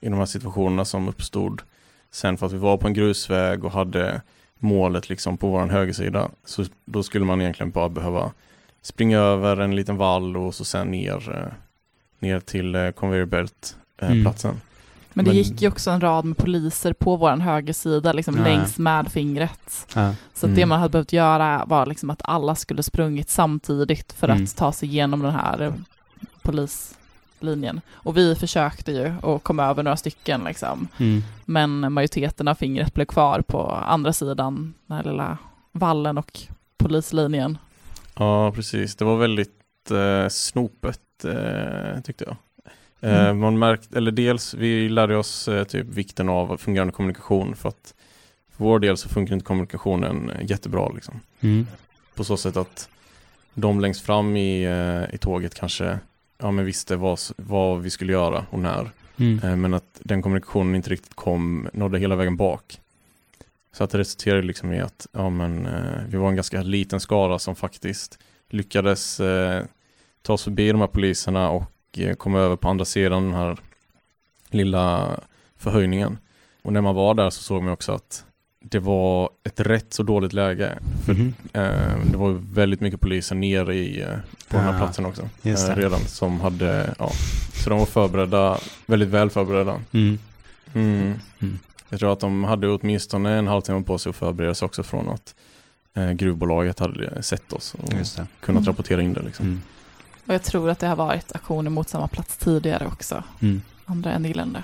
i 0.00 0.08
de 0.08 0.14
här 0.14 0.26
situationerna 0.26 0.84
som 0.84 1.08
uppstod 1.08 1.62
sen 2.10 2.38
för 2.38 2.46
att 2.46 2.52
vi 2.52 2.58
var 2.58 2.76
på 2.76 2.86
en 2.86 2.94
grusväg 2.94 3.64
och 3.64 3.72
hade 3.72 4.20
målet 4.58 5.08
liksom 5.08 5.36
på 5.36 5.48
vår 5.48 5.66
högersida. 5.66 6.30
Så 6.44 6.64
då 6.84 7.02
skulle 7.02 7.24
man 7.24 7.40
egentligen 7.40 7.70
bara 7.70 7.88
behöva 7.88 8.32
springa 8.82 9.18
över 9.18 9.56
en 9.56 9.76
liten 9.76 9.96
vall 9.96 10.36
och 10.36 10.54
så 10.54 10.64
sen 10.64 10.90
ner, 10.90 11.30
eh, 11.36 11.52
ner 12.18 12.40
till 12.40 12.74
eh, 12.74 12.90
conveyor 12.90 13.26
belt-platsen. 13.26 14.50
Eh, 14.50 14.56
mm. 14.56 14.60
Men 15.12 15.24
det 15.24 15.30
men... 15.30 15.38
gick 15.38 15.62
ju 15.62 15.68
också 15.68 15.90
en 15.90 16.00
rad 16.00 16.24
med 16.24 16.36
poliser 16.36 16.92
på 16.92 17.16
vår 17.16 17.36
högersida, 17.36 18.12
liksom 18.12 18.36
ja. 18.36 18.44
längs 18.44 18.78
med 18.78 19.12
fingret. 19.12 19.86
Ja. 19.94 20.14
Så 20.34 20.46
mm. 20.46 20.56
det 20.56 20.66
man 20.66 20.78
hade 20.78 20.92
behövt 20.92 21.12
göra 21.12 21.64
var 21.66 21.86
liksom 21.86 22.10
att 22.10 22.20
alla 22.24 22.54
skulle 22.54 22.82
sprungit 22.82 23.30
samtidigt 23.30 24.12
för 24.12 24.28
mm. 24.28 24.44
att 24.44 24.56
ta 24.56 24.72
sig 24.72 24.88
igenom 24.88 25.22
den 25.22 25.32
här 25.32 25.72
polislinjen. 26.42 27.80
Och 27.92 28.16
vi 28.16 28.34
försökte 28.34 28.92
ju 28.92 29.14
och 29.22 29.42
kom 29.42 29.60
över 29.60 29.82
några 29.82 29.96
stycken 29.96 30.44
liksom. 30.44 30.88
Mm. 30.98 31.22
Men 31.44 31.92
majoriteten 31.92 32.48
av 32.48 32.54
fingret 32.54 32.94
blev 32.94 33.04
kvar 33.04 33.40
på 33.40 33.70
andra 33.70 34.12
sidan, 34.12 34.74
den 34.86 34.96
här 34.96 35.04
lilla 35.04 35.38
vallen 35.72 36.18
och 36.18 36.40
polislinjen. 36.76 37.58
Ja, 38.18 38.52
precis. 38.52 38.96
Det 38.96 39.04
var 39.04 39.16
väldigt 39.16 39.90
eh, 39.90 40.28
snopet 40.28 41.24
eh, 41.24 42.00
tyckte 42.04 42.24
jag. 42.24 42.36
Eh, 43.00 43.24
mm. 43.24 43.38
Man 43.38 43.58
märkt, 43.58 43.94
eller 43.94 44.10
dels, 44.10 44.54
vi 44.54 44.88
lärde 44.88 45.16
oss 45.16 45.48
eh, 45.48 45.64
typ 45.64 45.86
vikten 45.86 46.28
av 46.28 46.56
fungerande 46.56 46.92
kommunikation 46.92 47.56
för 47.56 47.68
att 47.68 47.94
för 48.56 48.64
vår 48.64 48.78
del 48.78 48.96
så 48.96 49.08
funkar 49.08 49.34
inte 49.34 49.46
kommunikationen 49.46 50.30
eh, 50.30 50.50
jättebra 50.50 50.88
liksom. 50.94 51.20
Mm. 51.40 51.66
På 52.14 52.24
så 52.24 52.36
sätt 52.36 52.56
att 52.56 52.88
de 53.54 53.80
längst 53.80 54.00
fram 54.00 54.36
i, 54.36 54.66
i 55.12 55.18
tåget 55.18 55.54
kanske 55.54 55.98
ja, 56.38 56.50
men 56.50 56.64
visste 56.64 56.96
vad, 56.96 57.18
vad 57.36 57.82
vi 57.82 57.90
skulle 57.90 58.12
göra 58.12 58.46
och 58.50 58.58
när. 58.58 58.90
Mm. 59.16 59.60
Men 59.60 59.74
att 59.74 60.00
den 60.04 60.22
kommunikationen 60.22 60.74
inte 60.74 60.90
riktigt 60.90 61.14
kom, 61.14 61.68
nådde 61.72 61.98
hela 61.98 62.16
vägen 62.16 62.36
bak. 62.36 62.80
Så 63.72 63.84
att 63.84 63.90
det 63.90 63.98
resulterade 63.98 64.42
liksom 64.42 64.72
i 64.72 64.80
att 64.80 65.06
ja, 65.12 65.30
men, 65.30 65.68
vi 66.08 66.16
var 66.16 66.28
en 66.28 66.36
ganska 66.36 66.62
liten 66.62 67.00
skara 67.00 67.38
som 67.38 67.56
faktiskt 67.56 68.18
lyckades 68.48 69.20
eh, 69.20 69.64
ta 70.22 70.32
oss 70.32 70.44
förbi 70.44 70.72
de 70.72 70.80
här 70.80 70.88
poliserna 70.88 71.50
och 71.50 71.62
Eh, 71.62 71.79
kom 72.18 72.34
över 72.34 72.56
på 72.56 72.68
andra 72.68 72.84
sidan 72.84 73.22
den 73.22 73.34
här 73.34 73.58
lilla 74.50 75.10
förhöjningen. 75.56 76.18
Och 76.62 76.72
när 76.72 76.80
man 76.80 76.94
var 76.94 77.14
där 77.14 77.30
så 77.30 77.42
såg 77.42 77.62
man 77.62 77.72
också 77.72 77.92
att 77.92 78.24
det 78.64 78.78
var 78.78 79.30
ett 79.44 79.60
rätt 79.60 79.94
så 79.94 80.02
dåligt 80.02 80.32
läge. 80.32 80.78
För, 81.04 81.12
mm 81.12 81.34
-hmm. 81.52 81.98
eh, 81.98 82.10
det 82.10 82.16
var 82.16 82.30
väldigt 82.52 82.80
mycket 82.80 83.00
poliser 83.00 83.34
nere 83.34 83.74
i, 83.74 84.02
eh, 84.02 84.08
på 84.48 84.56
den 84.56 84.64
här 84.64 84.74
ah, 84.74 84.78
platsen 84.78 85.06
också. 85.06 85.28
Eh, 85.42 85.76
redan 85.76 86.00
som 86.00 86.40
hade, 86.40 86.94
ja, 86.98 87.10
så 87.54 87.70
de 87.70 87.78
var 87.78 87.86
förberedda, 87.86 88.58
väldigt 88.86 89.08
väl 89.08 89.30
förberedda. 89.30 89.80
Mm. 89.92 90.18
Mm. 90.74 91.14
mm. 91.40 91.58
Jag 91.88 92.00
tror 92.00 92.12
att 92.12 92.20
de 92.20 92.44
hade 92.44 92.68
åtminstone 92.68 93.38
en 93.38 93.46
halvtimme 93.46 93.82
på 93.82 93.98
sig 93.98 94.10
att 94.10 94.16
förbereda 94.16 94.54
sig 94.54 94.66
också 94.66 94.82
från 94.82 95.08
att 95.08 95.34
eh, 95.94 96.10
gruvbolaget 96.10 96.78
hade 96.78 97.22
sett 97.22 97.52
oss 97.52 97.74
och 97.74 97.90
kunnat 98.40 98.48
mm. 98.48 98.64
rapportera 98.64 99.02
in 99.02 99.12
det. 99.12 99.22
Liksom. 99.22 99.62
Och 100.30 100.34
jag 100.34 100.42
tror 100.42 100.70
att 100.70 100.78
det 100.78 100.86
har 100.86 100.96
varit 100.96 101.32
aktioner 101.32 101.70
mot 101.70 101.88
samma 101.88 102.08
plats 102.08 102.36
tidigare 102.36 102.86
också. 102.86 103.22
Mm. 103.40 103.62
Andra 103.84 104.18
NDG-länder. 104.18 104.62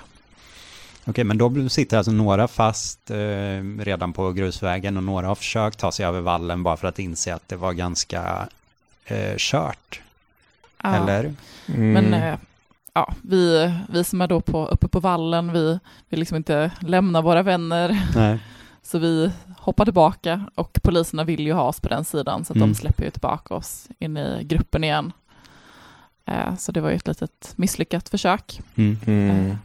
Okej, 1.05 1.25
men 1.25 1.39
då 1.39 1.69
sitter 1.69 1.97
alltså 1.97 2.13
några 2.13 2.49
fast 2.49 3.11
eh, 3.11 3.17
redan 3.79 4.13
på 4.13 4.33
grusvägen 4.33 4.97
och 4.97 5.03
några 5.03 5.27
har 5.27 5.35
försökt 5.35 5.79
ta 5.79 5.93
sig 5.93 6.07
över 6.07 6.21
vallen 6.21 6.63
bara 6.63 6.77
för 6.77 6.89
att 6.89 6.99
inse 6.99 7.35
att 7.35 7.49
det 7.49 7.57
var 7.57 7.73
ganska 7.73 8.49
eh, 9.05 9.35
kört. 9.37 10.01
Ja. 10.83 10.95
Eller? 10.95 11.35
Mm. 11.67 11.93
Men 11.93 12.15
eh, 12.15 12.39
ja, 12.93 13.15
vi, 13.23 13.73
vi 13.89 14.05
som 14.05 14.21
är 14.21 14.27
då 14.27 14.41
på, 14.41 14.67
uppe 14.67 14.89
på 14.89 15.01
vallen, 15.01 15.53
vi 15.53 15.79
vill 16.09 16.21
liksom 16.21 16.37
inte 16.37 16.71
lämna 16.81 17.21
våra 17.21 17.43
vänner. 17.43 18.07
Nej. 18.15 18.39
Så 18.83 18.99
vi 18.99 19.31
hoppar 19.59 19.85
tillbaka 19.85 20.47
och 20.55 20.79
poliserna 20.83 21.25
vill 21.25 21.47
ju 21.47 21.53
ha 21.53 21.63
oss 21.63 21.81
på 21.81 21.89
den 21.89 22.05
sidan 22.05 22.45
så 22.45 22.53
att 22.53 22.57
mm. 22.57 22.69
de 22.69 22.75
släpper 22.75 23.05
ju 23.05 23.11
tillbaka 23.11 23.55
oss 23.55 23.89
in 23.99 24.17
i 24.17 24.45
gruppen 24.45 24.85
igen. 24.85 25.13
Eh, 26.27 26.57
så 26.57 26.73
det 26.73 26.81
var 26.81 26.91
ju 26.91 26.97
ett 26.97 27.07
litet 27.07 27.53
misslyckat 27.57 28.09
försök. 28.09 28.61
Mm. 28.75 28.99
Mm. 29.07 29.51
Eh, 29.51 29.57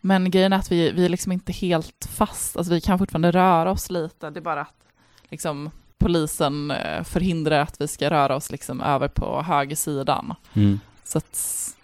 men 0.00 0.30
grejen 0.30 0.52
är 0.52 0.56
att 0.56 0.72
vi, 0.72 0.90
vi 0.90 1.04
är 1.04 1.08
liksom 1.08 1.32
inte 1.32 1.52
helt 1.52 2.08
fast, 2.10 2.56
alltså 2.56 2.72
vi 2.74 2.80
kan 2.80 2.98
fortfarande 2.98 3.30
röra 3.30 3.70
oss 3.70 3.90
lite, 3.90 4.30
det 4.30 4.40
är 4.40 4.42
bara 4.42 4.60
att 4.60 4.74
liksom, 5.28 5.70
polisen 5.98 6.70
eh, 6.70 7.02
förhindrar 7.04 7.60
att 7.60 7.80
vi 7.80 7.88
ska 7.88 8.10
röra 8.10 8.36
oss 8.36 8.50
liksom 8.50 8.80
över 8.80 9.08
på 9.08 9.42
högersidan. 9.42 10.34
Mm. 10.54 10.80
Så 11.04 11.18
att 11.18 11.74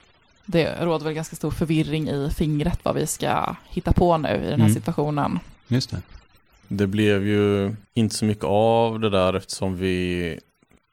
det 0.46 0.84
råder 0.84 1.04
väl 1.04 1.14
ganska 1.14 1.36
stor 1.36 1.50
förvirring 1.50 2.08
i 2.08 2.30
fingret 2.30 2.80
vad 2.82 2.94
vi 2.94 3.06
ska 3.06 3.56
hitta 3.68 3.92
på 3.92 4.18
nu 4.18 4.28
i 4.28 4.50
den 4.50 4.60
här 4.60 4.68
mm. 4.68 4.74
situationen. 4.74 5.38
Just 5.68 5.90
det. 5.90 6.02
Det 6.68 6.86
blev 6.86 7.26
ju 7.26 7.76
inte 7.94 8.14
så 8.14 8.24
mycket 8.24 8.44
av 8.44 9.00
det 9.00 9.10
där 9.10 9.34
eftersom 9.34 9.76
vi 9.76 10.38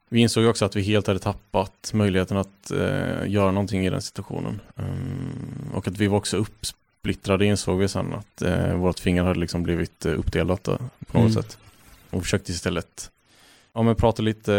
vi 0.10 0.20
insåg 0.20 0.46
också 0.46 0.65
att 0.65 0.76
vi 0.76 0.82
helt 0.82 1.08
hade 1.08 1.20
tappat 1.20 1.91
möjligheten 1.93 2.38
att 2.38 2.72
eh, 2.72 3.28
göra 3.28 3.52
någonting 3.52 3.86
i 3.86 3.89
den 3.89 4.02
situationen. 4.02 4.62
Um, 4.76 5.72
och 5.74 5.88
att 5.88 5.98
vi 5.98 6.08
var 6.08 6.17
också 6.17 6.38
uppsplittrade 6.38 7.46
insåg 7.46 7.80
vi 7.80 7.88
sen 7.88 8.13
att 8.13 8.41
eh, 8.41 8.76
vårt 8.76 9.00
finger 9.00 9.24
hade 9.24 9.39
liksom 9.39 9.63
blivit 9.63 10.06
eh, 10.06 10.20
uppdelat 10.20 10.63
på 10.63 10.72
något 11.20 11.32
mm. 11.32 11.34
sätt. 11.34 11.58
Och 12.10 12.22
försökte 12.22 12.52
istället 12.52 13.12
ja, 13.74 13.82
men 13.84 13.96
prata 13.96 14.22
lite 14.22 14.52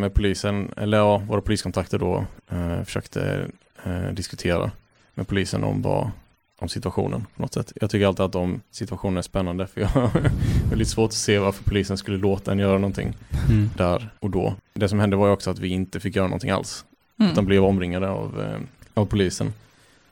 med 0.00 0.14
polisen, 0.14 0.72
eller 0.76 0.98
ja, 0.98 1.18
våra 1.18 1.40
poliskontakter 1.40 1.98
då, 1.98 2.24
eh, 2.48 2.84
försökte 2.84 3.46
eh, 3.84 4.12
diskutera 4.12 4.70
med 5.14 5.28
polisen 5.28 5.64
om 5.64 5.82
vad 5.82 6.10
om 6.58 6.68
situationen 6.68 7.26
på 7.36 7.42
något 7.42 7.54
sätt. 7.54 7.72
Jag 7.80 7.90
tycker 7.90 8.06
alltid 8.06 8.24
att 8.24 8.32
de 8.32 8.60
situationerna 8.70 9.18
är 9.18 9.22
spännande 9.22 9.66
för 9.66 9.80
jag 9.80 9.88
har 9.88 10.30
väldigt 10.70 10.88
svårt 10.88 11.08
att 11.08 11.14
se 11.14 11.38
varför 11.38 11.64
polisen 11.64 11.98
skulle 11.98 12.16
låta 12.16 12.52
en 12.52 12.58
göra 12.58 12.78
någonting 12.78 13.16
mm. 13.48 13.70
där 13.76 14.10
och 14.20 14.30
då. 14.30 14.54
Det 14.74 14.88
som 14.88 15.00
hände 15.00 15.16
var 15.16 15.26
ju 15.26 15.32
också 15.32 15.50
att 15.50 15.58
vi 15.58 15.68
inte 15.68 16.00
fick 16.00 16.16
göra 16.16 16.26
någonting 16.26 16.50
alls. 16.50 16.84
Mm. 17.18 17.32
Utan 17.32 17.46
blev 17.46 17.64
omringade 17.64 18.08
av, 18.08 18.40
eh, 18.40 18.60
av 18.94 19.06
polisen. 19.06 19.52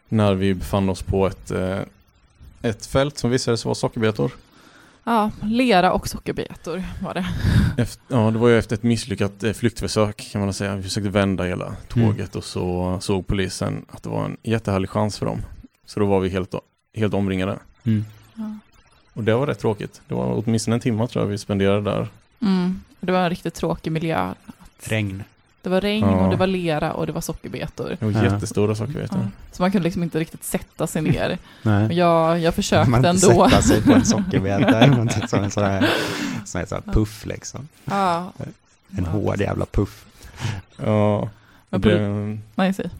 När 0.08 0.34
vi 0.34 0.54
befann 0.54 0.88
oss 0.88 1.02
på 1.02 1.26
ett, 1.26 1.50
eh, 1.50 1.78
ett 2.62 2.86
fält 2.86 3.18
som 3.18 3.30
visade 3.30 3.56
sig 3.56 3.68
vara 3.68 3.74
sockerbetor. 3.74 4.32
Ja, 5.04 5.30
lera 5.42 5.92
och 5.92 6.08
sockerbetor 6.08 6.84
var 7.02 7.14
det. 7.14 7.26
Efter, 7.82 8.16
ja, 8.16 8.30
det 8.30 8.38
var 8.38 8.48
ju 8.48 8.58
efter 8.58 8.76
ett 8.76 8.82
misslyckat 8.82 9.44
eh, 9.44 9.52
flyktförsök 9.52 10.28
kan 10.32 10.40
man 10.40 10.52
säga. 10.52 10.76
Vi 10.76 10.82
försökte 10.82 11.10
vända 11.10 11.44
hela 11.44 11.76
tåget 11.88 12.34
mm. 12.34 12.38
och 12.38 12.44
så 12.44 12.98
såg 13.00 13.26
polisen 13.26 13.84
att 13.88 14.02
det 14.02 14.08
var 14.08 14.24
en 14.24 14.36
jättehärlig 14.42 14.90
chans 14.90 15.18
för 15.18 15.26
dem 15.26 15.42
så 15.86 16.00
då 16.00 16.06
var 16.06 16.20
vi 16.20 16.28
helt, 16.28 16.54
helt 16.94 17.14
omringade. 17.14 17.58
Mm. 17.84 18.04
Ja. 18.34 18.58
Och 19.12 19.24
det 19.24 19.34
var 19.34 19.46
rätt 19.46 19.58
tråkigt. 19.58 20.00
Det 20.08 20.14
var 20.14 20.42
åtminstone 20.46 20.76
en 20.76 20.80
timme 20.80 21.06
tror 21.06 21.24
jag 21.24 21.30
vi 21.30 21.38
spenderade 21.38 21.90
där. 21.90 22.08
Mm. 22.42 22.80
Det 23.00 23.12
var 23.12 23.20
en 23.20 23.30
riktigt 23.30 23.54
tråkig 23.54 23.92
miljö. 23.92 24.34
Regn. 24.78 25.22
Det 25.62 25.70
var 25.70 25.80
regn 25.80 26.06
ja. 26.06 26.24
och 26.24 26.30
det 26.30 26.36
var 26.36 26.46
lera 26.46 26.92
och 26.92 27.06
det 27.06 27.12
var 27.12 27.20
sockerbetor. 27.20 27.96
Det 27.98 28.04
var 28.04 28.12
ja. 28.12 28.24
jättestora 28.24 28.74
sockerbetor. 28.74 29.18
Ja. 29.18 29.28
Så 29.52 29.62
man 29.62 29.72
kunde 29.72 29.84
liksom 29.84 30.02
inte 30.02 30.18
riktigt 30.18 30.44
sätta 30.44 30.86
sig 30.86 31.02
ner. 31.02 31.38
Nej. 31.62 31.96
Jag, 31.98 32.38
jag 32.38 32.54
försökte 32.54 32.90
man 32.90 33.04
ändå. 33.04 33.38
Man 33.38 33.50
sätta 33.50 33.62
sig 33.62 33.82
på 33.82 33.92
en 33.92 34.04
sockerbeta, 34.04 35.28
som 35.28 35.44
en 35.44 35.50
sån 35.50 35.64
här, 35.64 35.90
sån 36.44 36.58
här, 36.58 36.66
sån 36.66 36.82
här 36.86 36.92
puff 36.92 37.26
liksom. 37.26 37.68
Ja. 37.84 38.32
En 38.98 39.06
hård 39.06 39.40
jävla 39.40 39.66
puff. 39.66 40.04
Ja. 40.76 41.28
Det, 41.70 41.78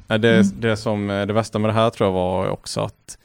Nej, 0.07 0.19
det, 0.19 0.35
mm. 0.35 0.61
det, 0.61 0.77
som, 0.77 1.07
det 1.07 1.33
värsta 1.33 1.59
med 1.59 1.69
det 1.69 1.75
här 1.75 1.91
tror 1.91 2.09
jag 2.09 2.15
var 2.15 2.49
också 2.49 2.81
att 2.81 3.19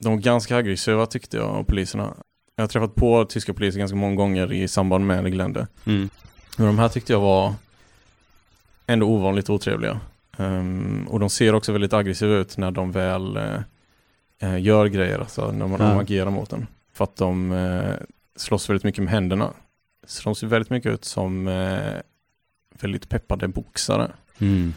de 0.00 0.12
var 0.12 0.20
ganska 0.20 0.56
aggressiva 0.56 1.06
tyckte 1.06 1.36
jag, 1.36 1.66
poliserna. 1.66 2.14
Jag 2.56 2.62
har 2.62 2.68
träffat 2.68 2.94
på 2.94 3.24
tyska 3.24 3.54
poliser 3.54 3.78
ganska 3.78 3.96
många 3.96 4.14
gånger 4.14 4.52
i 4.52 4.68
samband 4.68 5.06
med 5.06 5.32
Glände. 5.32 5.66
Mm. 5.86 6.08
Men 6.56 6.66
de 6.66 6.78
här 6.78 6.88
tyckte 6.88 7.12
jag 7.12 7.20
var 7.20 7.54
ändå 8.86 9.06
ovanligt 9.06 9.50
otrevliga. 9.50 10.00
Um, 10.36 11.08
och 11.08 11.20
de 11.20 11.30
ser 11.30 11.54
också 11.54 11.72
väldigt 11.72 11.92
aggressiva 11.92 12.34
ut 12.34 12.56
när 12.56 12.70
de 12.70 12.92
väl 12.92 13.38
uh, 14.42 14.60
gör 14.60 14.86
grejer, 14.86 15.18
alltså 15.18 15.52
när 15.52 15.66
man, 15.66 15.80
ja. 15.80 16.00
agerar 16.00 16.30
mot 16.30 16.50
den. 16.50 16.66
För 16.92 17.04
att 17.04 17.16
de 17.16 17.52
uh, 17.52 17.94
slåss 18.36 18.70
väldigt 18.70 18.84
mycket 18.84 19.04
med 19.04 19.12
händerna. 19.12 19.50
Så 20.06 20.22
de 20.24 20.34
ser 20.34 20.46
väldigt 20.46 20.70
mycket 20.70 20.92
ut 20.92 21.04
som 21.04 21.48
uh, 21.48 22.00
väldigt 22.80 23.08
peppade 23.08 23.48
boxare. 23.48 24.10
Mm. 24.40 24.74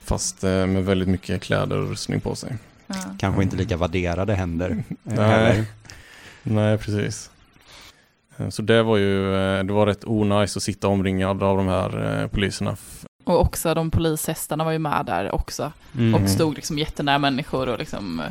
Fast 0.00 0.44
eh, 0.44 0.66
med 0.66 0.84
väldigt 0.84 1.08
mycket 1.08 1.42
kläder 1.42 1.78
och 1.78 1.88
rustning 1.88 2.20
på 2.20 2.34
sig. 2.34 2.56
Ja. 2.86 2.94
Kanske 3.18 3.42
inte 3.42 3.56
lika 3.56 3.76
värderade 3.76 4.34
händer. 4.34 4.84
Nej. 5.02 5.64
Nej, 6.42 6.78
precis. 6.78 7.30
Eh, 8.36 8.48
så 8.48 8.62
det 8.62 8.82
var 8.82 8.96
ju, 8.96 9.34
eh, 9.34 9.64
det 9.64 9.72
var 9.72 9.86
rätt 9.86 10.04
onajs 10.04 10.56
att 10.56 10.62
sitta 10.62 10.88
omringad 10.88 11.42
av 11.42 11.56
de 11.56 11.68
här 11.68 12.28
poliserna. 12.28 12.76
Och 13.24 13.40
också 13.40 13.74
de 13.74 13.90
polishästarna 13.90 14.64
var 14.64 14.72
ju 14.72 14.78
med 14.78 15.06
där 15.06 15.34
också. 15.34 15.72
Mm. 15.94 16.14
Och 16.14 16.30
stod 16.30 16.54
liksom 16.54 16.78
jättenära 16.78 17.18
människor 17.18 17.68
och 17.68 17.78
liksom 17.78 18.22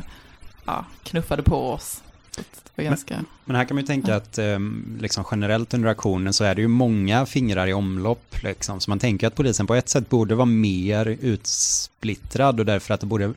ja, 0.66 0.84
knuffade 1.02 1.42
på 1.42 1.72
oss. 1.72 2.02
Ganska... 2.76 3.14
Men, 3.14 3.26
men, 3.44 3.56
här 3.56 3.64
kan 3.64 3.74
man 3.74 3.82
ju 3.82 3.86
tänka 3.86 4.16
att 4.16 4.38
um, 4.38 4.98
liksom 5.00 5.24
generellt 5.30 5.74
under 5.74 5.88
aktionen 5.88 6.32
så 6.32 6.44
är 6.44 6.54
det 6.54 6.60
ju 6.60 6.68
många 6.68 7.26
fingrar 7.26 7.66
i 7.66 7.72
omlopp. 7.72 8.36
Liksom. 8.42 8.80
Så 8.80 8.90
man 8.90 8.98
tänker 8.98 9.26
att 9.26 9.34
polisen 9.34 9.66
på 9.66 9.74
ett 9.74 9.88
sätt 9.88 10.08
borde 10.08 10.34
vara 10.34 10.46
mer 10.46 11.06
utsplittrad 11.06 12.60
och 12.60 12.66
därför 12.66 12.94
att 12.94 13.00
det 13.00 13.06
borde 13.06 13.32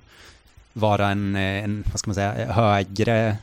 vara 0.73 1.07
en, 1.07 1.35
eh, 1.35 1.63
en 1.63 1.83
vad 1.91 1.99
ska 1.99 2.09
man 2.09 2.15
säga, 2.15 2.51
högre 2.51 3.37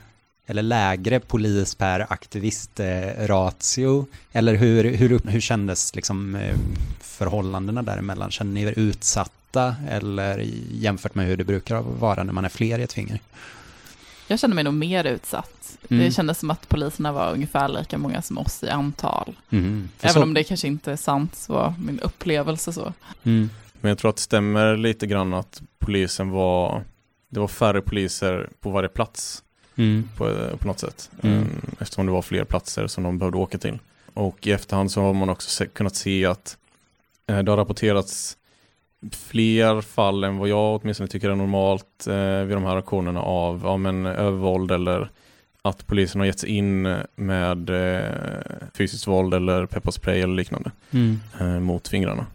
eller 0.47 0.63
lägre 0.63 1.21
polis 1.21 1.75
per 1.75 2.13
aktivist-ratio? 2.13 4.07
Eller 4.33 4.55
hur, 4.55 4.85
hur, 4.85 5.21
hur 5.29 5.41
kändes 5.41 5.95
liksom 5.95 6.35
eh, 6.35 6.57
förhållandena 7.01 7.83
däremellan? 7.83 8.31
Känner 8.31 8.53
ni 8.53 8.63
er 8.63 8.79
utsatta 8.79 9.77
eller 9.89 10.47
jämfört 10.71 11.15
med 11.15 11.27
hur 11.27 11.37
det 11.37 11.45
brukar 11.45 11.81
vara 11.81 12.25
när 12.25 12.33
man 12.33 12.45
är 12.45 12.49
fler 12.49 12.79
i 12.79 12.83
ett 12.83 12.93
finger? 12.93 13.21
Jag 14.29 14.39
kände 14.39 14.55
mig 14.55 14.65
nog 14.65 14.75
mer 14.75 15.05
utsatt. 15.05 15.79
Mm. 15.91 16.05
Det 16.05 16.13
kändes 16.13 16.39
som 16.39 16.51
att 16.51 16.69
poliserna 16.69 17.13
var 17.13 17.33
ungefär 17.33 17.69
lika 17.69 17.99
många 17.99 18.23
som 18.23 18.39
oss 18.39 18.63
i 18.63 18.69
antal. 18.69 19.37
Mm. 19.51 19.89
Även 20.01 20.15
så... 20.15 20.23
om 20.23 20.35
det 20.35 20.45
kanske 20.45 20.67
inte 20.67 20.93
är 20.93 20.97
sant 20.97 21.35
så 21.35 21.53
var 21.53 21.75
min 21.79 22.01
upplevelse 22.01 22.73
så. 22.73 22.93
Mm. 23.23 23.51
Men 23.81 23.89
jag 23.89 23.99
tror 23.99 24.09
att 24.09 24.17
det 24.17 24.23
stämmer 24.23 24.77
lite 24.77 25.07
grann 25.07 25.35
att 25.35 25.63
polisen 25.79 26.31
var, 26.31 26.85
det 27.29 27.41
var 27.41 27.49
färre 27.49 27.81
poliser 27.81 28.49
på 28.61 28.71
varje 28.71 28.89
plats 28.89 29.43
mm. 29.77 30.09
på, 30.17 30.35
på 30.59 30.67
något 30.67 30.81
sätt. 30.81 31.11
Mm. 31.23 31.39
Ehm, 31.39 31.49
eftersom 31.79 32.07
det 32.07 32.13
var 32.13 32.23
fler 32.23 32.45
platser 32.45 32.87
som 32.87 33.05
de 33.05 33.19
behövde 33.19 33.39
åka 33.39 33.59
till. 33.59 33.79
Och 34.15 34.47
i 34.47 34.53
efterhand 34.53 34.91
så 34.91 35.01
har 35.01 35.15
man 35.15 35.29
också 35.29 35.65
kunnat 35.73 35.97
se 35.97 36.27
att 36.27 36.57
eh, 37.27 37.39
det 37.39 37.53
har 37.53 37.57
rapporterats 37.57 38.37
fler 39.13 39.81
fall 39.81 40.25
än 40.25 40.39
vad 40.39 40.49
jag 40.49 40.81
åtminstone 40.81 41.09
tycker 41.09 41.31
är 41.31 41.35
normalt 41.35 42.07
eh, 42.07 42.45
vid 42.45 42.57
de 42.57 42.65
här 42.65 42.77
aktionerna 42.77 43.23
av 43.23 43.61
ja, 43.65 43.77
men, 43.77 44.07
övervåld 44.07 44.71
eller 44.71 45.11
att 45.63 45.87
polisen 45.87 46.21
har 46.21 46.27
gett 46.27 46.39
sig 46.39 46.51
in 46.51 46.97
med 47.17 47.71
eh, 47.71 48.11
fysiskt 48.75 49.07
våld 49.07 49.35
eller 49.35 49.67
pepparspray 49.67 50.21
eller 50.21 50.35
liknande 50.35 50.71
mm. 50.91 51.21
eh, 51.41 51.61
mot 51.61 51.89
fingrarna. 51.89 52.27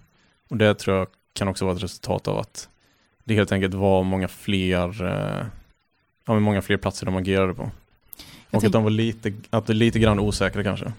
Och 0.49 0.57
det 0.57 0.74
tror 0.74 0.97
jag 0.97 1.07
kan 1.34 1.47
också 1.47 1.65
vara 1.65 1.76
ett 1.76 1.84
resultat 1.84 2.28
av 2.28 2.38
att 2.38 2.69
det 3.24 3.34
helt 3.34 3.51
enkelt 3.51 3.74
var 3.74 4.03
många 4.03 4.28
fler, 4.28 5.03
eh, 5.03 5.45
ja, 6.26 6.34
men 6.34 6.41
många 6.41 6.61
fler 6.61 6.78
platser 6.78 7.05
de 7.05 7.15
agerade 7.15 7.53
på. 7.53 7.72
Jag 8.49 8.59
och 8.59 8.65
att 8.65 8.72
de 8.72 8.84
var 8.84 8.89
lite, 8.89 9.34
att 9.49 9.67
det 9.67 9.74
är 9.74 9.76
lite 9.76 9.99
grann 9.99 10.19
osäkra 10.19 10.63
kanske. 10.63 10.93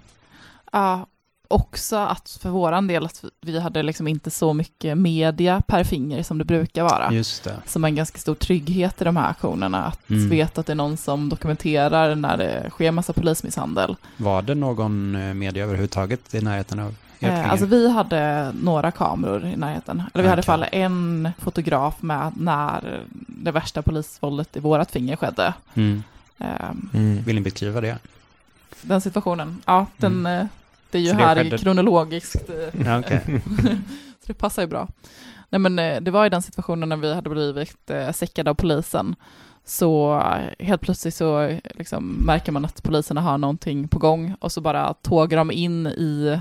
Ja, 0.73 1.07
också 1.53 1.97
att 1.97 2.39
för 2.43 2.51
våran 2.51 2.87
del 2.87 3.05
att 3.05 3.25
vi 3.41 3.61
hade 3.61 3.83
liksom 3.83 4.09
inte 4.09 4.31
så 4.31 4.53
mycket 4.53 4.99
media 4.99 5.63
per 5.67 5.85
finger 5.85 6.23
som 6.23 6.39
det 6.39 6.45
brukar 6.45 6.83
vara. 6.83 7.13
Just 7.13 7.45
det. 7.45 7.57
Som 7.67 7.85
en 7.85 7.95
ganska 7.95 8.19
stor 8.19 8.35
trygghet 8.35 9.01
i 9.01 9.05
de 9.05 9.17
här 9.17 9.31
aktionerna. 9.31 9.85
Att 9.85 10.11
mm. 10.11 10.29
veta 10.29 10.61
att 10.61 10.67
det 10.67 10.73
är 10.73 10.75
någon 10.75 10.97
som 10.97 11.29
dokumenterar 11.29 12.15
när 12.15 12.37
det 12.37 12.71
sker 12.71 12.91
massa 12.91 13.13
polismisshandel. 13.13 13.97
Var 14.17 14.43
det 14.43 14.55
någon 14.55 15.15
eh, 15.15 15.35
media 15.35 15.65
överhuvudtaget 15.65 16.35
i 16.35 16.41
närheten 16.41 16.79
av 16.79 16.95
eh, 17.21 17.51
Alltså 17.51 17.67
vi 17.67 17.91
hade 17.91 18.53
några 18.63 18.91
kameror 18.91 19.45
i 19.47 19.57
närheten. 19.57 20.03
Eller 20.15 20.23
vi 20.23 20.29
okay. 20.29 20.31
hade 20.31 20.31
i 20.31 20.51
alla 20.51 20.67
fall 20.67 20.67
en 20.73 21.31
fotograf 21.39 22.03
med 22.03 22.33
när 22.37 23.01
det 23.27 23.51
värsta 23.51 23.83
polisvåldet 23.83 24.57
i 24.57 24.61
vårat 24.61 24.91
finger 24.91 25.17
skedde. 25.17 25.55
Mm. 25.75 26.03
Um, 26.39 26.91
mm. 26.95 27.23
Vill 27.23 27.35
ni 27.35 27.41
beskriva 27.41 27.81
det? 27.81 27.99
Den 28.83 29.01
situationen, 29.01 29.63
ja, 29.67 29.87
den, 29.97 30.27
mm. 30.27 30.49
Det 30.93 30.99
är 30.99 31.03
ju 31.03 31.09
så 31.09 31.15
här 31.15 31.37
skedde... 31.37 31.59
kronologiskt. 31.59 32.51
Eh, 32.51 32.81
ja, 32.87 32.99
okay. 32.99 33.19
så 34.21 34.27
det 34.27 34.35
passar 34.35 34.63
ju 34.63 34.69
bra. 34.69 34.89
Nej 35.49 35.59
men 35.59 35.79
eh, 35.79 36.01
det 36.01 36.11
var 36.11 36.27
i 36.27 36.29
den 36.29 36.43
situationen 36.43 36.89
när 36.89 36.97
vi 36.97 37.15
hade 37.15 37.31
blivit 37.31 37.91
eh, 37.91 38.13
säckade 38.13 38.51
av 38.51 38.55
polisen. 38.55 39.17
Så 39.65 40.15
eh, 40.19 40.67
helt 40.67 40.81
plötsligt 40.81 41.15
så 41.15 41.59
liksom 41.75 42.05
märker 42.27 42.53
man 42.53 42.65
att 42.65 42.83
poliserna 42.83 43.21
har 43.21 43.39
någonting 43.39 43.89
på 43.89 43.99
gång 43.99 44.35
och 44.41 44.53
så 44.53 44.61
bara 44.61 44.95
tågar 44.95 45.39
de 45.39 45.51
in 45.51 45.87
i 45.87 46.41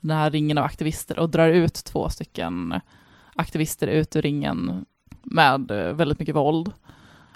den 0.00 0.16
här 0.16 0.30
ringen 0.30 0.58
av 0.58 0.64
aktivister 0.64 1.18
och 1.18 1.30
drar 1.30 1.48
ut 1.48 1.74
två 1.74 2.08
stycken 2.08 2.80
aktivister 3.36 3.86
ut 3.86 4.16
ur 4.16 4.22
ringen 4.22 4.84
med 5.22 5.66
väldigt 5.94 6.18
mycket 6.18 6.34
våld. 6.34 6.72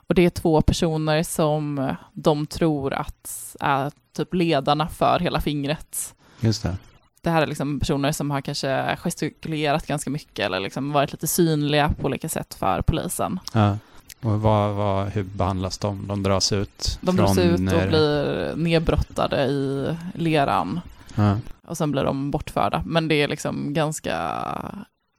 Och 0.07 0.14
det 0.14 0.24
är 0.24 0.30
två 0.30 0.61
personer 0.61 1.22
som 1.22 1.94
de 2.12 2.46
tror 2.46 2.94
att 2.94 3.57
är 3.61 3.92
typ 4.16 4.34
ledarna 4.34 4.88
för 4.88 5.18
hela 5.18 5.40
fingret. 5.40 6.16
Just 6.41 6.62
det. 6.62 6.76
Det 7.20 7.30
här 7.30 7.43
är 7.43 7.47
liksom 7.47 7.80
personer 7.80 8.12
som 8.12 8.30
har 8.30 8.41
kanske 8.41 8.97
gestikulerat 8.97 9.87
ganska 9.87 10.11
mycket 10.11 10.47
eller 10.47 10.61
liksom 10.61 10.93
varit 10.93 11.12
lite 11.12 11.26
synliga 11.26 11.95
på 12.01 12.07
olika 12.07 12.28
sätt 12.28 12.55
för 12.55 12.82
polisen. 12.82 13.41
Ja. 13.53 13.78
Och 14.22 14.41
vad, 14.41 14.74
vad, 14.74 15.09
hur 15.09 15.22
behandlas 15.22 15.78
de? 15.78 16.07
De 16.07 16.22
dras 16.22 16.53
ut? 16.53 16.99
De 17.01 17.16
dras 17.16 17.39
ut 17.39 17.53
och 17.53 17.89
blir 17.89 18.53
nedbrottade 18.57 19.45
i 19.45 19.89
leran. 20.14 20.80
Ja. 21.14 21.39
Och 21.66 21.76
sen 21.76 21.93
blir 21.93 22.05
de 22.05 22.30
bortförda. 22.30 22.82
Men 22.87 23.09
det 23.09 23.14
är 23.14 23.28
liksom 23.28 23.74
ganska 23.74 24.43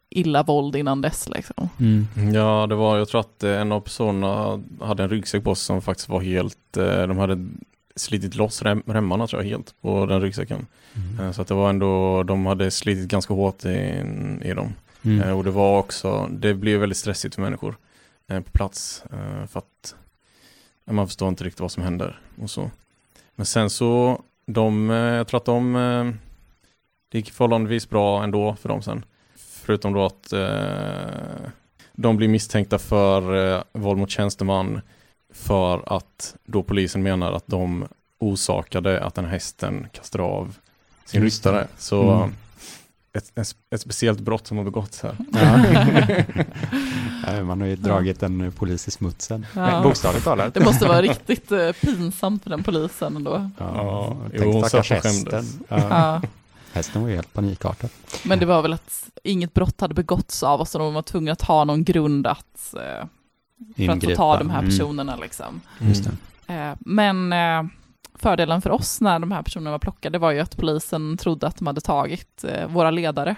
illa 0.09 0.43
våld 0.43 0.76
innan 0.76 1.01
dess 1.01 1.30
liksom. 1.30 1.70
Mm. 1.80 2.34
Ja, 2.34 2.68
det 2.68 2.76
var, 2.76 2.97
jag 2.97 3.07
tror 3.07 3.22
att 3.22 3.43
eh, 3.43 3.61
en 3.61 3.72
av 3.72 3.82
personerna 3.82 4.63
hade 4.82 5.03
en 5.03 5.09
ryggsäck 5.09 5.43
på 5.43 5.55
sig 5.55 5.65
som 5.65 5.82
faktiskt 5.82 6.09
var 6.09 6.22
helt, 6.22 6.78
eh, 6.78 7.07
de 7.07 7.18
hade 7.18 7.47
slitit 7.98 8.36
loss 8.36 8.62
rem, 8.62 8.84
remmarna 8.86 9.28
tror 9.28 9.41
jag 9.41 9.50
helt 9.50 9.76
på 9.82 10.06
den 10.06 10.22
ryggsäcken. 10.22 10.66
Mm. 10.95 11.26
Eh, 11.26 11.32
så 11.32 11.41
att 11.41 11.48
det 11.48 11.54
var 11.54 11.70
ändå, 11.70 12.24
de 12.24 12.45
hade 12.45 12.72
slitit 12.72 13.08
ganska 13.08 13.34
hårt 13.34 13.66
i, 13.66 14.04
i 14.41 14.54
dem. 14.54 14.74
Mm. 15.06 15.38
Och 15.38 15.43
det 15.43 15.52
var 15.52 15.80
också, 15.80 16.30
det 16.32 16.54
blev 16.54 16.80
väldigt 16.80 16.98
stressigt 16.98 17.36
för 17.36 17.41
människor 17.41 17.76
på 18.28 18.52
plats 18.52 19.04
för 19.48 19.60
att 19.60 19.95
man 20.91 21.08
förstår 21.08 21.30
inte 21.30 21.43
riktigt 21.43 21.60
vad 21.60 21.72
som 21.72 21.84
händer 21.84 22.22
och 22.41 22.50
så. 22.50 22.72
Men 23.36 23.45
sen 23.45 23.70
så, 23.70 24.22
de, 24.45 24.89
jag 24.89 25.28
tror 25.28 25.38
att 25.38 25.45
de, 25.45 25.74
det 27.12 27.18
gick 27.18 27.32
förhållandevis 27.32 27.89
bra 27.89 28.24
ändå 28.24 28.56
för 28.56 28.70
dem 28.70 28.82
sen. 28.82 29.06
Förutom 29.68 29.93
då 29.93 30.06
att 30.06 30.34
eh, 30.34 31.50
de 31.93 32.18
blir 32.18 32.28
misstänkta 32.28 32.80
för 32.80 33.54
eh, 33.56 33.64
våld 33.72 34.00
mot 34.00 34.10
tjänsteman 34.10 34.82
för 35.38 35.95
att 35.95 36.35
då 36.45 36.63
polisen 36.63 37.03
menar 37.03 37.31
att 37.31 37.47
de 37.47 37.88
orsakade 38.19 39.03
att 39.03 39.15
den 39.15 39.25
här 39.25 39.31
hästen 39.31 39.88
kastade 39.91 40.23
av 40.23 40.55
sin 41.05 41.21
ryttare. 41.21 41.67
Så 41.77 42.11
mm. 42.11 42.33
ett, 43.13 43.31
ett, 43.35 43.55
ett, 43.69 43.81
speciellt 43.81 44.19
brott 44.19 44.47
som 44.47 44.57
har 44.57 44.63
begåtts 44.63 45.01
här. 45.01 45.17
Ja. 47.25 47.43
Man 47.43 47.61
har 47.61 47.67
ju 47.67 47.75
dragit 47.75 48.23
en 48.23 48.51
polis 48.51 48.88
i 48.88 48.91
smutsen, 48.91 49.45
ja. 49.55 49.81
bokstavligt 49.83 50.25
talat. 50.25 50.53
Det 50.53 50.59
måste 50.59 50.85
vara 50.88 51.01
riktigt 51.01 51.51
eh, 51.51 51.71
pinsamt 51.71 52.43
för 52.43 52.49
den 52.49 52.63
polisen 52.63 53.15
ändå. 53.15 53.49
Ja, 53.57 53.71
ja. 53.75 54.17
Jo, 54.33 54.51
hon 54.51 54.69
satt 54.69 54.73
och 54.79 54.85
skämdes. 54.85 55.57
Ja. 55.67 56.21
Hästen 56.73 57.01
var 57.01 57.09
ju 57.09 57.15
helt 57.15 57.33
panikartad. 57.33 57.89
Men 58.23 58.39
det 58.39 58.45
var 58.45 58.61
väl 58.61 58.73
att 58.73 59.09
inget 59.23 59.53
brott 59.53 59.81
hade 59.81 59.93
begåtts 59.93 60.43
av 60.43 60.61
oss 60.61 60.75
och 60.75 60.81
de 60.81 60.93
var 60.93 61.01
tvungna 61.01 61.31
att 61.31 61.41
ha 61.41 61.63
någon 61.63 61.83
grund 61.83 62.27
att, 62.27 62.73
eh, 62.73 63.07
för 63.76 63.89
att 63.89 64.03
få 64.03 64.16
ta 64.16 64.38
de 64.38 64.49
här 64.49 64.60
mm. 64.60 64.70
personerna. 64.70 65.14
Mm. 65.14 65.24
Liksom. 65.24 65.62
Eh, 66.47 66.74
men 66.80 67.34
eh, 67.34 67.64
fördelen 68.16 68.62
för 68.62 68.70
oss 68.70 69.01
när 69.01 69.20
de 69.20 69.32
här 69.32 69.43
personerna 69.43 69.72
var 69.72 69.80
plockade 69.80 70.18
var 70.18 70.32
ju 70.32 70.39
att 70.39 70.58
polisen 70.58 71.18
trodde 71.18 71.47
att 71.47 71.58
de 71.58 71.68
hade 71.68 71.82
tagit 71.82 72.43
eh, 72.43 72.68
våra 72.68 72.91
ledare. 72.91 73.36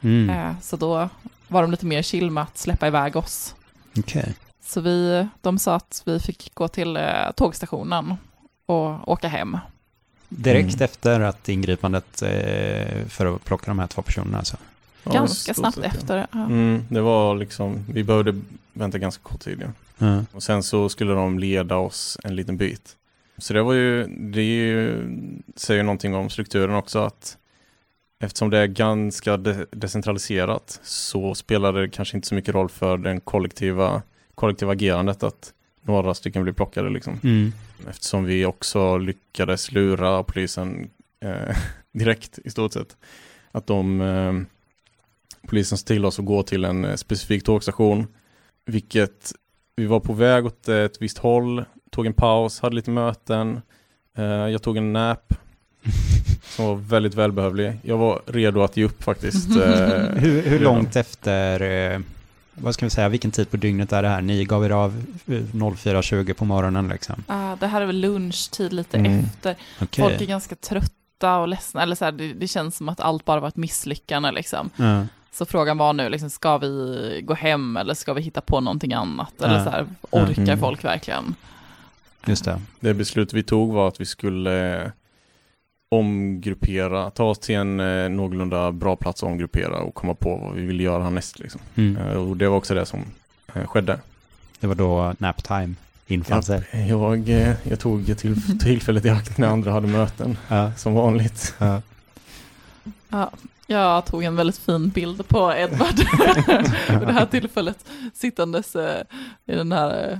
Mm. 0.00 0.54
Så 0.62 0.76
då 0.76 1.08
var 1.48 1.62
de 1.62 1.70
lite 1.70 1.86
mer 1.86 2.02
chill 2.02 2.30
med 2.30 2.42
att 2.42 2.58
släppa 2.58 2.86
iväg 2.86 3.16
oss. 3.16 3.54
Okay. 3.98 4.32
Så 4.62 4.80
vi, 4.80 5.28
de 5.40 5.58
sa 5.58 5.74
att 5.74 6.02
vi 6.06 6.20
fick 6.20 6.54
gå 6.54 6.68
till 6.68 6.98
tågstationen 7.36 8.14
och 8.66 9.08
åka 9.08 9.28
hem. 9.28 9.58
Direkt 10.28 10.74
mm. 10.74 10.84
efter 10.84 11.20
att 11.20 11.48
ingripandet 11.48 12.22
för 13.08 13.34
att 13.34 13.44
plocka 13.44 13.70
de 13.70 13.78
här 13.78 13.86
två 13.86 14.02
personerna 14.02 14.38
alltså? 14.38 14.56
Ganska 15.04 15.54
snabbt 15.54 15.74
sätt, 15.74 15.84
efter. 15.84 16.26
Ja. 16.32 16.44
Mm, 16.44 16.84
det 16.88 17.00
var 17.00 17.34
liksom, 17.34 17.84
vi 17.92 18.04
behövde 18.04 18.40
vänta 18.72 18.98
ganska 18.98 19.22
kort 19.22 19.40
tid. 19.40 19.62
Ja. 19.62 20.06
Mm. 20.06 20.26
Och 20.32 20.42
sen 20.42 20.62
så 20.62 20.88
skulle 20.88 21.12
de 21.12 21.38
leda 21.38 21.76
oss 21.76 22.18
en 22.24 22.36
liten 22.36 22.56
bit. 22.56 22.96
Så 23.38 23.54
det 23.54 23.62
var 23.62 23.72
ju, 23.72 24.06
det 24.06 24.42
ju, 24.42 25.06
säger 25.56 25.82
någonting 25.82 26.14
om 26.14 26.30
strukturen 26.30 26.74
också 26.74 26.98
att 26.98 27.36
eftersom 28.20 28.50
det 28.50 28.58
är 28.58 28.66
ganska 28.66 29.36
de 29.36 29.66
decentraliserat 29.70 30.80
så 30.82 31.34
spelar 31.34 31.72
det 31.72 31.88
kanske 31.88 32.16
inte 32.16 32.28
så 32.28 32.34
mycket 32.34 32.54
roll 32.54 32.68
för 32.68 32.98
den 32.98 33.20
kollektiva, 33.20 34.02
kollektiva 34.34 34.72
agerandet 34.72 35.22
att 35.22 35.52
några 35.82 36.14
stycken 36.14 36.42
blir 36.42 36.52
plockade 36.52 36.90
liksom. 36.90 37.20
Mm. 37.22 37.52
Eftersom 37.88 38.24
vi 38.24 38.46
också 38.46 38.98
lyckades 38.98 39.72
lura 39.72 40.22
polisen 40.22 40.90
eh, 41.20 41.56
direkt 41.92 42.38
i 42.44 42.50
stort 42.50 42.72
sett. 42.72 42.96
Att 43.52 43.66
de, 43.66 44.00
eh, 44.00 44.32
polisen 45.46 45.78
sa 45.78 45.86
till 45.86 46.04
oss 46.04 46.18
att 46.18 46.24
gå 46.24 46.42
till 46.42 46.64
en 46.64 46.84
eh, 46.84 46.96
specifik 46.96 47.44
tågstation. 47.44 48.06
Vilket 48.66 49.32
vi 49.76 49.86
var 49.86 50.00
på 50.00 50.12
väg 50.12 50.46
åt 50.46 50.68
ett 50.68 51.02
visst 51.02 51.18
håll, 51.18 51.64
tog 51.90 52.06
en 52.06 52.12
paus, 52.12 52.60
hade 52.60 52.76
lite 52.76 52.90
möten. 52.90 53.60
Eh, 54.16 54.24
jag 54.24 54.62
tog 54.62 54.76
en 54.76 54.92
nap 54.92 55.34
som 56.42 56.64
var 56.64 56.74
väldigt 56.74 57.14
välbehövlig. 57.14 57.72
Jag 57.82 57.98
var 57.98 58.22
redo 58.26 58.60
att 58.62 58.76
ge 58.76 58.84
upp 58.84 59.02
faktiskt. 59.02 59.48
Eh, 59.56 60.16
hur, 60.16 60.42
hur 60.42 60.58
långt 60.58 60.96
efter 60.96 62.02
vad 62.54 62.74
ska 62.74 62.86
vi 62.86 62.90
säga, 62.90 63.08
vilken 63.08 63.30
tid 63.30 63.50
på 63.50 63.56
dygnet 63.56 63.92
är 63.92 64.02
det 64.02 64.08
här? 64.08 64.20
Ni 64.20 64.44
gav 64.44 64.64
er 64.64 64.70
av 64.70 65.04
04.20 65.26 66.32
på 66.32 66.44
morgonen 66.44 66.88
liksom? 66.88 67.24
Ja, 67.28 67.34
uh, 67.52 67.58
det 67.58 67.66
här 67.66 67.80
är 67.80 67.86
väl 67.86 68.00
lunchtid 68.00 68.72
lite 68.72 68.98
mm. 68.98 69.24
efter. 69.24 69.56
Okay. 69.80 70.08
Folk 70.08 70.20
är 70.20 70.26
ganska 70.26 70.54
trötta 70.54 71.38
och 71.38 71.48
ledsna, 71.48 71.82
eller 71.82 71.96
så 71.96 72.04
här, 72.04 72.12
det, 72.12 72.32
det, 72.32 72.48
känns 72.48 72.76
som 72.76 72.88
att 72.88 73.00
allt 73.00 73.24
bara 73.24 73.40
var 73.40 73.48
ett 73.48 73.56
misslyckande 73.56 74.32
liksom. 74.32 74.70
Uh. 74.80 75.04
Så 75.32 75.46
frågan 75.46 75.78
var 75.78 75.92
nu, 75.92 76.08
liksom, 76.08 76.30
ska 76.30 76.58
vi 76.58 77.20
gå 77.24 77.34
hem 77.34 77.76
eller 77.76 77.94
ska 77.94 78.12
vi 78.12 78.22
hitta 78.22 78.40
på 78.40 78.60
någonting 78.60 78.92
annat? 78.92 79.32
Uh. 79.40 79.46
Eller 79.46 79.64
så 79.64 79.70
här, 79.70 79.86
orkar 80.10 80.42
mm. 80.42 80.58
folk 80.58 80.84
verkligen? 80.84 81.34
Just 82.26 82.44
det. 82.44 82.60
Det 82.80 82.94
beslut 82.94 83.32
vi 83.32 83.42
tog 83.42 83.72
var 83.72 83.88
att 83.88 84.00
vi 84.00 84.06
skulle 84.06 84.92
omgruppera, 85.90 87.10
ta 87.10 87.24
oss 87.24 87.38
till 87.38 87.54
en 87.54 87.80
eh, 87.80 88.08
någorlunda 88.08 88.72
bra 88.72 88.96
plats 88.96 89.22
att 89.22 89.28
omgruppera 89.28 89.78
och 89.78 89.94
komma 89.94 90.14
på 90.14 90.36
vad 90.36 90.54
vi 90.54 90.66
vill 90.66 90.80
göra 90.80 91.02
härnäst. 91.02 91.38
Liksom. 91.38 91.60
Mm. 91.74 91.96
Eh, 91.96 92.12
och 92.12 92.36
det 92.36 92.48
var 92.48 92.56
också 92.56 92.74
det 92.74 92.86
som 92.86 93.04
eh, 93.54 93.66
skedde. 93.66 93.98
Det 94.60 94.66
var 94.66 94.74
då 94.74 95.14
naptime 95.18 95.74
infann 96.06 96.42
sig? 96.42 96.62
Jag, 96.88 97.28
eh, 97.28 97.54
jag 97.62 97.80
tog 97.80 98.18
till, 98.18 98.58
tillfället 98.58 99.04
i 99.04 99.08
akt 99.10 99.38
när 99.38 99.48
andra 99.48 99.72
hade 99.72 99.86
möten, 99.86 100.38
ja. 100.48 100.72
som 100.76 100.94
vanligt. 100.94 101.54
Ja. 101.58 101.82
ja. 103.08 103.30
Jag 103.70 104.06
tog 104.06 104.24
en 104.24 104.36
väldigt 104.36 104.58
fin 104.58 104.88
bild 104.88 105.28
på 105.28 105.54
Edvard 105.54 105.96
vid 106.88 107.08
det 107.08 107.12
här 107.12 107.26
tillfället, 107.26 107.84
sittandes 108.14 108.76
eh, 108.76 109.02
i 109.46 109.54
den 109.54 109.72
här 109.72 110.10
eh, 110.10 110.18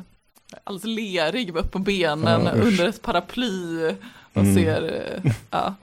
alldeles 0.64 0.84
lerig 0.84 1.56
upp 1.56 1.70
på 1.70 1.78
benen 1.78 2.44
ja, 2.44 2.50
under 2.50 2.88
ett 2.88 3.02
paraply 3.02 3.86
och 4.32 4.42
mm. 4.42 4.54
ser, 4.54 5.10
eh, 5.24 5.32
ja, 5.50 5.74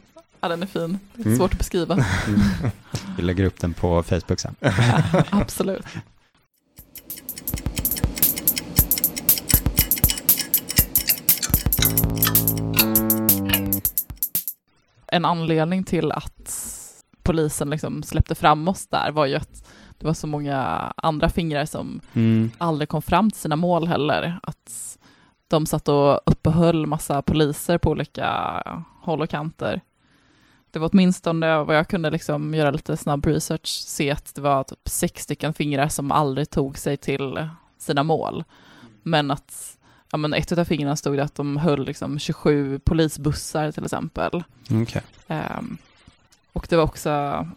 ja, 0.42 0.48
den 0.48 0.64
är 0.64 0.68
fin. 0.68 1.00
Det 1.14 1.22
är 1.22 1.26
mm. 1.26 1.38
svårt 1.38 1.52
att 1.52 1.58
beskriva. 1.58 1.94
Mm. 1.94 2.40
Vi 3.18 3.24
lägger 3.24 3.44
upp 3.46 3.60
den 3.60 3.74
på 3.74 4.04
Facebook 4.04 4.40
sen. 4.40 4.56
Ja, 4.60 5.24
absolut. 5.30 5.86
En 15.08 15.26
anledning 15.26 15.84
till 15.84 16.12
att 16.12 16.77
polisen 17.28 17.70
liksom 17.70 18.04
släppte 18.04 18.36
fram 18.36 18.68
oss 18.68 18.88
där 18.88 19.12
var 19.12 19.26
ju 19.26 19.36
att 19.36 19.70
det 19.98 20.06
var 20.06 20.14
så 20.14 20.28
många 20.28 20.58
andra 20.98 21.30
fingrar 21.30 21.66
som 21.66 22.02
mm. 22.14 22.52
aldrig 22.58 22.90
kom 22.90 23.02
fram 23.02 23.32
till 23.32 23.42
sina 23.42 23.56
mål 23.56 23.88
heller. 23.88 24.40
Att 24.44 24.98
de 25.48 25.66
satt 25.66 25.88
och 25.88 26.20
uppehöll 26.26 26.86
massa 26.86 27.22
poliser 27.22 27.78
på 27.78 27.90
olika 27.90 28.62
håll 29.02 29.22
och 29.22 29.30
kanter. 29.30 29.82
Det 30.72 30.80
var 30.80 30.90
åtminstone 30.94 31.64
vad 31.64 31.78
jag 31.78 31.88
kunde 31.88 32.10
liksom 32.10 32.54
göra 32.54 32.72
lite 32.72 32.98
snabb 32.98 33.26
research, 33.26 33.68
se 33.68 34.12
att 34.12 34.36
det 34.36 34.42
var 34.42 34.64
typ 34.64 34.90
sex 34.90 35.24
stycken 35.24 35.54
fingrar 35.54 35.88
som 35.88 36.12
aldrig 36.12 36.50
tog 36.50 36.78
sig 36.78 36.98
till 36.98 37.50
sina 37.78 38.04
mål. 38.04 38.44
Men 39.04 39.32
att 39.32 39.78
ja, 40.12 40.18
men 40.18 40.34
ett 40.34 40.52
av 40.52 40.66
fingrarna 40.66 40.96
stod 40.96 41.18
det 41.18 41.24
att 41.24 41.36
de 41.36 41.58
höll 41.58 41.86
liksom 41.86 42.20
27 42.20 42.80
polisbussar 42.80 43.72
till 43.72 43.84
exempel. 43.84 44.44
Okay. 44.70 45.02
Um, 45.28 45.38
ehm, 45.38 45.78
och 46.58 46.68
det 46.70 46.76
var 46.76 46.84
också 46.84 47.10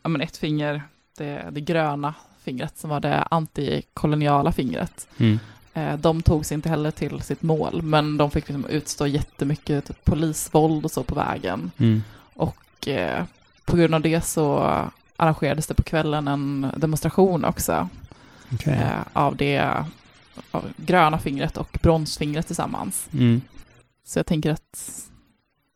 ja, 0.03 0.09
men 0.09 0.21
ett 0.21 0.37
finger, 0.37 0.83
det, 1.19 1.49
det 1.51 1.61
gröna 1.61 2.15
fingret 2.45 2.79
som 2.79 2.91
var 2.91 3.01
det 3.01 3.23
antikoloniala 3.31 4.53
fingret. 4.53 5.09
Mm. 5.19 5.39
Eh, 5.75 5.97
de 5.97 6.23
tog 6.23 6.47
sig 6.47 6.55
inte 6.55 6.69
heller 6.69 6.91
till 6.91 7.21
sitt 7.21 7.43
mål, 7.43 7.83
men 7.83 8.17
de 8.17 8.31
fick 8.31 8.49
liksom 8.49 8.67
utstå 8.67 9.07
jättemycket 9.07 9.85
typ, 9.85 10.05
polisvåld 10.05 10.85
och 10.85 10.91
så 10.91 11.03
på 11.03 11.15
vägen. 11.15 11.71
Mm. 11.79 12.03
Och 12.35 12.89
eh, 12.89 13.25
på 13.65 13.77
grund 13.77 13.95
av 13.95 14.01
det 14.01 14.21
så 14.21 14.59
arrangerades 15.17 15.67
det 15.67 15.75
på 15.75 15.83
kvällen 15.83 16.29
en 16.29 16.71
demonstration 16.77 17.45
också. 17.45 17.89
okay. 18.55 18.75
eh, 18.75 19.01
av 19.13 19.37
det 19.37 19.85
av 20.51 20.65
gröna 20.77 21.19
fingret 21.19 21.57
och 21.57 21.79
bronsfingret 21.83 22.47
tillsammans. 22.47 23.09
Mm. 23.13 23.41
Så 24.05 24.19
jag 24.19 24.27
tänker 24.27 24.51
att 24.51 25.03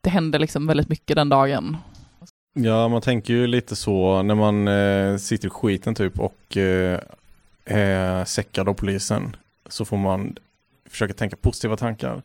det 0.01 0.11
hände 0.11 0.39
liksom 0.39 0.67
väldigt 0.67 0.89
mycket 0.89 1.17
den 1.17 1.29
dagen. 1.29 1.77
Ja, 2.57 2.89
man 2.89 3.03
tänker 3.03 3.35
ju 3.35 3.47
lite 3.47 3.77
så 3.77 4.23
när 4.23 4.35
man 4.35 4.69
eh, 4.69 5.17
sitter 5.17 5.47
i 5.47 5.51
skiten 5.51 5.95
typ 5.95 6.21
och 6.21 6.57
eh, 6.57 7.01
är 7.65 8.25
säckad 8.25 8.69
av 8.69 8.75
polisen 8.75 9.37
så 9.69 9.85
får 9.85 9.97
man 9.97 10.37
försöka 10.91 11.15
tänka 11.15 11.37
positiva 11.37 11.77
tankar 11.77 12.23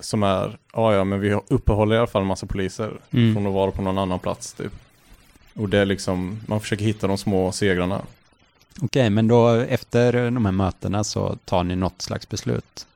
som 0.00 0.22
är, 0.22 0.58
ja 0.72 0.94
ja 0.94 1.04
men 1.04 1.20
vi 1.20 1.32
uppehåller 1.32 1.96
i 1.96 1.98
alla 1.98 2.06
fall 2.06 2.22
en 2.22 2.28
massa 2.28 2.46
poliser 2.46 2.92
mm. 3.10 3.34
från 3.34 3.46
att 3.46 3.52
vara 3.52 3.70
på 3.70 3.82
någon 3.82 3.98
annan 3.98 4.18
plats 4.18 4.52
typ. 4.52 4.72
Och 5.54 5.68
det 5.68 5.78
är 5.78 5.84
liksom, 5.84 6.40
man 6.46 6.60
försöker 6.60 6.84
hitta 6.84 7.06
de 7.06 7.18
små 7.18 7.52
segrarna. 7.52 8.02
Okej, 8.82 9.10
men 9.10 9.28
då 9.28 9.48
efter 9.48 10.30
de 10.30 10.44
här 10.44 10.52
mötena 10.52 11.04
så 11.04 11.36
tar 11.44 11.64
ni 11.64 11.76
något 11.76 12.02
slags 12.02 12.28
beslut? 12.28 12.86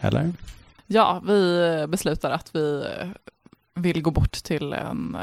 Eller? 0.00 0.32
Ja, 0.86 1.22
vi 1.26 1.86
beslutar 1.88 2.30
att 2.30 2.54
vi 2.54 2.84
vill 3.74 4.02
gå 4.02 4.10
bort 4.10 4.32
till 4.32 4.72
en 4.72 5.16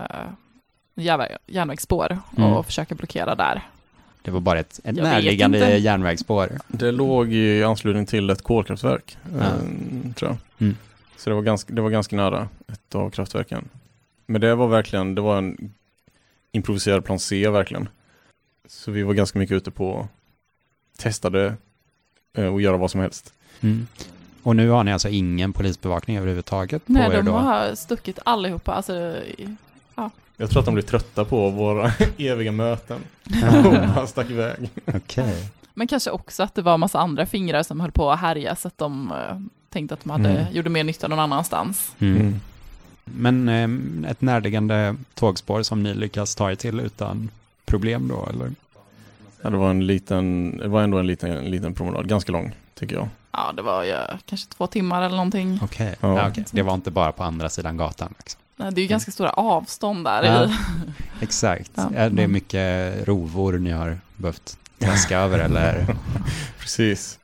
uh, 1.00 1.26
järnvägsspår 1.48 2.18
mm. 2.38 2.54
och 2.54 2.66
försöka 2.66 2.96
blockera 2.96 3.36
där. 3.36 3.62
Det 4.22 4.32
var 4.32 4.40
bara 4.40 4.60
ett, 4.60 4.80
ett 4.84 4.96
närliggande 4.96 5.78
järnvägsspår. 5.78 6.50
Det 6.68 6.92
låg 6.92 7.34
i 7.34 7.64
anslutning 7.64 8.06
till 8.06 8.30
ett 8.30 8.42
kolkraftverk, 8.42 9.18
ja. 9.34 9.46
äh, 9.46 10.14
tror 10.16 10.32
jag. 10.32 10.38
Mm. 10.68 10.78
Så 11.18 11.30
det 11.30 11.36
var, 11.36 11.42
ganska, 11.42 11.74
det 11.74 11.82
var 11.82 11.90
ganska 11.90 12.16
nära 12.16 12.48
ett 12.68 12.96
av 12.96 13.10
kraftverken. 13.10 13.70
Men 14.26 14.42
det 14.42 14.56
var 14.56 14.68
verkligen, 14.68 15.16
det 15.16 15.22
var 15.22 15.38
en 15.38 15.74
improviserad 16.52 17.06
plan 17.06 17.20
C 17.20 17.50
verkligen. 17.50 17.90
Så 18.68 18.92
vi 18.92 19.04
var 19.04 19.14
ganska 19.14 19.40
mycket 19.40 19.56
ute 19.56 19.72
på 19.72 20.08
testade 20.98 21.54
eh, 22.34 22.46
och 22.46 22.62
göra 22.62 22.78
vad 22.78 22.92
som 22.92 23.02
helst. 23.02 23.34
Mm. 23.62 23.88
Och 24.44 24.56
nu 24.56 24.70
har 24.70 24.84
ni 24.84 24.94
alltså 24.94 25.10
ingen 25.10 25.54
polisbevakning 25.54 26.18
överhuvudtaget? 26.18 26.82
Nej, 26.86 27.06
på 27.06 27.12
de 27.12 27.26
då? 27.26 27.32
har 27.32 27.76
stuckit 27.76 28.20
allihopa. 28.26 28.72
Alltså, 28.72 29.16
ja. 29.96 30.10
Jag 30.42 30.50
tror 30.50 30.60
att 30.60 30.66
de 30.66 30.74
blir 30.74 30.84
trötta 30.84 31.26
på 31.26 31.50
våra 31.50 31.92
eviga 32.18 32.52
möten. 32.52 33.00
och 33.66 33.72
bara 33.72 34.08
stack 34.08 34.30
iväg. 34.30 34.70
Okay. 34.86 35.44
Men 35.74 35.88
kanske 35.88 36.12
också 36.12 36.44
att 36.44 36.56
det 36.56 36.62
var 36.62 36.74
en 36.74 36.80
massa 36.80 37.00
andra 37.00 37.26
fingrar 37.26 37.64
som 37.64 37.80
höll 37.80 37.92
på 37.92 38.12
att 38.12 38.20
härja 38.20 38.56
så 38.56 38.68
att 38.68 38.78
de 38.78 39.12
uh, 39.12 39.40
tänkte 39.70 39.94
att 39.94 40.04
de 40.04 40.10
hade, 40.10 40.30
mm. 40.30 40.54
gjorde 40.54 40.70
mer 40.70 40.84
nytta 40.84 41.08
någon 41.08 41.20
annanstans. 41.20 41.96
Mm. 42.00 42.18
mm. 42.18 42.40
Men 43.04 43.50
eh, 43.50 44.12
ett 44.12 44.22
närliggande 44.22 44.96
tågspår 45.14 45.64
som 45.64 45.84
ni 45.84 45.94
lyckas 45.94 46.36
ta 46.36 46.52
er 46.52 46.56
till 46.56 46.80
utan 46.80 47.30
problem 47.66 48.08
då, 48.08 48.28
eller? 48.30 48.52
Ja, 49.42 49.50
det 49.50 49.58
var 49.58 49.70
en 49.70 49.88
liten, 49.88 50.58
det 50.58 50.68
var 50.68 50.84
ändå 50.84 50.98
en 50.98 51.08
liten, 51.08 51.32
en 51.32 51.52
liten 51.52 51.74
promenad, 51.74 52.10
ganska 52.10 52.32
lång 52.32 52.56
tycker 52.76 52.96
jag. 52.96 53.08
Ja, 53.32 53.52
det 53.56 53.62
var 53.62 53.84
ju 53.84 53.98
kanske 54.26 54.50
två 54.50 54.68
timmar 54.68 55.02
eller 55.02 55.16
någonting. 55.16 55.60
Okej, 55.64 55.96
okay. 55.98 56.10
ja. 56.10 56.22
ja, 56.22 56.30
okay. 56.30 56.44
det 56.52 56.62
var 56.62 56.74
inte 56.74 56.92
bara 56.92 57.12
på 57.12 57.24
andra 57.24 57.50
sidan 57.50 57.78
gatan. 57.78 58.14
Liksom. 58.18 58.42
Det 58.60 58.82
är 58.82 58.82
ju 58.82 58.88
ganska 58.88 59.12
stora 59.12 59.30
avstånd 59.30 60.06
där. 60.06 60.24
Ja, 60.24 60.50
exakt. 61.22 61.72
Ja. 61.76 61.92
Är 61.96 62.10
det 62.10 62.28
mycket 62.28 63.08
rovor 63.08 63.58
ni 63.58 63.72
har 63.72 64.00
behövt 64.18 64.58
traska 64.80 65.20
över 65.20 65.40
eller? 65.40 65.96
Precis. 66.60 67.20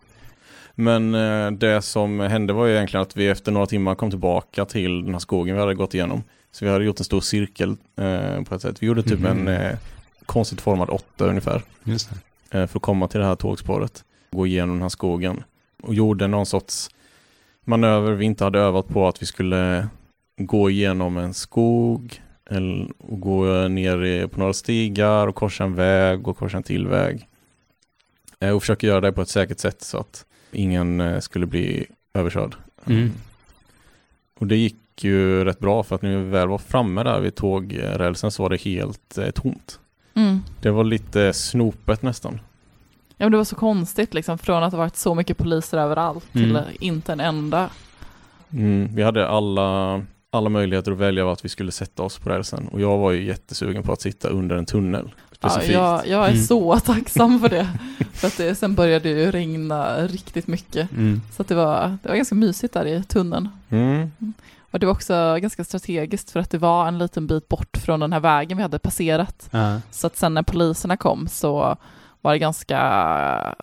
Men 0.76 1.16
eh, 1.16 1.52
det 1.52 1.82
som 1.82 2.20
hände 2.20 2.54
var 2.54 2.66
ju 2.66 2.76
egentligen 2.76 3.02
att 3.02 3.18
vi 3.18 3.28
efter 3.28 3.52
några 3.52 3.66
timmar 3.66 3.96
kom 3.96 4.10
tillbaka 4.10 4.66
till 4.66 5.04
den 5.04 5.14
här 5.14 5.20
skogen 5.20 5.56
vi 5.56 5.62
hade 5.62 5.76
gått 5.76 5.94
igenom. 5.94 6.24
Så 6.52 6.66
vi 6.66 6.72
hade 6.72 6.86
gjort 6.86 7.00
en 7.00 7.06
stor 7.06 7.22
cirkel 7.22 7.78
eh, 7.96 8.44
på 8.44 8.56
ett 8.56 8.62
sätt. 8.62 8.84
Vi 8.84 8.88
gjorde 8.88 9.04
typ 9.04 9.20
mm. 9.20 9.48
en 9.48 9.62
eh, 9.62 9.78
konstigt 10.26 10.62
formad 10.62 10.90
åtta 10.90 11.26
ungefär. 11.26 11.62
Just 11.84 12.12
eh, 12.52 12.68
för 12.68 12.80
att 12.80 12.82
komma 12.82 13.08
till 13.08 13.20
det 13.20 13.26
här 13.26 13.36
tågspåret. 13.36 14.04
Gå 14.32 14.48
igenom 14.48 14.76
den 14.76 14.82
här 14.82 14.90
skogen. 14.90 15.44
Och 15.84 15.94
gjorde 15.94 16.28
någon 16.28 16.46
sorts 16.46 16.90
manöver 17.64 18.12
vi 18.12 18.26
inte 18.26 18.44
hade 18.44 18.60
övat 18.60 18.88
på 18.88 19.08
att 19.08 19.22
vi 19.22 19.26
skulle 19.26 19.88
gå 20.38 20.70
igenom 20.70 21.18
en 21.18 21.34
skog 21.34 22.22
eller, 22.50 22.88
och 22.98 23.20
gå 23.20 23.68
ner 23.68 24.28
på 24.28 24.40
några 24.40 24.54
stigar 24.54 25.28
och 25.28 25.36
korsa 25.36 25.64
en 25.64 25.76
väg 25.76 26.28
och 26.28 26.38
korsa 26.38 26.58
en 26.58 26.64
till 26.64 26.88
väg. 26.88 27.28
Eh, 28.40 28.50
och 28.50 28.62
försöka 28.62 28.88
göra 28.88 29.02
det 29.02 29.12
på 29.12 29.22
ett 29.22 29.30
säkert 29.30 29.60
sätt 29.60 29.82
så 29.82 29.98
att 29.98 30.26
ingen 30.52 31.02
eh, 31.02 31.20
skulle 31.20 31.46
bli 31.46 31.86
överkörd. 32.14 32.56
Mm. 32.86 33.12
Och 34.40 34.48
det 34.48 34.56
gick 34.56 35.04
ju 35.04 35.46
rätt 35.46 35.60
bra 35.60 35.84
för 35.84 35.96
att 35.96 36.02
när 36.02 36.18
vi 36.18 36.30
väl 36.30 36.48
var 36.48 36.58
framme 36.58 37.04
där 37.04 37.20
vid 37.20 37.36
tågrälsen 37.36 38.32
så 38.32 38.44
var 38.44 38.50
det 38.50 38.62
helt 38.62 39.18
eh, 39.18 39.30
tomt. 39.30 39.80
Mm. 40.14 40.40
Det 40.62 40.72
var 40.72 40.84
lite 40.84 41.34
snopet 41.34 42.02
nästan. 42.02 42.40
Ja 43.18 43.26
men 43.26 43.32
det 43.32 43.38
var 43.38 43.44
så 43.44 43.56
konstigt 43.56 44.14
liksom 44.14 44.38
från 44.38 44.64
att 44.64 44.72
det 44.72 44.78
varit 44.78 44.96
så 44.96 45.16
mycket 45.16 45.38
poliser 45.38 45.78
överallt 45.78 46.32
till 46.32 46.56
mm. 46.56 46.64
inte 46.80 47.14
en 47.14 47.20
enda. 47.20 47.70
Mm, 48.54 48.96
vi 48.96 49.04
hade 49.04 49.28
alla, 49.28 50.02
alla 50.36 50.50
möjligheter 50.50 50.92
att 50.92 50.98
välja 50.98 51.26
vart 51.26 51.46
vi 51.46 51.50
skulle 51.50 51.72
sätta 51.72 52.04
oss 52.04 52.20
på 52.20 52.30
rälsen 52.30 52.68
och 52.68 52.82
jag 52.82 52.98
var 52.98 53.12
ju 53.12 53.24
jättesugen 53.24 53.84
på 53.84 53.94
att 53.94 54.02
sitta 54.02 54.30
under 54.30 54.56
en 54.56 54.66
tunnel. 54.66 55.12
Ja, 55.42 55.64
jag, 55.64 56.08
jag 56.08 56.26
är 56.26 56.32
mm. 56.32 56.44
så 56.44 56.80
tacksam 56.80 57.40
för 57.40 57.50
det. 57.50 57.68
för 58.14 58.28
att 58.28 58.38
det, 58.38 58.56
sen 58.56 58.76
började 58.76 59.14
det 59.14 59.20
ju 59.20 59.32
regna 59.32 60.08
riktigt 60.08 60.48
mycket. 60.48 60.92
Mm. 60.92 61.22
Så 61.36 61.42
att 61.42 61.48
det, 61.48 61.56
var, 61.56 61.98
det 62.04 62.10
var 62.10 62.16
ganska 62.16 62.36
mysigt 62.36 62.74
där 62.74 62.86
i 62.86 63.04
tunneln. 63.04 63.50
Mm. 63.70 64.12
Och 64.72 64.80
det 64.80 64.86
var 64.86 64.94
också 64.94 65.38
ganska 65.42 65.64
strategiskt 65.64 66.32
för 66.32 66.40
att 66.40 66.50
det 66.50 66.58
var 66.58 66.88
en 66.88 66.98
liten 66.98 67.28
bit 67.28 67.48
bort 67.48 67.78
från 67.78 68.00
den 68.00 68.14
här 68.14 68.20
vägen 68.20 68.58
vi 68.58 68.62
hade 68.62 68.80
passerat. 68.80 69.50
Uh. 69.54 69.78
Så 69.92 70.08
att 70.08 70.18
sen 70.18 70.34
när 70.34 70.44
poliserna 70.44 70.98
kom 70.98 71.28
så 71.28 71.78
var 72.22 72.32
det 72.32 72.40
ganska 72.40 73.56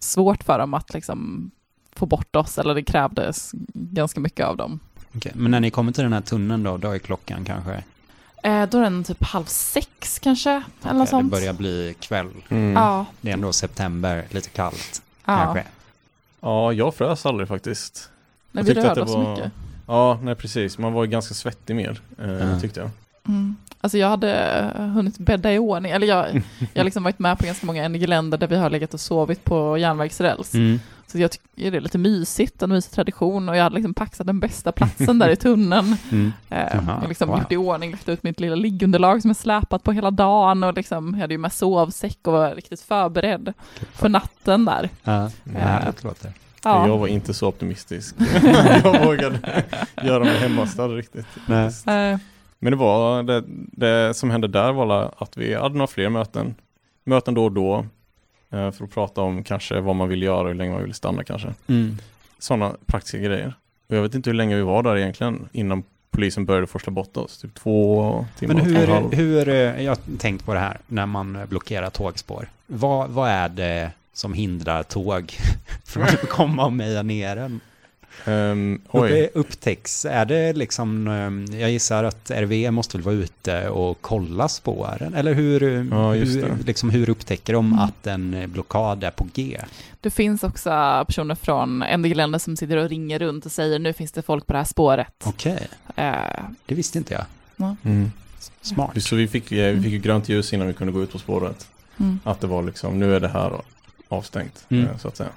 svårt 0.00 0.44
för 0.44 0.58
dem 0.58 0.74
att 0.74 0.94
liksom 0.94 1.50
få 1.92 2.06
bort 2.06 2.36
oss, 2.36 2.58
eller 2.58 2.74
det 2.74 2.82
krävdes 2.82 3.50
ganska 3.74 4.20
mycket 4.20 4.46
av 4.46 4.56
dem. 4.56 4.80
Okay. 5.16 5.32
Men 5.34 5.50
när 5.50 5.60
ni 5.60 5.70
kommer 5.70 5.92
till 5.92 6.02
den 6.02 6.12
här 6.12 6.20
tunneln 6.20 6.62
då, 6.62 6.76
då 6.76 6.90
är 6.90 6.98
klockan 6.98 7.44
kanske? 7.44 7.82
Eh, 8.42 8.68
då 8.68 8.78
är 8.78 8.82
den 8.82 9.04
typ 9.04 9.24
halv 9.24 9.44
sex 9.44 10.18
kanske, 10.18 10.62
okay, 10.80 10.90
eller 10.90 11.06
sånt. 11.06 11.30
Det 11.32 11.40
börjar 11.40 11.52
bli 11.52 11.94
kväll. 12.00 12.30
Mm. 12.48 12.72
Ja. 12.72 13.06
Det 13.20 13.30
är 13.30 13.34
ändå 13.34 13.52
september, 13.52 14.24
lite 14.30 14.48
kallt 14.48 15.02
ja. 15.24 15.36
kanske. 15.36 15.64
Ja, 16.40 16.72
jag 16.72 16.94
frös 16.94 17.26
aldrig 17.26 17.48
faktiskt. 17.48 18.10
Nej, 18.52 18.64
vi 18.64 18.74
rörde 18.74 19.02
oss 19.02 19.14
var... 19.14 19.30
mycket. 19.30 19.52
Ja, 19.86 20.18
nej 20.22 20.34
precis. 20.34 20.78
Man 20.78 20.92
var 20.92 21.04
ju 21.04 21.10
ganska 21.10 21.34
svettig 21.34 21.76
mer, 21.76 22.00
eh, 22.18 22.42
mm. 22.42 22.60
tyckte 22.60 22.80
jag. 22.80 22.90
Mm. 23.28 23.56
Alltså 23.80 23.98
jag 23.98 24.08
hade 24.08 24.34
eh, 24.78 24.84
hunnit 24.84 25.18
bädda 25.18 25.52
i 25.52 25.58
ordning, 25.58 25.92
eller 25.92 26.06
jag 26.06 26.42
har 26.74 26.84
liksom 26.84 27.02
varit 27.02 27.18
med 27.18 27.38
på 27.38 27.46
ganska 27.46 27.66
många 27.66 27.88
NG-länder 27.88 28.38
där 28.38 28.46
vi 28.46 28.56
har 28.56 28.70
legat 28.70 28.94
och 28.94 29.00
sovit 29.00 29.44
på 29.44 29.78
järnvägsräls. 29.78 30.54
Mm. 30.54 30.80
Så 31.06 31.18
jag 31.18 31.30
tycker 31.30 31.70
det 31.70 31.76
är 31.76 31.80
lite 31.80 31.98
mysigt, 31.98 32.62
en 32.62 32.70
mysig 32.70 32.92
tradition 32.92 33.48
och 33.48 33.56
jag 33.56 33.62
hade 33.62 33.74
liksom 33.74 33.94
paxat 33.94 34.26
den 34.26 34.40
bästa 34.40 34.72
platsen 34.72 35.18
där 35.18 35.28
i 35.28 35.36
tunneln. 35.36 35.96
Mm. 36.10 36.32
Eh, 36.50 36.98
jag 37.00 37.08
liksom 37.08 37.28
wow. 37.28 37.38
gjort 37.38 37.52
i 37.52 37.56
ordning, 37.56 37.90
lagt 37.90 38.08
ut 38.08 38.22
mitt 38.22 38.40
lilla 38.40 38.54
liggunderlag 38.54 39.22
som 39.22 39.30
jag 39.30 39.36
släpat 39.36 39.82
på 39.82 39.92
hela 39.92 40.10
dagen 40.10 40.64
och 40.64 40.74
liksom, 40.74 41.14
jag 41.14 41.20
hade 41.20 41.34
ju 41.34 41.38
med 41.38 41.52
sovsäck 41.52 42.18
och 42.22 42.32
var 42.32 42.54
riktigt 42.54 42.80
förberedd 42.80 43.52
för 43.92 44.08
natten 44.08 44.64
där. 44.64 44.90
Ja, 45.02 45.30
eh, 45.54 45.94
låter. 46.02 46.32
Ja. 46.66 46.86
Jag 46.86 46.98
var 46.98 47.06
inte 47.06 47.34
så 47.34 47.48
optimistisk. 47.48 48.14
jag 48.84 49.04
vågade 49.04 49.64
göra 50.02 50.24
mig 50.24 50.38
hemmastad 50.38 50.88
riktigt. 50.88 51.26
Nej. 51.46 51.66
Eh. 51.66 52.18
Men 52.58 52.70
det 52.70 52.76
var 52.76 53.22
det, 53.22 53.44
det, 53.72 54.14
som 54.14 54.30
hände 54.30 54.48
där 54.48 54.72
var 54.72 55.14
att 55.18 55.36
vi 55.36 55.54
hade 55.54 55.74
några 55.74 55.86
fler 55.86 56.08
möten. 56.08 56.54
Möten 57.04 57.34
då 57.34 57.44
och 57.44 57.52
då. 57.52 57.86
Eh, 58.50 58.70
för 58.70 58.84
att 58.84 58.90
prata 58.90 59.20
om 59.20 59.44
kanske 59.44 59.80
vad 59.80 59.96
man 59.96 60.08
vill 60.08 60.22
göra 60.22 60.40
och 60.40 60.48
hur 60.48 60.54
länge 60.54 60.72
man 60.72 60.82
vill 60.82 60.94
stanna 60.94 61.24
kanske. 61.24 61.54
Mm. 61.66 61.98
Sådana 62.38 62.76
praktiska 62.86 63.18
grejer. 63.18 63.54
Och 63.88 63.96
jag 63.96 64.02
vet 64.02 64.14
inte 64.14 64.30
hur 64.30 64.34
länge 64.34 64.56
vi 64.56 64.62
var 64.62 64.82
där 64.82 64.96
egentligen 64.96 65.48
innan 65.52 65.82
polisen 66.10 66.44
började 66.44 66.66
forsla 66.66 66.90
bort 66.90 67.16
oss. 67.16 67.38
Typ 67.38 67.54
två 67.54 68.26
timmar. 68.38 68.54
Men 68.54 68.64
hur, 68.64 69.16
hur, 69.16 69.46
jag 69.82 69.90
har 69.90 70.18
tänkt 70.18 70.44
på 70.44 70.54
det 70.54 70.60
här 70.60 70.78
när 70.86 71.06
man 71.06 71.38
blockerar 71.48 71.90
tågspår. 71.90 72.48
Vad, 72.66 73.10
vad 73.10 73.30
är 73.30 73.48
det 73.48 73.90
som 74.12 74.34
hindrar 74.34 74.82
tåg 74.82 75.32
från 75.84 76.02
att 76.02 76.28
komma 76.28 76.64
och 76.64 76.72
meja 76.72 77.02
ner 77.02 77.36
en? 77.36 77.60
Um, 78.24 78.80
oj. 78.90 79.30
upptäcks, 79.34 80.04
är 80.04 80.24
det 80.24 80.52
liksom, 80.52 81.08
um, 81.08 81.46
jag 81.60 81.70
gissar 81.70 82.04
att 82.04 82.30
RV 82.30 82.70
måste 82.70 82.96
väl 82.96 83.04
vara 83.04 83.14
ute 83.14 83.68
och 83.68 83.98
kolla 84.00 84.48
spåren, 84.48 85.14
eller 85.14 85.34
hur, 85.34 85.88
ja, 85.90 86.12
hur, 86.12 86.64
liksom, 86.64 86.90
hur 86.90 87.10
upptäcker 87.10 87.52
de 87.52 87.66
mm. 87.66 87.78
att 87.78 88.06
en 88.06 88.50
blockad 88.52 89.04
är 89.04 89.10
på 89.10 89.28
G? 89.34 89.60
Det 90.00 90.10
finns 90.10 90.44
också 90.44 91.04
personer 91.06 91.34
från 91.34 91.84
NDG-länder 91.96 92.38
som 92.38 92.56
sitter 92.56 92.76
och 92.76 92.88
ringer 92.88 93.18
runt 93.18 93.46
och 93.46 93.52
säger 93.52 93.78
nu 93.78 93.92
finns 93.92 94.12
det 94.12 94.22
folk 94.22 94.46
på 94.46 94.52
det 94.52 94.58
här 94.58 94.64
spåret. 94.64 95.24
Okej, 95.24 95.68
okay. 95.88 96.10
uh, 96.10 96.44
det 96.66 96.74
visste 96.74 96.98
inte 96.98 97.14
jag. 97.14 97.24
Mm. 97.82 98.12
Smart. 98.60 99.02
Så 99.02 99.16
vi 99.16 99.28
fick, 99.28 99.52
vi 99.52 99.80
fick 99.82 99.92
ju 99.92 99.98
grönt 99.98 100.28
ljus 100.28 100.52
innan 100.52 100.66
vi 100.66 100.74
kunde 100.74 100.92
gå 100.92 101.02
ut 101.02 101.12
på 101.12 101.18
spåret. 101.18 101.68
Mm. 101.98 102.20
Att 102.24 102.40
det 102.40 102.46
var 102.46 102.62
liksom, 102.62 102.98
nu 102.98 103.16
är 103.16 103.20
det 103.20 103.28
här 103.28 103.52
avstängt, 104.08 104.64
mm. 104.68 104.84
Eh, 104.84 104.96
så 104.96 105.08
att 105.08 105.16
säga. 105.16 105.30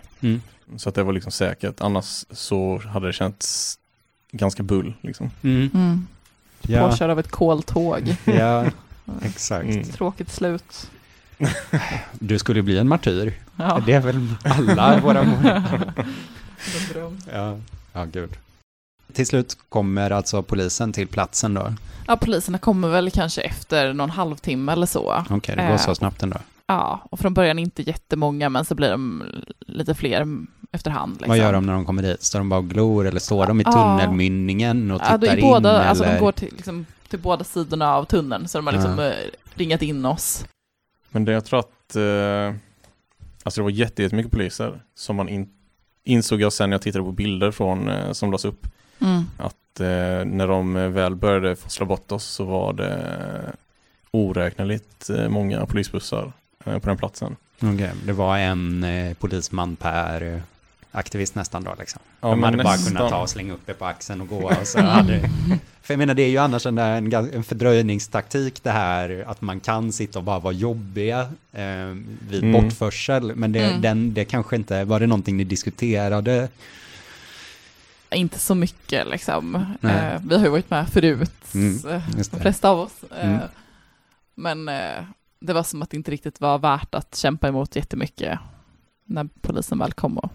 Så 0.78 0.90
att 0.90 0.96
det 0.96 1.04
var 1.04 1.14
liksom 1.14 1.32
säkert. 1.32 1.82
Annars 1.82 2.26
så 2.32 2.78
hade 2.78 3.08
det 3.08 3.14
känts 3.14 3.80
ganska 4.32 4.64
bull 4.64 4.94
liksom. 5.02 5.32
Mm. 5.44 5.70
Mm. 5.74 6.08
Ja. 6.62 6.90
Påkörd 6.90 7.10
av 7.10 7.20
ett 7.20 7.32
koltåg. 7.32 8.16
ja, 8.26 8.66
exakt. 9.22 9.70
Mm. 9.70 9.84
Tråkigt 9.84 10.32
slut. 10.32 10.92
Du 12.14 12.40
skulle 12.40 12.62
bli 12.62 12.78
en 12.78 12.88
martyr. 12.88 13.34
Ja. 13.56 13.82
Det 13.86 13.94
är 13.94 14.00
väl 14.00 14.28
alla 14.44 15.00
våra 15.00 15.24
mål. 15.24 15.62
ja. 17.34 17.58
ja, 17.94 18.06
gud. 18.06 18.38
Till 19.14 19.28
slut 19.28 19.58
kommer 19.70 20.12
alltså 20.12 20.44
polisen 20.44 20.94
till 20.94 21.08
platsen 21.08 21.54
då? 21.54 21.74
Ja, 22.08 22.18
poliserna 22.18 22.58
kommer 22.58 22.88
väl 22.88 23.12
kanske 23.12 23.42
efter 23.42 23.94
någon 23.94 24.10
halvtimme 24.10 24.72
eller 24.72 24.86
så. 24.86 25.14
Okej, 25.14 25.36
okay, 25.36 25.56
det 25.56 25.62
går 25.62 25.72
Eh, 25.72 25.78
så 25.78 25.96
snabbt 25.96 26.24
ändå. 26.24 26.38
Ja, 26.72 27.00
och 27.12 27.20
från 27.20 27.34
början 27.34 27.60
inte 27.60 27.82
jättemånga, 27.82 28.50
men 28.50 28.66
så 28.66 28.76
blir 28.76 28.90
de 28.92 29.24
lite 29.60 29.96
fler 29.96 30.28
efterhand. 30.72 31.12
Liksom. 31.14 31.30
Vad 31.30 31.38
gör 31.38 31.54
de 31.54 31.66
när 31.66 31.74
de 31.74 31.86
kommer 31.86 32.04
dit? 32.04 32.24
Står 32.24 32.40
de 32.40 32.50
bara 32.50 32.60
och 32.60 32.70
glor 32.70 33.08
eller 33.08 33.20
står 33.20 33.46
de 33.48 33.62
i 33.62 33.64
Ja. 33.66 33.72
tunnelmynningen 33.72 34.92
och 34.92 35.02
Ja, 35.02 35.06
tittar 35.06 35.18
det 35.18 35.28
är 35.28 35.42
båda, 35.42 35.82
in? 35.84 35.88
alltså 35.90 36.04
eller? 36.04 36.14
de 36.14 36.20
går 36.20 36.32
till, 36.32 36.54
liksom, 36.56 36.86
till 37.08 37.20
båda 37.20 37.44
sidorna 37.44 37.96
av 37.96 38.06
tunneln, 38.06 38.48
så 38.48 38.58
de 38.58 38.66
har 38.68 38.74
liksom 38.74 38.98
Ja. 39.00 39.06
eh, 39.06 39.14
ringat 39.54 39.82
in 39.82 40.06
oss. 40.06 40.46
Men 41.10 41.26
det 41.26 41.32
jag 41.32 41.46
tror 41.46 41.60
att, 41.60 41.96
eh, 41.96 42.56
alltså 43.44 43.62
det 43.62 43.64
var 43.64 43.70
jätte- 43.70 44.04
jättemycket 44.04 44.32
poliser 44.32 44.82
som 44.96 45.16
man 45.16 45.30
in, 45.30 45.50
insåg 46.04 46.42
jag 46.42 46.54
sen 46.54 46.70
när 46.70 46.74
jag 46.74 46.82
tittade 46.82 47.04
på 47.04 47.12
bilder 47.12 47.52
från, 47.52 47.90
eh, 47.90 48.12
som 48.12 48.32
lades 48.32 48.46
upp. 48.46 48.68
Mm. 49.02 49.24
Att 49.38 49.80
eh, 49.80 50.26
när 50.26 50.48
de 50.48 50.74
väl 50.74 51.16
började 51.16 51.56
forsla 51.56 51.86
bort 51.86 52.12
oss 52.12 52.24
så 52.24 52.44
var 52.46 52.74
det 52.74 53.54
oräkneligt 54.12 55.10
eh, 55.10 55.30
många 55.30 55.66
polisbussar 55.66 56.32
på 56.64 56.80
den 56.82 56.98
platsen. 56.98 57.36
Okej, 57.62 57.92
det 58.06 58.14
var 58.14 58.38
en 58.38 58.84
eh, 58.84 59.14
polisman 59.14 59.76
per 59.76 60.34
eh, 60.36 60.42
aktivist 60.92 61.36
nästan 61.36 61.64
då 61.64 61.76
liksom. 61.80 62.02
Ja, 62.22 62.30
de 62.30 62.44
hade 62.44 62.58
bara 62.64 62.74
nästan. 62.76 62.94
kunnat 62.96 63.10
ta 63.10 63.22
och 63.22 63.30
slänga 63.30 63.54
upp 63.54 63.62
det 63.66 63.74
på 63.74 63.86
axeln 63.86 64.22
och 64.22 64.28
gå. 64.28 64.44
Och 64.62 64.68
så 64.68 64.82
hade, 64.82 65.20
för 65.82 65.94
jag 65.94 65.98
menar 65.98 66.14
det 66.14 66.22
är 66.24 66.30
ju 66.30 66.38
annars 66.38 66.66
en, 66.66 66.78
en, 66.78 67.44
fördröjningstaktik 67.44 68.64
det 68.64 68.72
här 68.72 69.24
att 69.28 69.42
man 69.42 69.60
kan 69.60 69.92
sitta 69.92 70.20
och 70.20 70.26
bara 70.26 70.40
vara 70.40 70.54
jobbiga 70.54 71.20
eh, 71.54 71.86
vid 72.30 72.44
Mm. 72.44 72.52
bortförsel. 72.52 73.36
Men 73.36 73.52
det, 73.52 73.60
Mm. 73.66 73.82
den, 73.82 74.14
det 74.14 74.26
kanske 74.26 74.56
inte, 74.56 74.84
var 74.84 75.00
det 75.00 75.08
någonting 75.08 75.38
ni 75.38 75.44
diskuterade? 75.44 76.50
Inte 78.12 78.40
så 78.40 78.56
mycket 78.56 79.08
liksom. 79.08 79.56
Eh, 79.82 80.22
vi 80.28 80.36
har 80.38 80.44
ju 80.44 80.50
varit 80.50 80.70
med 80.70 80.90
förut, 80.90 81.32
Mm, 81.54 81.90
eh, 81.90 82.02
de 82.32 82.40
flesta 82.40 82.70
av 82.70 82.80
oss. 82.80 83.04
Eh, 83.22 83.30
Mm. 83.30 83.40
Men 84.36 84.70
eh, 84.70 85.04
det 85.40 85.54
var 85.54 85.64
som 85.64 85.82
att 85.82 85.90
det 85.90 85.98
inte 85.98 86.12
riktigt 86.12 86.42
var 86.42 86.60
värt 86.60 86.96
att 86.96 87.16
kämpa 87.16 87.48
emot 87.48 87.76
jättemycket 87.76 88.40
när 89.06 89.30
polisen 89.42 89.80
väl 89.80 89.94
kom. 89.94 90.18
Och, 90.18 90.32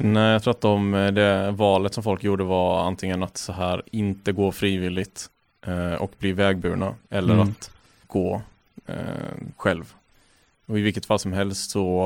Nej, 0.00 0.32
jag 0.32 0.42
tror 0.42 0.50
att 0.50 0.60
de, 0.60 0.94
eh, 0.94 1.12
det 1.12 1.50
valet 1.50 1.94
som 1.94 2.02
folk 2.02 2.24
gjorde 2.24 2.44
var 2.44 2.86
antingen 2.86 3.22
att 3.22 3.36
så 3.36 3.52
här 3.52 3.82
inte 3.90 4.32
gå 4.32 4.52
frivilligt 4.52 5.30
eh, 5.66 5.92
och 5.94 6.12
bli 6.18 6.32
vägburna 6.32 6.94
eller 7.10 7.34
Mm. 7.34 7.48
att 7.48 7.70
gå 8.06 8.42
eh, 8.86 8.96
själv. 9.56 9.94
Och 10.66 10.78
i 10.78 10.82
vilket 10.82 11.06
fall 11.06 11.18
som 11.18 11.32
helst 11.32 11.70
så 11.70 12.02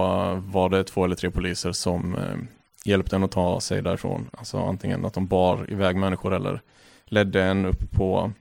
var 0.46 0.68
det 0.68 0.84
två 0.84 1.04
eller 1.04 1.16
tre 1.16 1.30
poliser 1.30 1.72
som 1.72 2.14
eh, 2.14 2.36
hjälpte 2.84 3.16
en 3.16 3.24
att 3.24 3.30
ta 3.30 3.60
sig 3.60 3.82
därifrån. 3.82 4.30
Alltså 4.38 4.58
antingen 4.58 5.04
att 5.04 5.14
de 5.14 5.26
bar 5.26 5.66
iväg 5.70 5.96
människor 5.96 6.34
eller 6.34 6.60
ledde 7.04 7.42
en 7.44 7.66
upp 7.66 7.90
på 7.90 8.32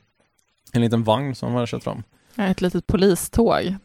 en 0.74 0.82
liten 0.82 1.04
vagn 1.04 1.36
som 1.36 1.50
de 1.50 1.56
hade 1.56 1.68
kört 1.68 1.84
fram. 1.84 2.04
Ja, 2.36 2.44
ett 2.44 2.62
litet 2.62 2.88
poliståg. 2.88 3.76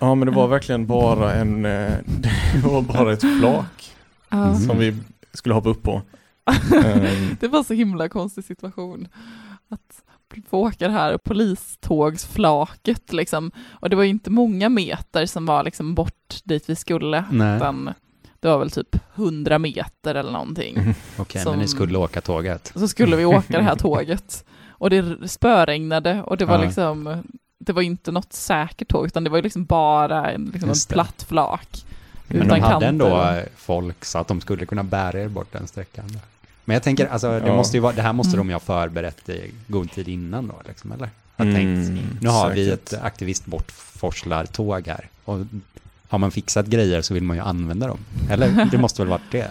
Ja 0.00 0.14
men 0.14 0.26
det 0.28 0.34
var 0.34 0.48
verkligen 0.48 0.86
bara 0.86 1.32
en, 1.34 1.64
eh, 1.64 1.92
det 2.54 2.60
var 2.68 2.82
bara 2.82 3.12
ett 3.12 3.38
flak. 3.38 3.92
Mm. 4.32 4.56
som 4.58 4.78
vi 4.78 4.96
skulle 5.32 5.54
hoppa 5.54 5.68
upp 5.68 5.82
på. 5.82 6.02
Ehm, 6.84 7.36
Det 7.40 7.48
var 7.48 7.62
så 7.62 7.74
himla 7.74 8.08
konstig 8.08 8.44
situation. 8.44 9.08
Att 9.68 10.02
få 10.50 10.58
åka 10.58 10.86
det 10.88 10.92
här 10.94 11.18
polistågsflaket 11.18 13.12
liksom. 13.12 13.50
Och 13.70 13.90
det 13.90 13.96
var 13.96 14.02
ju 14.02 14.10
inte 14.10 14.30
många 14.30 14.68
meter 14.68 15.26
som 15.26 15.46
var 15.46 15.62
liksom 15.64 15.94
bort 15.94 16.34
dit 16.44 16.68
vi 16.70 16.76
skulle. 16.76 17.24
Nej, 17.30 17.56
Utan 17.56 17.90
det 18.40 18.48
var 18.48 18.58
väl 18.58 18.70
typ 18.70 18.96
100 19.14 19.58
meter 19.58 20.14
eller 20.14 20.32
någonting. 20.32 20.94
okej, 21.18 21.42
som- 21.42 21.52
men 21.52 21.60
ni 21.60 21.68
skulle 21.68 21.98
åka 21.98 22.20
tåget. 22.20 22.72
Så 22.74 22.88
skulle 22.88 23.16
vi 23.16 23.24
åka 23.24 23.58
det 23.58 23.62
här 23.62 23.76
tåget. 23.78 24.44
Och 24.68 24.90
det 24.90 25.28
spöregnade 25.30 26.22
och 26.22 26.36
det 26.36 26.44
var 26.44 26.58
Ja. 26.58 26.64
liksom, 26.64 27.22
det 27.62 27.72
var 27.72 27.82
inte 27.82 28.12
något 28.12 28.32
säkert 28.32 28.88
tåg 28.88 29.06
utan 29.06 29.24
det 29.24 29.30
var 29.30 29.38
ju 29.38 29.42
liksom 29.42 29.64
bara 29.64 30.30
en, 30.30 30.44
liksom 30.52 30.70
en 30.70 30.76
platt 30.88 31.24
flak. 31.28 31.84
Men 32.26 32.36
utan 32.36 32.48
de 32.48 32.60
hade 32.60 32.70
kanter. 32.72 32.88
ändå 32.88 33.22
eh, 33.22 33.44
folk 33.56 34.04
så 34.04 34.18
att 34.18 34.28
de 34.28 34.40
skulle 34.40 34.66
kunna 34.66 34.82
bära 34.84 35.20
er 35.20 35.28
bort 35.28 35.52
den 35.52 35.66
sträckan. 35.68 36.04
Men 36.64 36.74
jag 36.74 36.82
tänker, 36.82 37.06
alltså, 37.06 37.28
det, 37.40 37.46
Ja. 37.46 37.56
måste 37.56 37.76
ju 37.76 37.80
vara, 37.80 37.92
det 37.92 38.02
här 38.02 38.12
måste 38.12 38.36
Mm. 38.36 38.46
de 38.46 38.50
ju 38.50 38.54
ha 38.54 38.60
förberett 38.60 39.28
i 39.28 39.50
god 39.66 39.92
tid 39.92 40.08
innan 40.08 40.46
då, 40.46 40.54
liksom, 40.68 40.92
eller? 40.92 41.10
Har 41.36 41.44
Mm, 41.44 41.54
tänkt, 41.56 42.02
nu 42.22 42.28
har 42.28 42.50
vi 42.50 42.70
säkert. 42.70 42.92
ett 42.92 43.02
aktivist 43.02 43.46
bortforslartåg 43.46 44.86
här. 44.86 45.08
Och 45.24 45.38
har 46.08 46.18
man 46.18 46.30
fixat 46.30 46.66
grejer 46.66 47.02
så 47.02 47.14
vill 47.14 47.22
man 47.22 47.36
ju 47.36 47.42
använda 47.42 47.86
dem. 47.86 47.98
Eller? 48.30 48.68
Det 48.70 48.78
måste 48.78 49.02
väl 49.02 49.08
varit 49.08 49.30
det? 49.32 49.50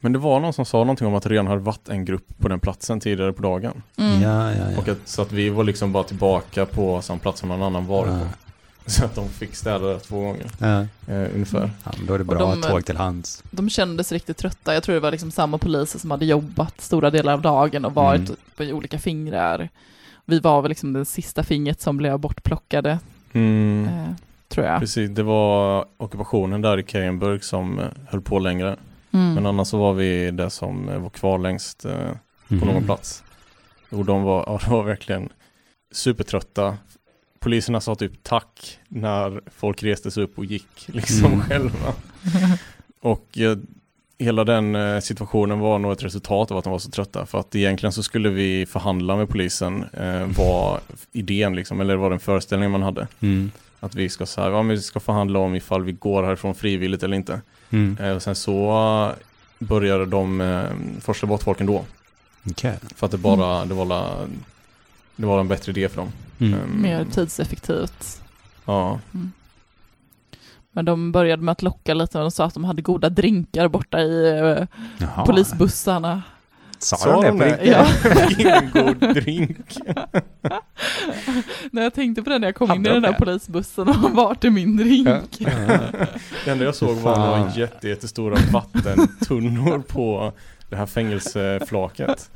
Men 0.00 0.12
det 0.12 0.18
var 0.18 0.40
någon 0.40 0.52
som 0.52 0.64
sa 0.64 0.78
någonting 0.78 1.06
om 1.06 1.14
att 1.14 1.22
det 1.22 1.28
redan 1.28 1.46
hade 1.46 1.60
varit 1.60 1.88
en 1.88 2.04
grupp 2.04 2.26
på 2.38 2.48
den 2.48 2.60
platsen 2.60 3.00
tidigare 3.00 3.32
på 3.32 3.42
dagen. 3.42 3.82
Mm. 3.96 4.22
Ja, 4.22 4.52
ja, 4.52 4.56
ja. 4.72 4.78
Och 4.78 4.88
att, 4.88 4.98
så 5.08 5.22
att 5.22 5.32
vi 5.32 5.48
var 5.50 5.64
liksom 5.64 5.92
bara 5.92 6.04
tillbaka 6.04 6.66
på 6.66 7.02
samma 7.02 7.18
plats 7.18 7.40
som 7.40 7.48
någon 7.48 7.62
annan 7.62 7.86
varit 7.86 8.12
Ja. 8.12 8.18
på. 8.18 8.26
Så 8.90 9.04
att 9.04 9.14
de 9.14 9.28
fick 9.28 9.54
städa 9.56 9.86
det 9.86 9.98
två 10.00 10.20
gånger, 10.20 10.46
ja. 10.58 10.80
eh, 11.14 11.34
ungefär. 11.34 11.70
ja 11.84 11.90
då 12.06 12.14
är 12.14 12.18
det 12.18 12.24
bra 12.24 12.38
de- 12.38 12.50
att 12.60 12.62
tåg 12.68 12.84
till 12.86 12.96
hands. 12.96 13.42
De 13.50 13.70
kändes 13.70 14.12
riktigt 14.12 14.36
trötta. 14.36 14.74
Jag 14.74 14.82
tror 14.82 14.94
det 14.94 15.00
var 15.00 15.10
liksom 15.10 15.30
samma 15.30 15.58
poliser 15.58 15.98
som 15.98 16.10
hade 16.10 16.24
jobbat 16.26 16.80
stora 16.80 17.10
delar 17.10 17.32
av 17.32 17.42
dagen 17.42 17.84
och 17.84 17.94
varit 17.94 18.20
Mm. 18.28 18.36
på 18.56 18.64
olika 18.64 18.98
fingrar. 18.98 19.68
Vi 20.24 20.38
var 20.40 20.62
väl 20.62 20.68
liksom 20.68 20.92
det 20.92 21.04
sista 21.04 21.42
fingret 21.42 21.80
som 21.80 21.96
blev 21.96 22.18
bortplockade, 22.18 22.98
Mm. 23.32 23.88
eh, 23.88 24.14
tror 24.48 24.66
jag. 24.66 24.80
Precis, 24.80 25.10
det 25.10 25.22
var 25.22 25.84
ockupationen 25.96 26.62
där 26.62 26.78
i 26.78 26.84
Keijenburg 26.86 27.44
som 27.44 27.78
eh, 27.78 27.84
höll 28.08 28.20
på 28.20 28.38
längre. 28.38 28.76
Mm. 29.12 29.34
Men 29.34 29.46
annars 29.46 29.68
så 29.68 29.78
var 29.78 29.92
vi 29.94 30.30
det 30.30 30.50
som 30.50 30.88
eh, 30.88 30.98
var 30.98 31.10
kvar 31.10 31.38
längst 31.38 31.84
eh, 31.84 32.10
på 32.48 32.54
Mhm. 32.54 32.68
någon 32.68 32.84
plats. 32.84 33.22
Och 33.90 34.04
de 34.04 34.22
var, 34.22 34.44
ja, 34.46 34.60
de 34.64 34.70
var 34.70 34.82
verkligen 34.84 35.28
supertrötta. 35.92 36.76
Poliserna 37.40 37.80
sa 37.80 37.94
typ 37.94 38.22
tack 38.22 38.78
när 38.88 39.40
folk 39.56 39.82
reste 39.82 40.10
sig 40.10 40.22
upp 40.22 40.38
och 40.38 40.44
gick 40.44 40.68
liksom 40.86 41.26
Mm. 41.32 41.40
själva. 41.40 41.92
Och 43.00 43.38
eh, 43.38 43.56
hela 44.18 44.44
den 44.44 44.74
eh, 44.74 45.00
situationen 45.00 45.58
var 45.58 45.78
nog 45.78 45.92
ett 45.92 46.02
resultat 46.04 46.50
av 46.50 46.56
att 46.58 46.64
de 46.64 46.70
var 46.70 46.78
så 46.78 46.90
trötta. 46.90 47.26
För 47.26 47.38
att 47.40 47.54
egentligen 47.54 47.92
så 47.92 48.02
skulle 48.02 48.28
vi 48.28 48.66
förhandla 48.66 49.16
med 49.16 49.28
polisen 49.28 49.84
eh, 49.92 50.26
var 50.38 50.80
idén 51.12 51.56
liksom, 51.56 51.80
eller 51.80 51.96
var 51.96 52.10
den 52.10 52.18
föreställningen 52.20 52.70
man 52.72 52.82
hade. 52.82 53.08
Mm. 53.20 53.50
Att 53.80 53.94
vi 53.94 54.08
ska 54.08 54.26
så 54.26 54.40
här, 54.40 54.50
ja 54.50 54.62
vi 54.62 54.82
ska 54.82 55.00
förhandla 55.00 55.38
om 55.38 55.54
ifall 55.54 55.84
vi 55.84 55.92
går 55.92 56.22
härifrån 56.22 56.54
frivilligt 56.54 57.02
eller 57.02 57.16
inte. 57.16 57.40
Mm. 57.70 57.96
Eh, 58.00 58.10
och 58.16 58.22
sen 58.22 58.34
så 58.34 58.70
eh, 59.10 59.66
började 59.66 60.06
de 60.06 60.40
eh, 60.40 60.64
forsla 61.00 61.28
bort 61.28 61.42
folk 61.42 61.60
ändå. 61.60 61.84
Okej. 62.50 62.78
För 62.96 63.06
att 63.06 63.12
det 63.12 63.18
bara, 63.18 63.64
det 63.64 63.74
var 63.74 63.86
det 65.16 65.26
var 65.26 65.40
en 65.40 65.48
bättre 65.48 65.72
idé 65.72 65.88
för 65.88 65.96
dem. 65.96 66.12
Mm. 66.38 66.60
Ehm, 66.60 66.82
Mer 66.82 67.04
tidseffektivt. 67.04 68.22
Ja, 68.64 69.00
Men 70.72 70.84
de 70.84 71.12
började 71.12 71.42
med 71.42 71.52
att 71.52 71.62
locka 71.62 71.94
lite 71.94 72.18
och 72.18 72.24
de 72.24 72.30
sa 72.30 72.44
att 72.44 72.54
de 72.54 72.64
hade 72.64 72.82
goda 72.82 73.08
drinkar 73.08 73.68
borta 73.68 74.00
i 74.00 74.28
eh, 74.28 74.66
Jaha. 74.98 75.26
polisbussarna. 75.26 76.22
Sa, 76.78 76.96
Sa 76.96 77.22
de 77.22 77.38
de 77.38 77.44
det 77.44 77.52
på 77.56 78.08
det? 78.08 78.26
riktigt? 78.26 78.46
Ja. 78.46 78.60
god 78.82 79.14
drink. 79.14 79.76
när 81.72 81.82
jag 81.82 81.94
tänkte 81.94 82.22
på 82.22 82.30
det 82.30 82.38
när 82.38 82.48
jag 82.48 82.54
kom 82.54 82.68
Hade 82.68 82.78
in 82.80 82.86
i 82.86 82.88
de 82.88 82.94
den 82.94 83.02
där 83.02 83.12
polisbussen 83.18 83.88
och 83.88 84.10
vart 84.10 84.44
är 84.44 84.50
min 84.50 84.76
drink? 84.76 85.08
Ja. 85.38 85.48
Det 86.44 86.50
enda 86.50 86.64
jag 86.64 86.74
såg 86.74 86.96
var 86.96 87.16
några 87.18 87.50
jätte, 87.56 87.88
jättestora 87.88 88.36
vattentunnor 88.52 89.78
på 89.88 90.32
det 90.70 90.76
här 90.76 90.86
fängelseflaket. 90.86 92.30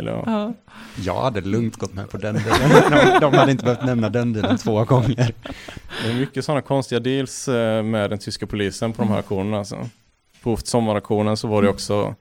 Eller, 0.00 0.12
ja. 0.12 0.22
Ja. 0.26 0.52
Jag 1.04 1.22
hade 1.22 1.40
lugnt 1.40 1.76
gått 1.76 1.94
med 1.94 2.10
på 2.10 2.16
den 2.16 2.34
dealen. 2.34 2.70
De, 2.90 3.18
de 3.20 3.34
hade 3.34 3.50
inte 3.52 3.64
behövt 3.64 3.84
nämna 3.84 4.08
den 4.08 4.32
dealen 4.32 4.58
två 4.58 4.84
gånger. 4.84 5.34
Det 6.04 6.10
är 6.10 6.14
mycket 6.14 6.44
sådana 6.44 6.60
konstiga 6.62 7.00
deals 7.00 7.48
eh, 7.48 7.82
med 7.82 8.10
den 8.10 8.18
tyska 8.18 8.46
polisen 8.46 8.92
på 8.92 9.02
de 9.02 9.10
här 9.10 9.18
aktionerna. 9.18 9.58
Alltså. 9.58 9.88
På 10.42 10.56
sommaraktionen 10.56 11.36
så 11.36 11.48
var 11.48 11.62
det 11.62 11.68
också 11.68 12.14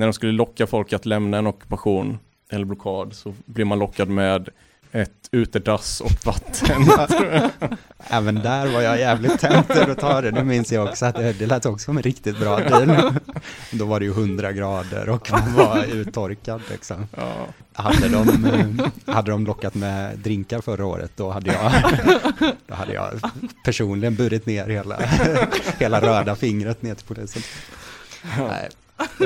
när 0.00 0.06
de 0.06 0.12
skulle 0.12 0.32
locka 0.32 0.66
folk 0.66 0.92
att 0.92 1.06
lämna 1.06 1.38
en 1.38 1.46
ockupation 1.46 2.18
eller 2.50 2.64
blockad 2.64 3.14
så 3.14 3.34
blev 3.46 3.66
man 3.66 3.78
lockad 3.78 4.08
med 4.08 4.48
ett 4.92 5.28
utedass 5.32 6.00
och 6.00 6.10
vatten. 6.24 6.82
Även 7.98 8.34
där 8.34 8.66
var 8.66 8.80
jag 8.80 8.98
jävligt 8.98 9.40
tempted 9.40 9.90
att 9.90 9.98
ta 9.98 10.20
det. 10.20 10.30
Nu 10.30 10.44
minns 10.44 10.72
jag 10.72 10.88
också 10.88 11.06
att 11.06 11.14
det, 11.14 11.32
det 11.32 11.46
lät 11.46 11.66
också 11.66 11.84
som 11.84 11.96
en 11.96 12.02
riktigt 12.02 12.38
bra 12.38 12.58
deal. 12.58 13.12
Då 13.70 13.84
var 13.84 14.00
det 14.00 14.06
ju 14.06 14.12
100 14.12 14.52
grader 14.52 15.08
och 15.08 15.30
man 15.30 15.54
var 15.54 15.84
uttorkad 15.84 16.62
liksom. 16.70 17.08
ja. 17.16 17.46
Hade 17.72 18.08
de, 18.08 18.44
eh, 18.44 19.14
hade 19.14 19.30
de 19.30 19.46
lockat 19.46 19.74
med 19.74 20.18
drinkar 20.18 20.60
förra 20.60 20.86
året, 20.86 21.10
då 21.16 21.30
hade 21.30 21.52
jag, 21.52 21.72
då 22.66 22.74
hade 22.74 22.92
jag 22.92 23.10
personligen 23.64 24.14
burit 24.14 24.46
ner 24.46 24.68
hela, 24.68 24.98
hela 25.78 26.00
röda 26.00 26.36
fingret 26.36 26.82
ner 26.82 26.94
till 26.94 27.06
polisen. 27.06 27.42
Nej. 28.38 28.68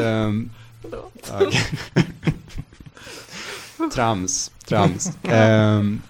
Ehm, 0.05 0.51
trams, 3.95 4.51
trams. 4.65 5.11
Mm. 5.25 6.01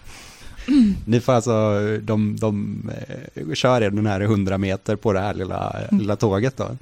Ni 1.05 1.21
får 1.21 1.33
alltså, 1.33 1.81
de, 2.03 2.37
de 2.37 2.83
uh, 3.35 3.55
kör 3.55 3.81
er 3.81 3.91
den 3.91 4.07
här 4.07 4.21
100 4.21 4.59
meter 4.59 4.97
på 4.97 5.13
det 5.13 5.21
här 5.21 5.35
lilla, 5.35 5.71
mm. 5.71 6.01
lilla 6.01 6.17
tåget 6.17 6.57
då. 6.57 6.77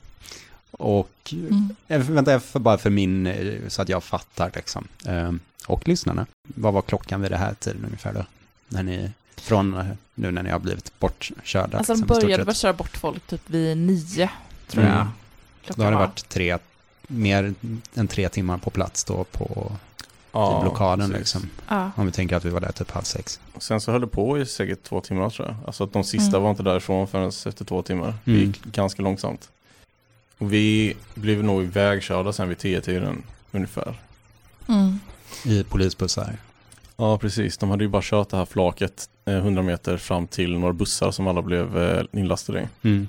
Och, 0.71 1.33
mm. 1.33 1.69
jag, 1.87 1.99
vänta, 1.99 2.41
för, 2.41 2.59
bara 2.59 2.79
för 2.79 2.91
min, 2.91 3.35
så 3.69 3.83
att 3.83 3.89
jag 3.89 4.05
fattar 4.05 4.51
liksom. 4.55 4.89
Uh, 5.09 5.33
och 5.67 5.89
lyssnarna. 5.89 6.27
Vad 6.43 6.75
var 6.75 6.83
klockan 6.83 7.21
vid 7.21 7.31
det 7.31 7.37
här 7.37 7.55
tiden 7.55 7.85
ungefär 7.85 8.13
då? 8.13 8.25
När 8.69 8.83
ni, 8.83 9.11
från 9.37 9.85
nu 10.15 10.31
när 10.31 10.43
ni 10.43 10.51
har 10.51 10.59
blivit 10.59 10.99
bortkörda? 10.99 11.79
Alltså 11.79 11.93
de 11.93 12.01
liksom, 12.01 12.19
började 12.19 12.45
väl 12.45 12.55
köra 12.55 12.73
bort 12.73 12.97
folk 12.97 13.27
typ 13.27 13.51
vid 13.51 13.77
nio, 13.77 14.31
tror 14.69 14.85
mm. 14.85 14.97
jag. 14.97 15.07
Klockan 15.65 15.81
då 15.81 15.85
har 15.85 15.91
det 15.91 16.07
varit 16.07 16.29
tre, 16.29 16.59
mer 17.13 17.55
än 17.95 18.09
tre 18.09 18.29
timmar 18.29 18.59
på 18.59 18.71
plats 18.71 19.05
då 19.05 19.25
på 19.25 19.73
ja, 20.33 20.61
blockaden 20.63 21.11
liksom. 21.11 21.51
Ja. 21.69 21.91
Om 21.97 22.07
vi 22.07 22.13
tänker 22.13 22.37
att 22.37 22.45
vi 22.45 22.51
var 22.51 22.61
där 22.61 22.73
typ 22.73 22.91
halv 22.91 23.03
sex. 23.03 23.41
sen 23.59 23.81
så 23.81 23.93
höll 23.93 24.01
det 24.01 24.07
på 24.07 24.39
i 24.39 24.47
säkert 24.47 24.83
två 24.83 25.01
timmar 25.01 25.31
tror 25.31 25.49
jag. 25.49 25.57
Alltså 25.67 25.85
att 25.85 25.93
de 25.93 26.05
sista 26.05 26.37
mm. 26.37 26.43
var 26.43 26.51
inte 26.51 26.63
därifrån 26.63 27.09
förrän 27.09 27.29
efter 27.29 27.65
två 27.65 27.83
timmar. 27.83 28.15
Det 28.25 28.31
mm. 28.31 28.43
gick 28.43 28.65
ganska 28.65 29.03
långsamt. 29.03 29.51
Och 30.39 30.53
vi 30.53 30.97
blev 31.15 31.45
nog 31.45 31.63
ivägkörda 31.63 32.33
sen 32.33 32.49
vid 32.49 32.59
tio 32.59 32.81
tiden 32.81 33.23
ungefär. 33.53 34.01
Mm. 34.69 34.99
I 35.45 35.65
polisbussar? 35.65 36.37
Ja, 36.97 37.19
precis. 37.19 37.59
De 37.59 37.71
hade 37.71 37.85
ju 37.85 37.89
bara 37.89 38.03
kört 38.03 38.29
det 38.29 38.37
här 38.37 38.45
flaket 38.45 39.09
100 39.25 39.61
eh, 39.61 39.67
meter 39.67 39.97
fram 39.97 40.27
till 40.27 40.59
några 40.59 40.73
bussar 40.73 41.11
som 41.11 41.27
alla 41.27 41.43
blev 41.43 41.79
eh, 41.79 42.05
inlastade 42.13 42.61
i. 42.83 42.89
Mm. 42.89 43.09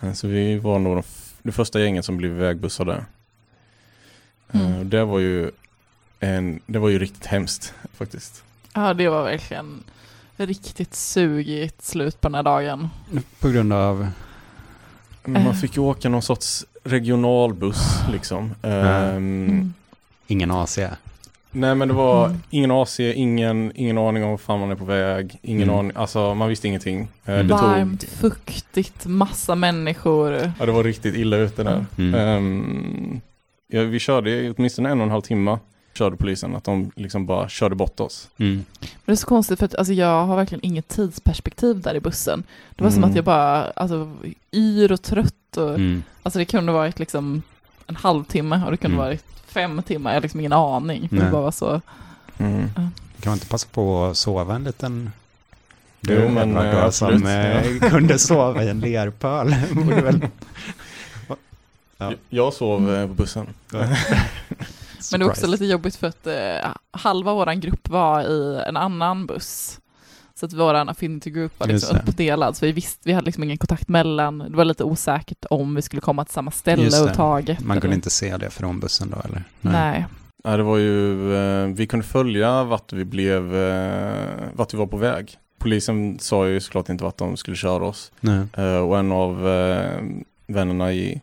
Eh, 0.00 0.12
så 0.12 0.28
vi 0.28 0.58
var 0.58 0.78
nog 0.78 1.04
det 1.42 1.52
första 1.52 1.80
gänget 1.80 2.04
som 2.04 2.16
blev 2.16 2.30
vägbussade. 2.30 3.04
Mm. 4.52 4.90
Det 4.90 5.04
var 5.04 5.18
ju 5.18 5.50
en, 6.20 6.60
det 6.66 6.78
var 6.78 6.88
ju 6.88 6.98
riktigt 6.98 7.26
hemskt 7.26 7.74
faktiskt. 7.92 8.44
Ja, 8.74 8.94
det 8.94 9.08
var 9.08 9.24
verkligen 9.24 9.82
riktigt 10.36 10.94
sugigt 10.94 11.82
slut 11.82 12.20
på 12.20 12.28
den 12.28 12.34
här 12.34 12.42
dagen. 12.42 12.88
På 13.40 13.48
grund 13.48 13.72
av? 13.72 14.08
Man 15.24 15.54
fick 15.54 15.76
ju 15.76 15.82
åka 15.82 16.08
någon 16.08 16.22
sorts 16.22 16.66
regionalbuss 16.84 17.98
liksom. 18.12 18.54
Mm. 18.62 19.16
Um, 19.16 19.74
Ingen 20.26 20.50
AC? 20.50 20.78
Nej 21.50 21.74
men 21.74 21.88
det 21.88 21.94
var 21.94 22.26
mm. 22.26 22.40
ingen 22.50 22.70
AC, 22.70 23.00
ingen, 23.00 23.72
ingen 23.74 23.98
aning 23.98 24.24
om 24.24 24.30
var 24.30 24.38
fan 24.38 24.60
man 24.60 24.70
är 24.70 24.74
på 24.74 24.84
väg, 24.84 25.38
ingen 25.42 25.62
mm. 25.62 25.78
aning, 25.78 25.92
alltså 25.94 26.34
man 26.34 26.48
visste 26.48 26.68
ingenting. 26.68 27.08
Eh, 27.24 27.34
mm. 27.34 27.48
Det 27.48 27.54
Varmt, 27.54 28.00
tog... 28.00 28.10
fuktigt, 28.10 29.06
massa 29.06 29.54
människor. 29.54 30.52
Ja 30.58 30.66
det 30.66 30.72
var 30.72 30.84
riktigt 30.84 31.14
illa 31.14 31.36
ute 31.36 31.62
där. 31.62 31.84
Um, 31.96 33.20
ja, 33.70 33.82
vi 33.82 33.98
körde 33.98 34.30
i 34.30 34.54
åtminstone 34.56 34.90
en 34.90 35.00
och 35.00 35.04
en 35.04 35.10
halv 35.10 35.22
timme 35.22 35.58
körde 35.94 36.16
polisen, 36.16 36.56
att 36.56 36.64
de 36.64 36.90
liksom 36.96 37.26
bara 37.26 37.48
körde 37.48 37.74
bort 37.74 38.00
oss. 38.00 38.28
Mm. 38.38 38.64
Men 38.80 38.88
det 39.04 39.12
är 39.12 39.16
så 39.16 39.26
konstigt 39.26 39.58
för 39.58 39.66
att 39.66 39.74
alltså, 39.74 39.92
jag 39.92 40.26
har 40.26 40.36
verkligen 40.36 40.64
inget 40.64 40.88
tidsperspektiv 40.88 41.80
där 41.80 41.94
i 41.94 42.00
bussen. 42.00 42.44
Det 42.76 42.84
var 42.84 42.90
mm. 42.90 42.94
som 42.94 43.04
att 43.04 43.08
mm. 43.08 43.16
jag 43.16 43.24
bara, 43.24 43.64
alltså 43.64 44.16
yr 44.52 44.92
och 44.92 45.02
trött 45.02 45.56
och, 45.56 45.74
mm. 45.74 46.02
alltså 46.22 46.38
det 46.38 46.44
kunde 46.44 46.72
varit 46.72 46.98
liksom 46.98 47.42
en 47.86 47.96
halvtimme 47.96 48.64
och 48.64 48.70
det 48.70 48.76
kunde 48.76 48.94
mm. 48.94 49.06
varit 49.06 49.24
fem 49.46 49.82
timmar, 49.82 50.10
jag 50.10 50.16
har 50.16 50.22
liksom 50.22 50.40
ingen 50.40 50.52
aning. 50.52 51.08
För 51.08 51.16
det 51.16 51.30
bara 51.30 51.42
var 51.42 51.50
så... 51.50 51.80
Mm. 52.38 52.62
Uh. 52.62 52.88
Kan 53.20 53.30
man 53.30 53.34
inte 53.34 53.46
passa 53.46 53.68
på 53.72 54.04
att 54.04 54.16
sova 54.16 54.54
en 54.54 54.64
liten... 54.64 55.10
Du, 56.00 56.14
jo, 56.14 56.28
men, 56.28 56.50
Edward, 56.50 56.84
äh, 56.84 56.90
som 56.90 57.26
äh, 57.26 57.90
kunde 57.90 58.18
sova 58.18 58.64
i 58.64 58.68
en 58.68 58.80
lerpöl. 58.80 59.54
väl... 60.02 60.26
ja. 62.00 62.12
Jag 62.28 62.54
sov 62.54 62.94
äh, 62.94 63.06
på 63.06 63.14
bussen. 63.14 63.46
men 65.12 65.20
det 65.20 65.26
är 65.26 65.28
också 65.28 65.46
lite 65.46 65.64
jobbigt 65.64 65.96
för 65.96 66.06
att 66.06 66.26
äh, 66.26 66.70
halva 66.90 67.34
våran 67.34 67.60
grupp 67.60 67.88
var 67.88 68.22
i 68.22 68.62
en 68.66 68.76
annan 68.76 69.26
buss. 69.26 69.80
Så 70.40 70.46
att 70.46 70.52
vår 70.52 70.74
affinity 70.74 71.30
group 71.30 71.52
var 71.60 71.66
liksom 71.66 71.96
uppdelad, 71.96 72.56
så 72.56 72.66
vi 72.66 72.72
visste, 72.72 73.00
vi 73.04 73.12
hade 73.12 73.24
liksom 73.24 73.44
ingen 73.44 73.58
kontakt 73.58 73.88
mellan, 73.88 74.38
det 74.38 74.56
var 74.56 74.64
lite 74.64 74.84
osäkert 74.84 75.44
om 75.50 75.74
vi 75.74 75.82
skulle 75.82 76.02
komma 76.02 76.24
till 76.24 76.34
samma 76.34 76.50
ställe 76.50 76.86
överhuvudtaget. 76.86 77.60
Man 77.60 77.76
kunde 77.76 77.86
eller? 77.86 77.94
inte 77.94 78.10
se 78.10 78.36
det 78.36 78.50
från 78.50 78.80
bussen 78.80 79.10
då 79.10 79.16
eller? 79.24 79.44
Nej. 79.60 79.72
Nej. 79.72 80.06
Ja, 80.44 80.56
det 80.56 80.62
var 80.62 80.76
ju, 80.76 81.34
eh, 81.34 81.66
vi 81.66 81.86
kunde 81.86 82.06
följa 82.06 82.64
vart 82.64 82.92
vi 82.92 83.04
blev, 83.04 83.56
eh, 83.56 84.48
vart 84.52 84.74
vi 84.74 84.78
var 84.78 84.86
på 84.86 84.96
väg. 84.96 85.38
Polisen 85.58 86.18
sa 86.18 86.48
ju 86.48 86.60
såklart 86.60 86.88
inte 86.88 87.04
vart 87.04 87.16
de 87.16 87.36
skulle 87.36 87.56
köra 87.56 87.84
oss. 87.84 88.12
Nej. 88.20 88.46
Eh, 88.56 88.76
och 88.76 88.98
en 88.98 89.12
av 89.12 89.42
vännerna 90.46 90.92
i 90.92 91.20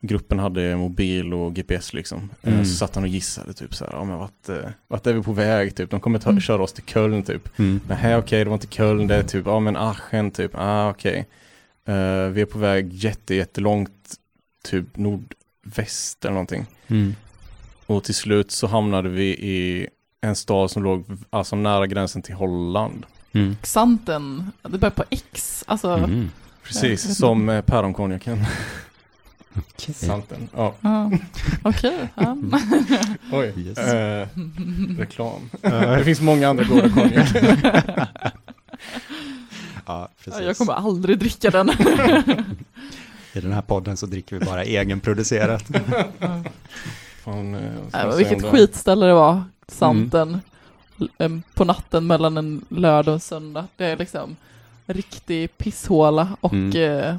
gruppen 0.00 0.38
hade 0.38 0.76
mobil 0.76 1.34
och 1.34 1.54
GPS 1.54 1.92
liksom. 1.92 2.30
Eh, 2.42 2.52
mm. 2.52 2.64
Så 2.64 2.74
satt 2.74 2.94
han 2.94 3.04
och 3.04 3.10
gissade 3.10 3.52
typ 3.52 3.74
så 3.74 3.84
här, 3.84 3.92
ja 3.92 4.04
men 4.04 4.18
vart, 4.18 4.48
eh, 4.48 4.70
vart 4.88 5.06
är 5.06 5.12
vi 5.12 5.22
på 5.22 5.32
väg 5.32 5.76
typ? 5.76 5.90
De 5.90 6.00
kommer 6.00 6.18
ta, 6.18 6.30
mm. 6.30 6.40
köra 6.40 6.62
oss 6.62 6.72
till 6.72 6.84
Köln 6.84 7.22
typ. 7.22 7.58
Mm. 7.58 7.80
Nej 7.88 7.98
okej, 7.98 8.16
okay, 8.16 8.44
det 8.44 8.50
var 8.50 8.54
inte 8.54 8.66
Köln, 8.66 9.06
det 9.06 9.16
är 9.16 9.22
typ, 9.22 9.46
ja 9.46 9.60
men 9.60 9.76
Aachen 9.76 10.30
typ, 10.30 10.50
ah 10.54 10.90
okej. 10.90 11.10
Okay. 11.10 11.24
Uh, 11.94 12.28
vi 12.28 12.40
är 12.40 12.46
på 12.46 12.58
väg 12.58 12.92
jätte, 12.92 13.34
jättelångt, 13.34 14.14
typ 14.64 14.96
nordväst 14.96 16.24
eller 16.24 16.32
någonting. 16.32 16.66
Mm. 16.86 17.14
Och 17.86 18.04
till 18.04 18.14
slut 18.14 18.50
så 18.50 18.66
hamnade 18.66 19.08
vi 19.08 19.24
i 19.24 19.86
en 20.20 20.36
stad 20.36 20.70
som 20.70 20.82
låg 20.82 21.04
alltså 21.30 21.56
nära 21.56 21.86
gränsen 21.86 22.22
till 22.22 22.34
Holland. 22.34 23.06
Mm. 23.32 23.56
Xanten, 23.62 24.52
det 24.62 24.78
börjar 24.78 24.90
på 24.90 25.04
X, 25.10 25.64
alltså. 25.66 25.88
Mm. 25.88 26.30
Precis, 26.62 27.18
som 27.18 27.48
eh, 27.48 27.62
päronkonjaken. 27.62 28.44
Okay. 29.56 29.94
Santen, 29.94 30.48
ja. 30.56 30.74
Ah, 30.82 31.10
Okej. 31.62 32.08
Okay. 32.14 32.36
Oj, 33.32 33.54
yes. 33.56 33.78
eh, 33.78 34.28
reklam. 34.98 35.50
det 35.60 36.04
finns 36.04 36.20
många 36.20 36.48
andra 36.48 36.64
goda 36.64 36.88
konjak. 36.88 37.28
ja, 39.86 40.08
precis. 40.24 40.40
Jag 40.40 40.56
kommer 40.56 40.72
aldrig 40.72 41.18
dricka 41.18 41.50
den. 41.50 41.70
I 43.32 43.40
den 43.40 43.52
här 43.52 43.62
podden 43.62 43.96
så 43.96 44.06
dricker 44.06 44.38
vi 44.38 44.44
bara 44.44 44.64
egenproducerat. 44.64 45.62
Fan, 47.24 47.54
äh, 47.94 48.16
vilket 48.16 48.42
skitställe 48.42 49.06
det 49.06 49.14
var, 49.14 49.44
Santen. 49.68 50.40
Mm. 51.18 51.42
På 51.54 51.64
natten 51.64 52.06
mellan 52.06 52.36
en 52.36 52.64
lördag 52.68 53.12
och 53.12 53.14
en 53.14 53.20
söndag. 53.20 53.66
Det 53.76 53.84
är 53.84 53.96
liksom 53.96 54.36
riktig 54.86 55.58
pisshåla 55.58 56.36
och 56.40 56.52
mm. 56.52 57.18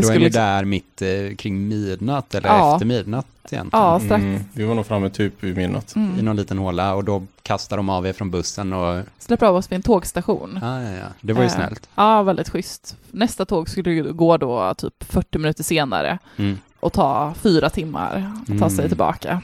Men 0.00 0.08
då 0.08 0.14
är 0.14 0.18
ni 0.18 0.24
liksom... 0.24 0.42
där 0.42 0.64
mitt 0.64 1.02
eh, 1.02 1.36
kring 1.36 1.68
midnatt 1.68 2.34
eller 2.34 2.48
ja. 2.48 2.74
efter 2.74 2.86
midnatt 2.86 3.26
egentligen? 3.50 3.82
Ja, 3.82 4.00
strax. 4.00 4.22
Mm, 4.22 4.44
vi 4.52 4.64
var 4.64 4.74
nog 4.74 4.86
framme 4.86 5.10
typ 5.10 5.44
vid 5.44 5.56
midnatt. 5.56 5.96
Mm. 5.96 6.18
I 6.18 6.22
någon 6.22 6.36
liten 6.36 6.58
håla 6.58 6.94
och 6.94 7.04
då 7.04 7.26
kastar 7.42 7.76
de 7.76 7.88
av 7.88 8.06
er 8.06 8.12
från 8.12 8.30
bussen 8.30 8.72
och... 8.72 9.04
Släpper 9.18 9.46
av 9.46 9.56
oss 9.56 9.72
vid 9.72 9.76
en 9.76 9.82
tågstation. 9.82 10.58
Ah, 10.62 10.82
ja, 10.82 10.90
ja. 10.90 11.06
Det 11.20 11.32
var 11.32 11.42
ju 11.42 11.46
eh, 11.46 11.54
snällt. 11.54 11.88
Ja, 11.94 12.22
väldigt 12.22 12.48
schysst. 12.48 12.96
Nästa 13.10 13.44
tåg 13.44 13.68
skulle 13.68 14.02
gå 14.02 14.36
då 14.36 14.74
typ 14.74 15.04
40 15.04 15.38
minuter 15.38 15.64
senare 15.64 16.18
mm. 16.36 16.58
och 16.80 16.92
ta 16.92 17.34
fyra 17.40 17.70
timmar 17.70 18.32
att 18.48 18.58
ta 18.58 18.70
sig 18.70 18.78
mm. 18.78 18.88
tillbaka. 18.88 19.40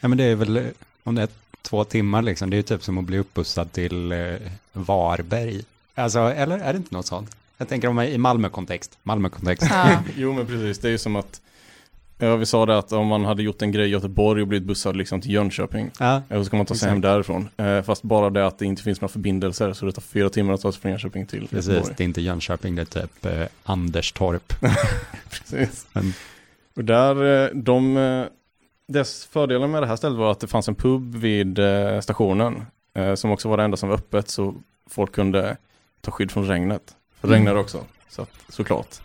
Ja, 0.00 0.08
men 0.08 0.18
det 0.18 0.24
är 0.24 0.34
väl, 0.34 0.68
om 1.04 1.14
det 1.14 1.22
är 1.22 1.28
två 1.62 1.84
timmar 1.84 2.22
liksom, 2.22 2.50
det 2.50 2.54
är 2.54 2.58
ju 2.58 2.62
typ 2.62 2.84
som 2.84 2.98
att 2.98 3.04
bli 3.04 3.18
uppbussad 3.18 3.72
till 3.72 4.12
eh, 4.12 4.18
Varberg. 4.72 5.62
Alltså, 5.94 6.18
eller 6.18 6.58
är 6.58 6.72
det 6.72 6.76
inte 6.76 6.94
något 6.94 7.06
sånt? 7.06 7.36
Jag 7.56 7.68
tänker 7.68 7.88
om 7.88 8.00
i 8.00 8.18
Malmö-kontext. 8.18 8.98
Malmö-kontext. 9.02 9.66
Ja. 9.70 9.98
jo 10.16 10.32
men 10.32 10.46
precis, 10.46 10.78
det 10.78 10.88
är 10.88 10.92
ju 10.92 10.98
som 10.98 11.16
att 11.16 11.40
Ja, 12.18 12.36
vi 12.36 12.46
sa 12.46 12.66
det 12.66 12.78
att 12.78 12.92
om 12.92 13.06
man 13.06 13.24
hade 13.24 13.42
gjort 13.42 13.62
en 13.62 13.72
grej 13.72 13.86
i 13.86 13.90
Göteborg 13.90 14.42
och 14.42 14.48
blivit 14.48 14.66
bussad 14.68 14.96
liksom 14.96 15.20
till 15.20 15.30
Jönköping. 15.30 15.90
Ja. 15.98 16.22
så 16.30 16.44
ska 16.44 16.56
man 16.56 16.66
ta 16.66 16.74
sig 16.74 16.88
hem 16.88 17.00
därifrån. 17.00 17.48
Eh, 17.56 17.82
fast 17.82 18.02
bara 18.02 18.30
det 18.30 18.46
att 18.46 18.58
det 18.58 18.66
inte 18.66 18.82
finns 18.82 19.00
några 19.00 19.12
förbindelser 19.12 19.72
så 19.72 19.86
det 19.86 19.92
tar 19.92 20.02
fyra 20.02 20.30
timmar 20.30 20.54
att 20.54 20.60
ta 20.60 20.72
sig 20.72 20.80
från 20.80 20.90
Jönköping 20.90 21.26
till 21.26 21.48
Precis, 21.48 21.68
Göteborg. 21.68 21.94
det 21.96 22.02
är 22.02 22.04
inte 22.04 22.20
Jönköping, 22.20 22.74
det 22.74 22.82
är 22.82 23.00
typ 23.02 23.26
eh, 23.26 23.46
Anderstorp. 23.62 24.52
Precis. 25.30 25.86
Men. 25.92 26.12
Och 26.76 26.84
där, 26.84 27.44
eh, 27.44 27.50
de, 27.54 27.96
eh, 27.96 28.24
dess 28.88 29.24
fördelen 29.24 29.70
med 29.70 29.82
det 29.82 29.86
här 29.86 29.96
stället 29.96 30.18
var 30.18 30.32
att 30.32 30.40
det 30.40 30.46
fanns 30.46 30.68
en 30.68 30.74
pub 30.74 31.14
vid 31.14 31.58
eh, 31.58 32.00
stationen. 32.00 32.66
Eh, 32.94 33.14
som 33.14 33.30
också 33.30 33.48
var 33.48 33.56
det 33.56 33.62
enda 33.62 33.76
som 33.76 33.88
var 33.88 33.96
öppet 33.96 34.28
så 34.28 34.54
folk 34.90 35.12
kunde 35.12 35.56
ta 36.00 36.10
skydd 36.10 36.30
från 36.30 36.46
regnet. 36.46 36.95
För 37.20 37.28
det 37.28 37.34
regnade 37.34 37.50
mm. 37.50 37.62
också, 37.62 37.84
så 38.08 38.22
att, 38.22 38.30
såklart. 38.48 38.96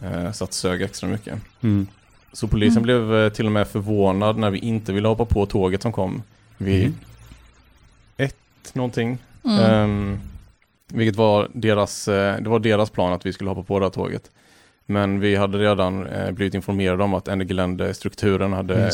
Eh, 0.00 0.32
så 0.32 0.44
att 0.44 0.52
sög 0.52 0.82
extra 0.82 1.08
mycket. 1.08 1.38
Mm. 1.60 1.86
Så 2.32 2.48
polisen 2.48 2.82
mm. 2.82 2.82
blev 2.82 3.14
eh, 3.14 3.32
till 3.32 3.46
och 3.46 3.52
med 3.52 3.68
förvånad 3.68 4.36
när 4.36 4.50
vi 4.50 4.58
inte 4.58 4.92
ville 4.92 5.08
hoppa 5.08 5.24
på 5.24 5.46
tåget 5.46 5.82
som 5.82 5.92
kom 5.92 6.22
vid 6.56 6.86
mm. 6.86 6.94
ett 8.16 8.74
någonting. 8.74 9.18
Um, 9.42 10.20
vilket 10.88 11.16
var 11.16 11.48
deras, 11.52 12.08
eh, 12.08 12.40
det 12.40 12.48
var 12.48 12.58
deras 12.58 12.90
plan 12.90 13.12
att 13.12 13.26
vi 13.26 13.32
skulle 13.32 13.50
hoppa 13.50 13.62
på 13.62 13.78
det 13.78 13.84
här 13.84 13.90
tåget. 13.90 14.30
Men 14.86 15.20
vi 15.20 15.36
hade 15.36 15.58
redan 15.58 16.06
eh, 16.06 16.30
blivit 16.30 16.54
informerade 16.54 17.04
om 17.04 17.14
att 17.14 17.28
Engelände-strukturen 17.28 18.52
hade 18.52 18.90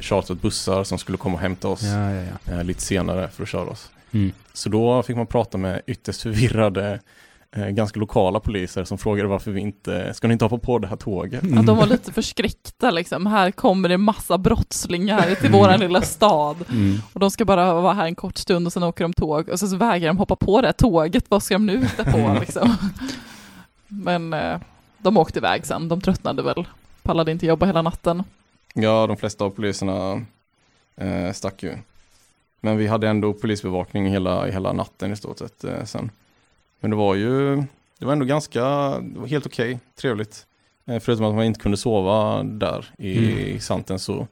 chartrat 0.00 0.40
bussar 0.40 0.84
som 0.84 0.98
skulle 0.98 1.18
komma 1.18 1.34
och 1.34 1.40
hämta 1.40 1.68
oss 1.68 1.82
ja, 1.82 2.10
ja, 2.10 2.22
ja. 2.44 2.52
Eh, 2.52 2.64
lite 2.64 2.82
senare 2.82 3.28
för 3.28 3.42
att 3.42 3.48
köra 3.48 3.70
oss. 3.70 3.90
Mm. 4.12 4.32
Så 4.52 4.68
då 4.68 5.02
fick 5.02 5.16
man 5.16 5.26
prata 5.26 5.58
med 5.58 5.82
ytterst 5.86 6.22
förvirrade 6.22 7.00
ganska 7.54 8.00
lokala 8.00 8.40
poliser 8.40 8.84
som 8.84 8.98
frågade 8.98 9.28
varför 9.28 9.50
vi 9.50 9.60
inte, 9.60 10.14
ska 10.14 10.28
ni 10.28 10.32
inte 10.32 10.44
hoppa 10.44 10.58
på 10.58 10.78
det 10.78 10.86
här 10.86 10.96
tåget? 10.96 11.42
Ja, 11.42 11.62
de 11.62 11.76
var 11.76 11.86
lite 11.86 12.12
förskräckta 12.12 12.90
liksom, 12.90 13.26
här 13.26 13.50
kommer 13.50 13.88
det 13.88 13.98
massa 13.98 14.38
brottslingar 14.38 15.34
till 15.34 15.50
våran 15.50 15.80
lilla 15.80 16.02
stad 16.02 16.56
mm. 16.70 16.98
och 17.12 17.20
de 17.20 17.30
ska 17.30 17.44
bara 17.44 17.74
vara 17.74 17.92
här 17.92 18.06
en 18.06 18.14
kort 18.14 18.36
stund 18.36 18.66
och 18.66 18.72
sen 18.72 18.82
åker 18.82 19.04
de 19.04 19.12
tåg 19.12 19.48
och 19.48 19.58
sen 19.58 19.68
så 19.68 19.76
vägrar 19.76 20.08
de 20.08 20.18
hoppa 20.18 20.36
på 20.36 20.60
det 20.60 20.68
här 20.68 20.72
tåget, 20.72 21.24
vad 21.28 21.42
ska 21.42 21.54
de 21.54 21.66
nu 21.66 21.80
hitta 21.80 22.04
på 22.04 22.36
liksom? 22.40 22.76
Men 23.88 24.32
eh, 24.32 24.60
de 24.98 25.16
åkte 25.16 25.38
iväg 25.38 25.66
sen, 25.66 25.88
de 25.88 26.00
tröttnade 26.00 26.42
väl, 26.42 26.68
pallade 27.02 27.32
inte 27.32 27.46
jobba 27.46 27.66
hela 27.66 27.82
natten. 27.82 28.22
Ja, 28.74 29.06
de 29.06 29.16
flesta 29.16 29.44
av 29.44 29.50
poliserna 29.50 30.22
eh, 30.96 31.32
stack 31.32 31.62
ju. 31.62 31.76
Men 32.60 32.76
vi 32.76 32.86
hade 32.86 33.08
ändå 33.08 33.32
polisbevakning 33.32 34.06
hela, 34.06 34.46
hela 34.46 34.72
natten 34.72 35.12
i 35.12 35.16
stort 35.16 35.38
sett 35.38 35.64
eh, 35.64 35.84
sen. 35.84 36.10
Men 36.84 36.90
det 36.90 36.96
var 36.96 37.14
ju, 37.14 37.56
det 37.98 38.06
var 38.06 38.12
ändå 38.12 38.24
ganska, 38.24 38.60
det 39.00 39.18
var 39.18 39.26
helt 39.26 39.46
okej, 39.46 39.74
okay, 39.74 39.78
trevligt. 39.94 40.46
Eh, 40.86 41.00
förutom 41.00 41.26
att 41.26 41.34
man 41.34 41.44
inte 41.44 41.60
kunde 41.60 41.76
sova 41.76 42.42
där 42.42 42.86
i 42.98 43.46
mm. 43.48 43.60
Santen 43.60 43.98
så 43.98 44.26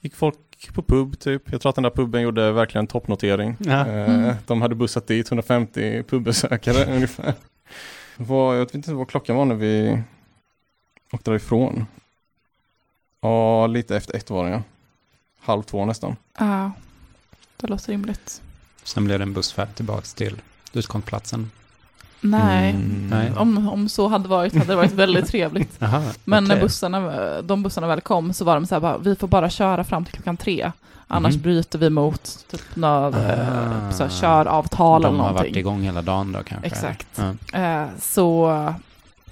gick 0.00 0.14
folk 0.14 0.36
på 0.74 0.82
pub 0.82 1.18
typ. 1.18 1.52
Jag 1.52 1.60
tror 1.60 1.70
att 1.70 1.74
den 1.74 1.82
där 1.82 1.90
puben 1.90 2.22
gjorde 2.22 2.52
verkligen 2.52 2.86
toppnotering. 2.86 3.56
Ja. 3.58 3.86
Eh, 3.86 4.14
mm. 4.14 4.34
De 4.46 4.62
hade 4.62 4.74
bussat 4.74 5.06
dit 5.06 5.28
150 5.28 6.02
pubbesökare 6.02 6.84
ungefär. 6.94 7.34
Var, 8.16 8.54
jag 8.54 8.60
vet 8.60 8.74
inte 8.74 8.94
vad 8.94 9.08
klockan 9.08 9.36
var 9.36 9.44
när 9.44 9.54
vi 9.54 10.02
åkte 11.12 11.30
därifrån. 11.30 11.86
Ja, 13.20 13.66
lite 13.66 13.96
efter 13.96 14.16
ett 14.16 14.30
var 14.30 14.44
det 14.44 14.50
ja. 14.50 14.62
Halv 15.40 15.62
två 15.62 15.84
nästan. 15.84 16.16
Ja, 16.38 16.72
det 17.56 17.66
låter 17.66 17.92
rimligt. 17.92 18.42
Sen 18.82 19.04
blev 19.04 19.18
det 19.18 19.22
en 19.22 19.32
bussfärd 19.32 19.74
tillbaka 19.74 20.06
till 20.14 20.40
utgångsplatsen. 20.76 21.50
Nej, 22.20 22.70
mm, 22.70 23.08
nej. 23.10 23.32
Om, 23.36 23.68
om 23.68 23.88
så 23.88 24.08
hade 24.08 24.28
varit 24.28 24.54
hade 24.54 24.66
det 24.66 24.76
varit 24.76 24.92
väldigt 24.92 25.26
trevligt. 25.26 25.82
Aha, 25.82 26.02
Men 26.24 26.44
okay. 26.44 26.56
när 26.56 26.62
bussarna, 26.62 27.42
de 27.42 27.62
bussarna 27.62 27.86
väl 27.86 28.00
kom 28.00 28.32
så 28.32 28.44
var 28.44 28.54
de 28.54 28.66
så 28.66 28.74
här, 28.74 28.80
bara, 28.80 28.98
vi 28.98 29.16
får 29.16 29.28
bara 29.28 29.50
köra 29.50 29.84
fram 29.84 30.04
till 30.04 30.14
klockan 30.14 30.36
tre. 30.36 30.72
Annars 31.08 31.34
mm. 31.34 31.42
bryter 31.42 31.78
vi 31.78 31.90
mot 31.90 32.46
typ 32.50 32.76
något 32.76 33.14
ah. 33.14 33.92
så 33.92 34.02
här, 34.02 34.10
köravtal 34.10 35.04
eller 35.04 35.16
någonting. 35.16 35.18
De 35.18 35.20
har 35.20 35.32
varit 35.32 35.56
igång 35.56 35.82
hela 35.82 36.02
dagen 36.02 36.32
då 36.32 36.42
kanske? 36.42 36.66
Exakt. 36.66 37.20
Ja. 37.52 37.60
Eh, 37.60 37.86
så 38.00 38.74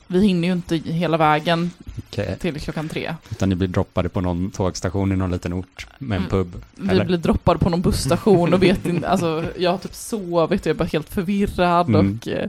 vi 0.06 0.26
hinner 0.26 0.48
ju 0.48 0.52
inte 0.52 0.76
hela 0.76 1.16
vägen 1.16 1.70
okay. 1.98 2.36
till 2.36 2.60
klockan 2.60 2.88
tre. 2.88 3.14
Utan 3.30 3.48
ni 3.48 3.54
blir 3.54 3.68
droppade 3.68 4.08
på 4.08 4.20
någon 4.20 4.50
tågstation 4.50 5.12
i 5.12 5.16
någon 5.16 5.30
liten 5.30 5.52
ort 5.52 5.86
med 5.98 6.16
en 6.16 6.22
mm. 6.22 6.30
pub? 6.30 6.62
Vi 6.74 6.88
eller? 6.88 7.04
blir 7.04 7.18
droppade 7.18 7.58
på 7.58 7.70
någon 7.70 7.82
busstation 7.82 8.54
och 8.54 8.62
vet 8.62 8.86
inte, 8.86 9.08
alltså 9.08 9.44
jag 9.56 9.70
har 9.70 9.78
typ 9.78 9.94
sovit 9.94 10.60
och 10.60 10.66
jag 10.66 10.74
är 10.74 10.78
bara 10.78 10.84
helt 10.84 11.08
förvirrad 11.08 11.88
mm. 11.88 12.18
och 12.20 12.28
eh, 12.28 12.48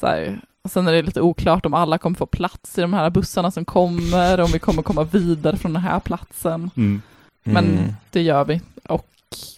så 0.00 0.06
här, 0.06 0.40
och 0.64 0.70
sen 0.70 0.88
är 0.88 0.92
det 0.92 1.02
lite 1.02 1.20
oklart 1.20 1.66
om 1.66 1.74
alla 1.74 1.98
kommer 1.98 2.16
få 2.16 2.26
plats 2.26 2.78
i 2.78 2.80
de 2.80 2.92
här 2.92 3.10
bussarna 3.10 3.50
som 3.50 3.64
kommer, 3.64 4.40
om 4.40 4.50
vi 4.52 4.58
kommer 4.58 4.82
komma 4.82 5.04
vidare 5.04 5.56
från 5.56 5.72
den 5.72 5.82
här 5.82 6.00
platsen. 6.00 6.70
Mm. 6.76 7.02
Men 7.42 7.64
mm. 7.64 7.92
det 8.10 8.22
gör 8.22 8.44
vi. 8.44 8.60
Och 8.88 9.08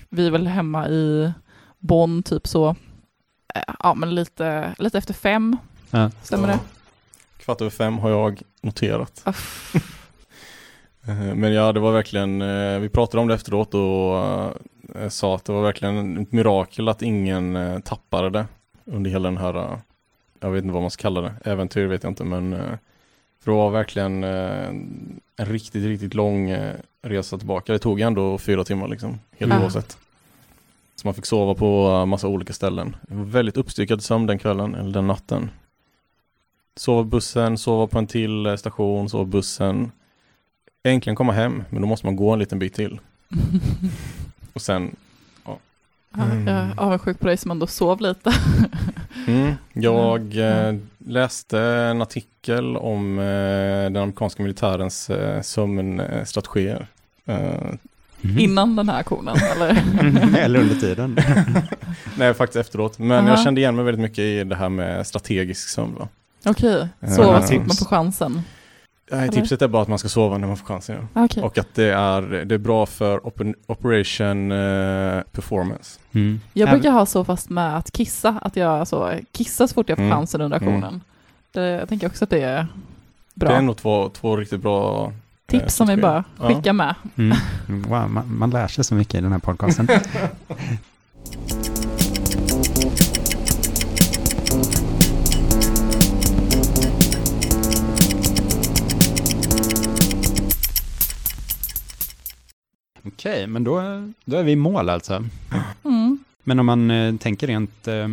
vi 0.08 0.26
är 0.26 0.30
väl 0.30 0.46
hemma 0.46 0.88
i 0.88 1.32
Bonn 1.78 2.22
typ 2.22 2.46
så, 2.46 2.68
eh, 3.54 3.74
ja 3.82 3.94
men 3.94 4.14
lite, 4.14 4.74
lite 4.78 4.98
efter 4.98 5.14
fem, 5.14 5.56
ja. 5.90 6.10
stämmer 6.22 6.48
det? 6.48 6.58
Kvart 7.46 7.60
över 7.60 7.70
fem 7.70 7.98
har 7.98 8.10
jag 8.10 8.42
noterat. 8.60 9.24
Eh, 11.08 11.34
men 11.34 11.52
ja, 11.52 11.72
det 11.72 11.80
var 11.80 11.92
verkligen, 11.92 12.42
eh, 12.42 12.78
vi 12.78 12.88
pratade 12.88 13.20
om 13.20 13.28
det 13.28 13.34
efteråt 13.34 13.74
och 13.74 14.16
eh, 15.00 15.08
sa 15.08 15.34
att 15.34 15.44
det 15.44 15.52
var 15.52 15.62
verkligen 15.62 16.22
ett 16.22 16.32
mirakel 16.32 16.88
att 16.88 17.02
ingen 17.02 17.82
tappade 17.84 18.30
det 18.30 18.46
under 18.84 19.10
hela 19.10 19.28
den 19.28 19.36
här, 19.36 19.78
jag 20.40 20.50
vet 20.50 20.64
inte 20.64 20.72
vad 20.72 20.82
man 20.82 20.90
ska 20.90 21.02
kalla 21.02 21.20
det, 21.20 21.34
äventyr 21.44 21.86
vet 21.86 22.02
jag 22.02 22.10
inte, 22.10 22.24
men 22.24 22.52
för 23.40 23.50
det 23.50 23.56
var 23.56 23.70
verkligen 23.70 24.24
en 24.24 24.90
riktigt, 25.36 25.84
riktigt 25.84 26.14
lång 26.14 26.56
resa 27.02 27.38
tillbaka. 27.38 27.72
Det 27.72 27.78
tog 27.78 28.00
ändå 28.00 28.38
fyra 28.38 28.64
timmar 28.64 28.88
liksom, 28.88 29.18
helt 29.38 29.52
mm. 29.52 29.62
oavsett. 29.62 29.98
Så 30.96 31.06
man 31.06 31.14
fick 31.14 31.26
sova 31.26 31.54
på 31.54 32.06
massa 32.06 32.28
olika 32.28 32.52
ställen. 32.52 32.96
Väldigt 33.08 33.56
uppstyckad 33.56 34.02
sömn 34.02 34.26
den 34.26 34.38
kvällen, 34.38 34.74
eller 34.74 34.92
den 34.92 35.06
natten. 35.06 35.50
Sova 36.76 37.04
bussen, 37.04 37.58
sova 37.58 37.86
på 37.86 37.98
en 37.98 38.06
till 38.06 38.46
eh, 38.46 38.56
station, 38.56 39.08
sova 39.08 39.24
bussen. 39.24 39.92
Äntligen 40.82 41.16
komma 41.16 41.32
hem, 41.32 41.64
men 41.70 41.82
då 41.82 41.88
måste 41.88 42.06
man 42.06 42.16
gå 42.16 42.32
en 42.32 42.38
liten 42.38 42.58
bit 42.58 42.74
till. 42.74 43.00
Och 44.52 44.62
sen, 44.62 44.96
ja. 45.44 45.58
Mm. 46.18 46.46
Jag 46.46 46.56
är 46.56 46.72
avundsjuk 46.76 47.20
på 47.20 47.26
dig 47.26 47.36
som 47.36 47.50
ändå 47.50 47.66
sov 47.66 48.00
lite. 48.00 48.32
mm. 49.26 49.54
Jag 49.72 50.36
eh, 50.36 50.74
läste 50.98 51.60
en 51.60 52.02
artikel 52.02 52.76
om 52.76 53.18
eh, 53.18 53.24
den 53.24 53.96
amerikanska 53.96 54.42
militärens 54.42 55.10
eh, 55.10 55.42
sömnstrategier. 55.42 56.86
Mm. 57.26 58.38
Innan 58.38 58.76
den 58.76 58.88
här 58.88 59.00
aktionen 59.00 59.36
eller? 59.56 59.82
eller 60.38 60.60
under 60.60 60.74
tiden? 60.74 61.18
Nej, 62.18 62.34
faktiskt 62.34 62.56
efteråt. 62.56 62.98
Men 62.98 63.18
Aha. 63.18 63.28
jag 63.28 63.42
kände 63.42 63.60
igen 63.60 63.76
mig 63.76 63.84
väldigt 63.84 64.02
mycket 64.02 64.18
i 64.18 64.44
det 64.44 64.56
här 64.56 64.68
med 64.68 65.06
strategisk 65.06 65.68
sömn. 65.68 66.08
Okej, 66.46 66.88
sova 67.16 67.42
så 67.42 67.54
fort 67.54 67.66
man 67.66 67.76
får 67.76 67.86
chansen. 67.86 68.42
Nej, 69.10 69.28
tipset 69.28 69.62
är 69.62 69.68
bara 69.68 69.82
att 69.82 69.88
man 69.88 69.98
ska 69.98 70.08
sova 70.08 70.38
när 70.38 70.48
man 70.48 70.56
får 70.56 70.66
chansen. 70.66 71.08
Ja. 71.12 71.24
Okay. 71.24 71.42
Och 71.42 71.58
att 71.58 71.74
det 71.74 71.92
är, 71.92 72.22
det 72.22 72.54
är 72.54 72.58
bra 72.58 72.86
för 72.86 73.26
operation 73.66 74.52
uh, 74.52 75.22
performance. 75.22 76.00
Mm. 76.12 76.40
Jag 76.52 76.70
brukar 76.70 76.90
ha 76.90 77.06
så 77.06 77.24
fast 77.24 77.50
med 77.50 77.76
att 77.76 77.90
kissa, 77.90 78.38
att 78.42 78.56
jag 78.56 78.88
så 78.88 79.12
kissar 79.32 79.66
så 79.66 79.74
fort 79.74 79.88
jag 79.88 79.98
får 79.98 80.04
mm. 80.04 80.16
chansen 80.16 80.40
under 80.40 80.56
aktionen. 80.56 80.84
Mm. 80.84 81.00
Det, 81.52 81.66
jag 81.66 81.88
tänker 81.88 82.06
också 82.06 82.24
att 82.24 82.30
det 82.30 82.42
är 82.42 82.66
bra. 83.34 83.48
Det 83.48 83.56
är 83.56 83.62
nog 83.62 83.76
två, 83.76 84.08
två 84.08 84.36
riktigt 84.36 84.60
bra 84.60 85.12
Tips 85.46 85.62
eh, 85.62 85.68
som 85.68 85.86
vi 85.86 85.96
bara 85.96 86.24
skickar 86.38 86.62
ja. 86.64 86.72
med. 86.72 86.94
Mm. 87.16 87.36
Wow, 87.66 88.10
man, 88.10 88.38
man 88.38 88.50
lär 88.50 88.68
sig 88.68 88.84
så 88.84 88.94
mycket 88.94 89.14
i 89.14 89.20
den 89.20 89.32
här 89.32 89.38
podcasten. 89.38 89.88
Okej, 103.06 103.32
okay, 103.32 103.46
men 103.46 103.64
då, 103.64 103.82
då 104.24 104.36
är 104.36 104.42
vi 104.42 104.52
i 104.52 104.56
mål 104.56 104.88
alltså. 104.88 105.24
Mm. 105.84 106.24
Men 106.44 106.60
om 106.60 106.66
man 106.66 106.90
eh, 106.90 107.16
tänker 107.16 107.46
rent 107.46 107.88
eh, 107.88 108.08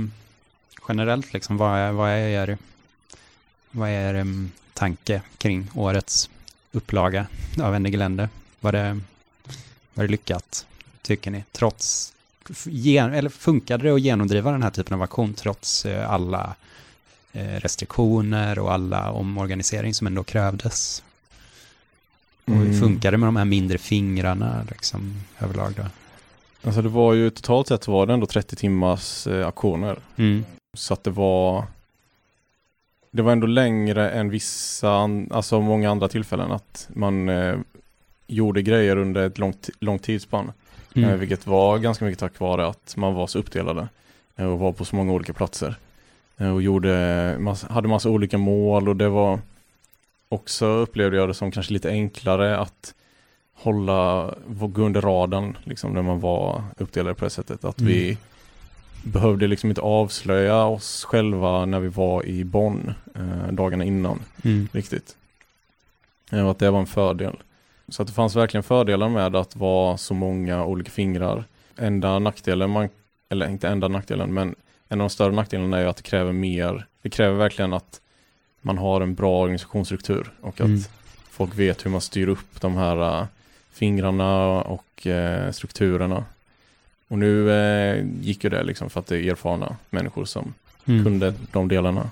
generellt, 0.87 1.33
liksom, 1.33 1.57
vad, 1.57 1.77
är, 1.77 1.91
vad 1.91 2.09
är 2.09 2.27
er, 2.27 2.57
vad 3.71 3.89
är 3.89 4.13
er 4.13 4.21
um, 4.21 4.51
tanke 4.73 5.21
kring 5.37 5.69
årets 5.73 6.29
upplaga 6.71 7.27
av 7.61 7.75
Ennegelände? 7.75 8.29
Var 8.59 8.71
det, 8.71 8.99
var 9.93 10.03
det 10.03 10.11
lyckat, 10.11 10.65
tycker 11.01 11.31
ni? 11.31 11.43
Trots, 11.51 12.13
gen, 12.65 13.13
eller 13.13 13.29
funkade 13.29 13.83
det 13.83 13.93
att 13.93 14.01
genomdriva 14.01 14.51
den 14.51 14.63
här 14.63 14.71
typen 14.71 14.93
av 14.93 15.01
aktion 15.01 15.33
trots 15.33 15.85
eh, 15.85 16.11
alla 16.11 16.55
eh, 17.31 17.59
restriktioner 17.59 18.59
och 18.59 18.73
alla 18.73 19.11
omorganisering 19.11 19.93
som 19.93 20.07
ändå 20.07 20.23
krävdes? 20.23 21.03
Och 22.45 22.53
hur 22.53 22.65
mm. 22.65 22.79
funkar 22.79 23.11
det 23.11 23.17
med 23.17 23.27
de 23.27 23.35
här 23.35 23.45
mindre 23.45 23.77
fingrarna 23.77 24.65
liksom, 24.69 25.13
överlag 25.39 25.73
då? 25.77 25.83
Alltså 26.65 26.81
det 26.81 26.89
var 26.89 27.13
ju 27.13 27.29
totalt 27.29 27.67
sett 27.67 27.87
var 27.87 28.05
det 28.05 28.13
ändå 28.13 28.25
30 28.25 28.55
timmars 28.55 29.27
eh, 29.27 29.47
aktioner. 29.47 29.97
Mm. 30.15 30.45
Så 30.73 30.93
att 30.93 31.03
det 31.03 31.11
var 31.11 31.65
det 33.11 33.21
var 33.21 33.31
ändå 33.31 33.47
längre 33.47 34.09
än 34.09 34.29
vissa, 34.29 35.09
alltså 35.31 35.61
många 35.61 35.91
andra 35.91 36.07
tillfällen 36.07 36.51
att 36.51 36.89
man 36.93 37.29
eh, 37.29 37.55
gjorde 38.27 38.61
grejer 38.61 38.97
under 38.97 39.27
ett 39.27 39.37
långt, 39.37 39.69
långt 39.79 40.03
tidsspann. 40.03 40.51
Mm. 40.95 41.09
Eh, 41.09 41.15
vilket 41.15 41.47
var 41.47 41.77
ganska 41.77 42.05
mycket 42.05 42.19
tack 42.19 42.39
vare 42.39 42.67
att 42.67 42.93
man 42.97 43.13
var 43.13 43.27
så 43.27 43.39
uppdelade 43.39 43.87
eh, 44.35 44.45
och 44.45 44.59
var 44.59 44.71
på 44.71 44.85
så 44.85 44.95
många 44.95 45.13
olika 45.13 45.33
platser. 45.33 45.75
Eh, 46.37 46.53
och 46.53 46.61
gjorde, 46.61 47.35
massa, 47.39 47.73
hade 47.73 47.87
massa 47.87 48.09
olika 48.09 48.37
mål 48.37 48.89
och 48.89 48.95
det 48.95 49.09
var 49.09 49.39
också 50.33 50.65
upplevde 50.65 51.17
jag 51.17 51.29
det 51.29 51.33
som 51.33 51.51
kanske 51.51 51.73
lite 51.73 51.89
enklare 51.89 52.57
att 52.57 52.93
hålla, 53.53 54.33
gå 54.47 54.81
under 54.81 55.01
radarn 55.01 55.57
liksom 55.63 55.93
när 55.93 56.01
man 56.01 56.19
var 56.19 56.63
uppdelad 56.77 57.17
på 57.17 57.25
det 57.25 57.29
sättet. 57.29 57.65
Att 57.65 57.79
mm. 57.79 57.93
vi 57.93 58.17
behövde 59.03 59.47
liksom 59.47 59.69
inte 59.69 59.81
avslöja 59.81 60.63
oss 60.63 61.03
själva 61.03 61.65
när 61.65 61.79
vi 61.79 61.87
var 61.87 62.25
i 62.25 62.43
Bonn 62.43 62.93
eh, 63.15 63.53
dagarna 63.53 63.83
innan 63.83 64.19
mm. 64.43 64.67
riktigt. 64.71 65.15
Och 66.31 66.51
att 66.51 66.59
det 66.59 66.71
var 66.71 66.79
en 66.79 66.85
fördel. 66.85 67.35
Så 67.87 68.01
att 68.01 68.07
det 68.07 68.13
fanns 68.13 68.35
verkligen 68.35 68.63
fördelar 68.63 69.09
med 69.09 69.35
att 69.35 69.55
vara 69.55 69.97
så 69.97 70.13
många 70.13 70.65
olika 70.65 70.91
fingrar. 70.91 71.43
Enda 71.77 72.19
nackdelen, 72.19 72.69
man, 72.69 72.89
eller 73.29 73.49
inte 73.49 73.67
enda 73.67 73.87
nackdelen, 73.87 74.33
men 74.33 74.55
en 74.89 75.01
av 75.01 75.07
de 75.07 75.09
större 75.09 75.31
nackdelarna 75.31 75.79
är 75.79 75.85
att 75.85 75.97
det 75.97 76.03
kräver 76.03 76.31
mer. 76.31 76.85
Det 77.01 77.09
kräver 77.09 77.37
verkligen 77.37 77.73
att 77.73 78.01
man 78.63 78.77
har 78.77 79.01
en 79.01 79.15
bra 79.15 79.41
organisationsstruktur 79.41 80.31
och 80.41 80.53
att 80.53 80.59
mm. 80.59 80.79
folk 81.29 81.59
vet 81.59 81.85
hur 81.85 81.91
man 81.91 82.01
styr 82.01 82.27
upp 82.27 82.61
de 82.61 82.75
här 82.75 83.21
uh, 83.21 83.25
fingrarna 83.71 84.61
och 84.61 85.07
uh, 85.07 85.51
strukturerna. 85.51 86.25
Och 87.07 87.19
nu 87.19 87.49
uh, 87.49 88.05
gick 88.21 88.43
ju 88.43 88.49
det 88.49 88.63
liksom 88.63 88.89
för 88.89 88.99
att 88.99 89.07
det 89.07 89.17
är 89.17 89.31
erfarna 89.31 89.75
människor 89.89 90.25
som 90.25 90.53
mm. 90.85 91.03
kunde 91.03 91.33
de 91.51 91.67
delarna. 91.67 92.09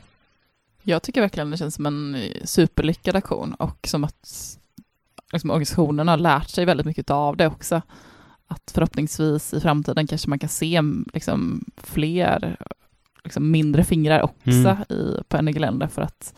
Jag 0.84 1.04
tycker 1.04 1.22
verkligen 1.22 1.52
det 1.52 1.58
känns 1.58 1.76
som 1.76 1.86
en 1.86 2.18
superlyckad 2.44 3.16
aktion 3.16 3.54
och 3.54 3.88
som 3.88 4.04
att 4.04 4.58
liksom, 5.32 5.50
organisationen 5.50 6.08
har 6.08 6.18
lärt 6.18 6.50
sig 6.50 6.66
väldigt 6.66 6.86
mycket 6.86 7.10
av 7.10 7.38
det 7.38 7.48
också. 7.48 7.82
Att 8.48 8.72
förhoppningsvis 8.74 9.54
i 9.54 9.60
framtiden 9.60 10.08
kanske 10.08 10.30
man 10.30 10.40
kan 10.40 10.50
se 10.50 10.82
liksom, 11.14 11.66
fler 11.78 12.58
liksom, 13.24 13.52
mindre 13.52 13.84
fingrar 13.84 14.22
också 14.22 14.50
mm. 14.50 14.82
i, 14.90 15.18
på 15.28 15.38
Ennegeländer 15.38 15.88
för 15.88 16.02
att 16.02 16.34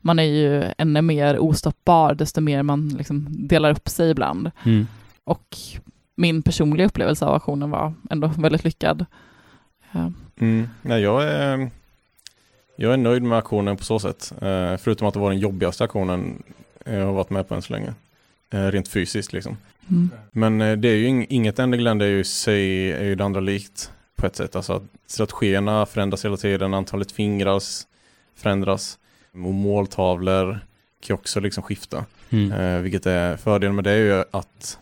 man 0.00 0.18
är 0.18 0.22
ju 0.22 0.64
ännu 0.78 1.02
mer 1.02 1.38
ostoppbar 1.38 2.14
desto 2.14 2.40
mer 2.40 2.62
man 2.62 2.88
liksom 2.88 3.26
delar 3.28 3.70
upp 3.70 3.88
sig 3.88 4.10
ibland. 4.10 4.50
Mm. 4.64 4.86
Och 5.24 5.56
min 6.14 6.42
personliga 6.42 6.86
upplevelse 6.86 7.24
av 7.26 7.34
aktionen 7.34 7.70
var 7.70 7.94
ändå 8.10 8.26
väldigt 8.36 8.64
lyckad. 8.64 9.06
Ja. 9.92 10.12
Mm. 10.40 10.68
Ja, 10.82 10.98
jag, 10.98 11.24
är, 11.24 11.70
jag 12.76 12.92
är 12.92 12.96
nöjd 12.96 13.22
med 13.22 13.38
aktionen 13.38 13.76
på 13.76 13.84
så 13.84 13.98
sätt. 13.98 14.32
Eh, 14.42 14.76
förutom 14.76 15.08
att 15.08 15.14
det 15.14 15.20
var 15.20 15.30
den 15.30 15.38
jobbigaste 15.38 15.84
aktionen 15.84 16.42
jag 16.84 17.06
har 17.06 17.12
varit 17.12 17.30
med 17.30 17.48
på 17.48 17.54
än 17.54 17.62
så 17.62 17.72
länge. 17.72 17.94
Eh, 18.50 18.66
rent 18.66 18.88
fysiskt 18.88 19.32
liksom. 19.32 19.56
Mm. 19.90 20.10
Men 20.32 20.60
eh, 20.60 20.76
det 20.76 20.88
är 20.88 20.96
ju 20.96 21.26
inget 21.28 21.58
Endergland 21.58 22.02
är 22.02 22.06
ju 22.06 22.20
i 22.20 22.24
sig 22.24 22.92
är 22.92 23.04
ju 23.04 23.14
det 23.14 23.24
andra 23.24 23.40
likt 23.40 23.92
på 24.22 24.26
ett 24.26 24.36
sätt. 24.36 24.56
Alltså 24.56 24.82
strategierna 25.06 25.86
förändras 25.86 26.24
hela 26.24 26.36
tiden, 26.36 26.74
antalet 26.74 27.12
fingrar 27.12 27.62
förändras 28.34 28.98
och 29.32 29.38
måltavlor 29.38 30.60
kan 31.00 31.14
också 31.14 31.40
liksom 31.40 31.62
skifta. 31.62 32.04
Mm. 32.30 32.52
Eh, 32.52 32.80
vilket 32.82 33.06
är 33.06 33.36
fördelen 33.36 33.74
med 33.74 33.84
det 33.84 33.90
är 33.90 33.96
ju 33.96 34.24
att 34.30 34.78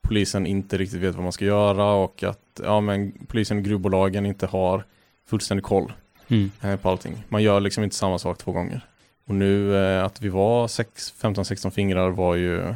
polisen 0.00 0.46
inte 0.46 0.78
riktigt 0.78 1.00
vet 1.00 1.14
vad 1.14 1.22
man 1.22 1.32
ska 1.32 1.44
göra 1.44 1.92
och 1.92 2.22
att 2.22 2.60
ja, 2.62 2.80
men 2.80 3.12
polisen 3.26 3.58
och 3.58 3.64
gruvbolagen 3.64 4.26
inte 4.26 4.46
har 4.46 4.84
fullständig 5.26 5.64
koll 5.64 5.92
mm. 6.28 6.50
eh, 6.60 6.76
på 6.76 6.90
allting. 6.90 7.24
Man 7.28 7.42
gör 7.42 7.60
liksom 7.60 7.84
inte 7.84 7.96
samma 7.96 8.18
sak 8.18 8.38
två 8.38 8.52
gånger. 8.52 8.80
Och 9.26 9.34
nu 9.34 9.76
eh, 9.76 10.04
att 10.04 10.22
vi 10.22 10.28
var 10.28 10.66
15-16 10.66 11.70
fingrar 11.70 12.10
var 12.10 12.34
ju 12.34 12.74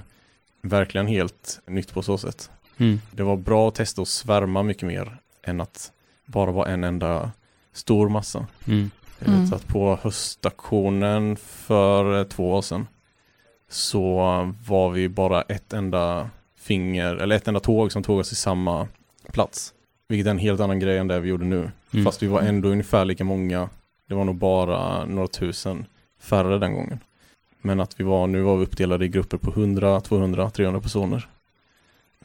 verkligen 0.63 1.07
helt 1.07 1.61
nytt 1.67 1.95
på 1.95 2.03
så 2.03 2.19
sätt. 2.19 2.51
Mm. 2.79 3.01
Det 3.11 3.23
var 3.23 3.37
bra 3.37 3.69
att 3.69 3.75
testa 3.75 4.03
att 4.03 4.09
svärma 4.09 4.63
mycket 4.63 4.87
mer 4.87 5.19
än 5.47 5.61
att 5.61 5.93
bara 6.27 6.51
vara 6.51 6.69
en 6.69 6.85
enda 6.85 7.31
stor 7.73 8.09
massa. 8.09 8.47
Mm. 8.67 8.91
Jag 9.19 9.27
vet 9.27 9.37
mm. 9.37 9.53
att 9.53 9.69
på 9.69 9.99
höstaktionen 10.03 11.37
för 11.37 12.25
två 12.25 12.53
år 12.53 12.63
sedan 12.63 12.87
så 13.69 14.17
var 14.67 14.91
vi 14.91 15.09
bara 15.09 15.43
ett 15.43 15.73
enda 15.73 16.31
finger, 16.57 17.17
eller 17.17 17.37
ett 17.37 17.49
enda 17.49 17.61
tåg 17.61 17.93
som 17.93 18.03
tog 18.03 18.19
oss 18.19 18.29
till 18.29 18.37
samma 18.37 18.89
plats. 19.33 19.73
Vilket 20.09 20.27
är 20.27 20.31
en 20.31 20.39
helt 20.39 20.61
annan 20.61 20.81
grej 20.81 20.99
än 20.99 21.09
det 21.09 21.21
vi 21.21 21.29
gjorde 21.29 21.45
nu. 21.45 21.71
Mm. 21.93 22.05
Fast 22.05 22.23
vi 22.23 22.27
var 22.27 22.41
ändå 22.41 22.69
ungefär 22.69 23.05
lika 23.05 23.25
många. 23.25 23.69
Det 24.09 24.15
var 24.15 24.25
nog 24.25 24.35
bara 24.35 25.05
några 25.05 25.29
tusen 25.29 25.87
färre 26.21 26.59
den 26.59 26.75
gången. 26.75 26.99
Men 27.61 27.81
att 27.81 28.01
vi 28.01 28.05
var, 28.05 28.27
nu 28.27 28.43
var 28.43 28.57
vi 28.57 28.65
uppdelade 28.65 29.05
i 29.05 29.09
grupper 29.09 29.37
på 29.37 29.51
100, 29.51 30.01
200, 30.01 30.51
300 30.51 30.81
personer. 30.81 31.29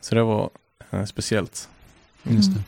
Så 0.01 0.15
det 0.15 0.23
var 0.23 0.49
eh, 0.91 1.05
speciellt. 1.05 1.69
Just 2.23 2.49
det. 2.49 2.59
Mm. 2.59 2.63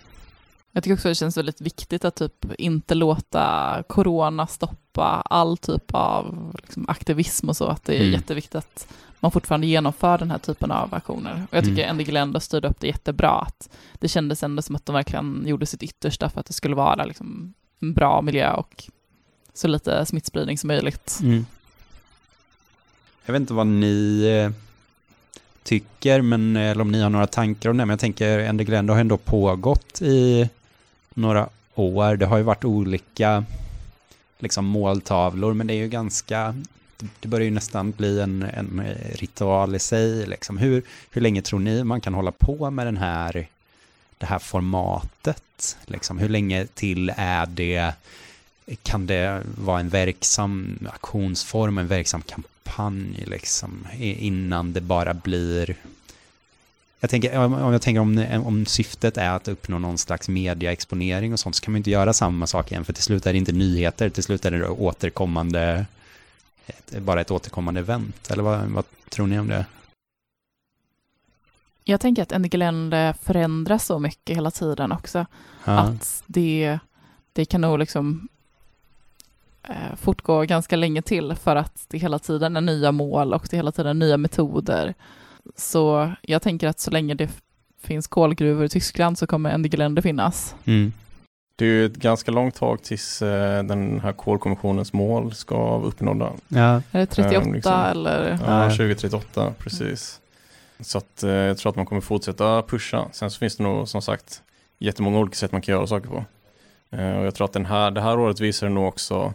Jag 0.75 0.83
tycker 0.83 0.93
också 0.93 1.07
det 1.09 1.15
känns 1.15 1.37
väldigt 1.37 1.61
viktigt 1.61 2.05
att 2.05 2.15
typ 2.15 2.45
inte 2.57 2.95
låta 2.95 3.83
corona 3.87 4.47
stoppa 4.47 5.23
all 5.25 5.57
typ 5.57 5.93
av 5.93 6.53
liksom, 6.61 6.89
aktivism 6.89 7.49
och 7.49 7.57
så, 7.57 7.65
att 7.65 7.83
det 7.83 7.95
är 7.95 8.01
mm. 8.01 8.13
jätteviktigt 8.13 8.55
att 8.55 8.87
man 9.19 9.31
fortfarande 9.31 9.67
genomför 9.67 10.17
den 10.17 10.31
här 10.31 10.37
typen 10.37 10.71
av 10.71 10.93
aktioner. 10.93 11.43
Och 11.51 11.57
jag 11.57 11.63
tycker 11.63 11.83
mm. 11.83 11.89
Andy 11.89 12.15
ändå 12.17 12.39
styrde 12.39 12.67
upp 12.67 12.79
det 12.79 12.87
jättebra, 12.87 13.31
att 13.31 13.69
det 13.93 14.07
kändes 14.07 14.43
ändå 14.43 14.61
som 14.61 14.75
att 14.75 14.85
de 14.85 14.95
verkligen 14.95 15.43
gjorde 15.47 15.65
sitt 15.65 15.83
yttersta 15.83 16.29
för 16.29 16.39
att 16.39 16.45
det 16.45 16.53
skulle 16.53 16.75
vara 16.75 17.05
liksom, 17.05 17.53
en 17.81 17.93
bra 17.93 18.21
miljö 18.21 18.53
och 18.53 18.83
så 19.53 19.67
lite 19.67 20.05
smittspridning 20.05 20.57
som 20.57 20.67
möjligt. 20.67 21.19
Mm. 21.21 21.45
Jag 23.25 23.33
vet 23.33 23.39
inte 23.39 23.53
vad 23.53 23.67
ni 23.67 24.23
eh, 24.23 24.51
tycker, 25.63 26.21
men, 26.21 26.55
eller 26.55 26.81
om 26.81 26.91
ni 26.91 27.01
har 27.01 27.09
några 27.09 27.27
tankar 27.27 27.69
om 27.69 27.77
det, 27.77 27.85
men 27.85 27.93
jag 27.93 27.99
tänker 27.99 28.49
Andy 28.49 28.63
Glenn 28.63 28.89
har 28.89 28.99
ändå 28.99 29.17
pågått 29.17 30.01
i 30.01 30.49
några 31.13 31.49
år. 31.75 32.15
Det 32.15 32.25
har 32.25 32.37
ju 32.37 32.43
varit 32.43 32.65
olika 32.65 33.45
liksom, 34.39 34.65
måltavlor, 34.65 35.53
men 35.53 35.67
det 35.67 35.73
är 35.73 35.77
ju 35.77 35.87
ganska, 35.87 36.55
det 37.19 37.27
börjar 37.27 37.45
ju 37.45 37.51
nästan 37.51 37.91
bli 37.91 38.19
en, 38.19 38.43
en 38.43 38.79
eh, 38.79 39.15
ritual 39.15 39.75
i 39.75 39.79
sig. 39.79 40.25
Liksom. 40.25 40.57
Hur, 40.57 40.83
hur 41.11 41.21
länge 41.21 41.41
tror 41.41 41.59
ni 41.59 41.83
man 41.83 42.01
kan 42.01 42.13
hålla 42.13 42.31
på 42.31 42.71
med 42.71 42.87
den 42.87 42.97
här, 42.97 43.47
det 44.17 44.25
här 44.25 44.39
formatet? 44.39 45.77
Liksom? 45.85 46.17
Hur 46.17 46.29
länge 46.29 46.65
till 46.65 47.11
är 47.17 47.45
det, 47.45 47.93
kan 48.83 49.05
det 49.05 49.41
vara 49.57 49.79
en 49.79 49.89
verksam 49.89 50.79
aktionsform, 50.93 51.77
en 51.77 51.87
verksam 51.87 52.21
kampanj, 52.21 53.23
liksom, 53.27 53.87
innan 53.99 54.73
det 54.73 54.81
bara 54.81 55.13
blir 55.13 55.75
jag 57.03 57.09
tänker, 57.09 57.37
om 57.37 57.73
jag 57.73 57.81
tänker 57.81 58.01
om, 58.01 58.43
om 58.45 58.65
syftet 58.65 59.17
är 59.17 59.29
att 59.29 59.47
uppnå 59.47 59.79
någon 59.79 59.97
slags 59.97 60.29
mediaexponering 60.29 61.33
och 61.33 61.39
sånt 61.39 61.55
så 61.55 61.63
kan 61.63 61.71
man 61.71 61.77
inte 61.77 61.89
göra 61.89 62.13
samma 62.13 62.47
sak 62.47 62.71
igen 62.71 62.85
för 62.85 62.93
till 62.93 63.03
slut 63.03 63.25
är 63.25 63.33
det 63.33 63.39
inte 63.39 63.51
nyheter, 63.51 64.09
till 64.09 64.23
slut 64.23 64.45
är 64.45 64.51
det 64.51 64.67
återkommande, 64.67 65.85
bara 66.97 67.21
ett 67.21 67.31
återkommande 67.31 67.79
event. 67.79 68.31
Eller 68.31 68.43
vad, 68.43 68.65
vad 68.65 68.85
tror 69.09 69.27
ni 69.27 69.39
om 69.39 69.47
det? 69.47 69.65
Jag 71.83 72.01
tänker 72.01 72.23
att 72.23 72.41
NGLN 72.41 72.93
förändras 73.21 73.85
så 73.85 73.99
mycket 73.99 74.37
hela 74.37 74.51
tiden 74.51 74.91
också. 74.91 75.25
Ja. 75.65 75.79
Att 75.79 76.23
det, 76.25 76.79
det 77.33 77.45
kan 77.45 77.61
nog 77.61 77.79
liksom 77.79 78.27
eh, 79.63 79.95
fortgå 79.95 80.41
ganska 80.41 80.75
länge 80.75 81.01
till 81.01 81.35
för 81.35 81.55
att 81.55 81.85
det 81.87 81.97
hela 81.97 82.19
tiden 82.19 82.57
är 82.57 82.61
nya 82.61 82.91
mål 82.91 83.33
och 83.33 83.47
det 83.49 83.57
hela 83.57 83.71
tiden 83.71 83.89
är 83.89 84.05
nya 84.05 84.17
metoder. 84.17 84.93
Så 85.55 86.13
jag 86.21 86.41
tänker 86.41 86.67
att 86.67 86.79
så 86.79 86.91
länge 86.91 87.13
det 87.13 87.29
finns 87.81 88.07
kolgruvor 88.07 88.65
i 88.65 88.69
Tyskland 88.69 89.17
så 89.17 89.27
kommer 89.27 89.57
NDG-länder 89.57 90.01
finnas. 90.01 90.55
Mm. 90.65 90.93
Det 91.55 91.65
är 91.65 91.69
ju 91.69 91.85
ett 91.85 91.95
ganska 91.95 92.31
långt 92.31 92.55
tag 92.55 92.83
tills 92.83 93.21
eh, 93.21 93.63
den 93.63 93.99
här 93.99 94.13
kolkommissionens 94.13 94.93
mål 94.93 95.33
ska 95.33 95.57
vara 95.57 95.83
uppnådda. 95.83 96.31
Ja. 96.47 96.81
Är 96.91 96.99
det 96.99 97.05
38 97.05 97.45
um, 97.45 97.53
liksom, 97.53 97.73
eller? 97.73 98.39
Ja, 98.47 98.69
2038, 98.69 99.53
precis. 99.59 100.19
Mm. 100.19 100.83
Så 100.83 100.97
att, 100.97 101.23
eh, 101.23 101.29
jag 101.29 101.57
tror 101.57 101.69
att 101.69 101.75
man 101.75 101.85
kommer 101.85 102.01
fortsätta 102.01 102.61
pusha. 102.61 103.05
Sen 103.11 103.31
så 103.31 103.39
finns 103.39 103.57
det 103.57 103.63
nog 103.63 103.87
som 103.87 104.01
sagt 104.01 104.41
jättemånga 104.79 105.19
olika 105.19 105.35
sätt 105.35 105.51
man 105.51 105.61
kan 105.61 105.75
göra 105.75 105.87
saker 105.87 106.09
på. 106.09 106.25
Eh, 106.91 107.17
och 107.17 107.25
jag 107.25 107.35
tror 107.35 107.45
att 107.45 107.53
den 107.53 107.65
här, 107.65 107.91
det 107.91 108.01
här 108.01 108.19
året 108.19 108.39
visar 108.39 108.67
det 108.67 108.73
nog 108.73 108.87
också 108.87 109.33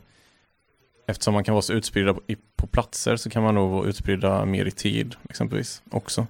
eftersom 1.09 1.35
man 1.35 1.45
kan 1.45 1.55
vara 1.55 1.63
så 1.63 1.73
utspridda 1.73 2.15
på, 2.15 2.21
på 2.57 2.67
platser 2.67 3.17
så 3.17 3.31
kan 3.31 3.43
man 3.43 3.55
nog 3.55 3.71
vara 3.71 3.89
utspridda 3.89 4.45
mer 4.45 4.65
i 4.65 4.71
tid 4.71 5.15
exempelvis 5.31 5.83
också. 5.91 6.27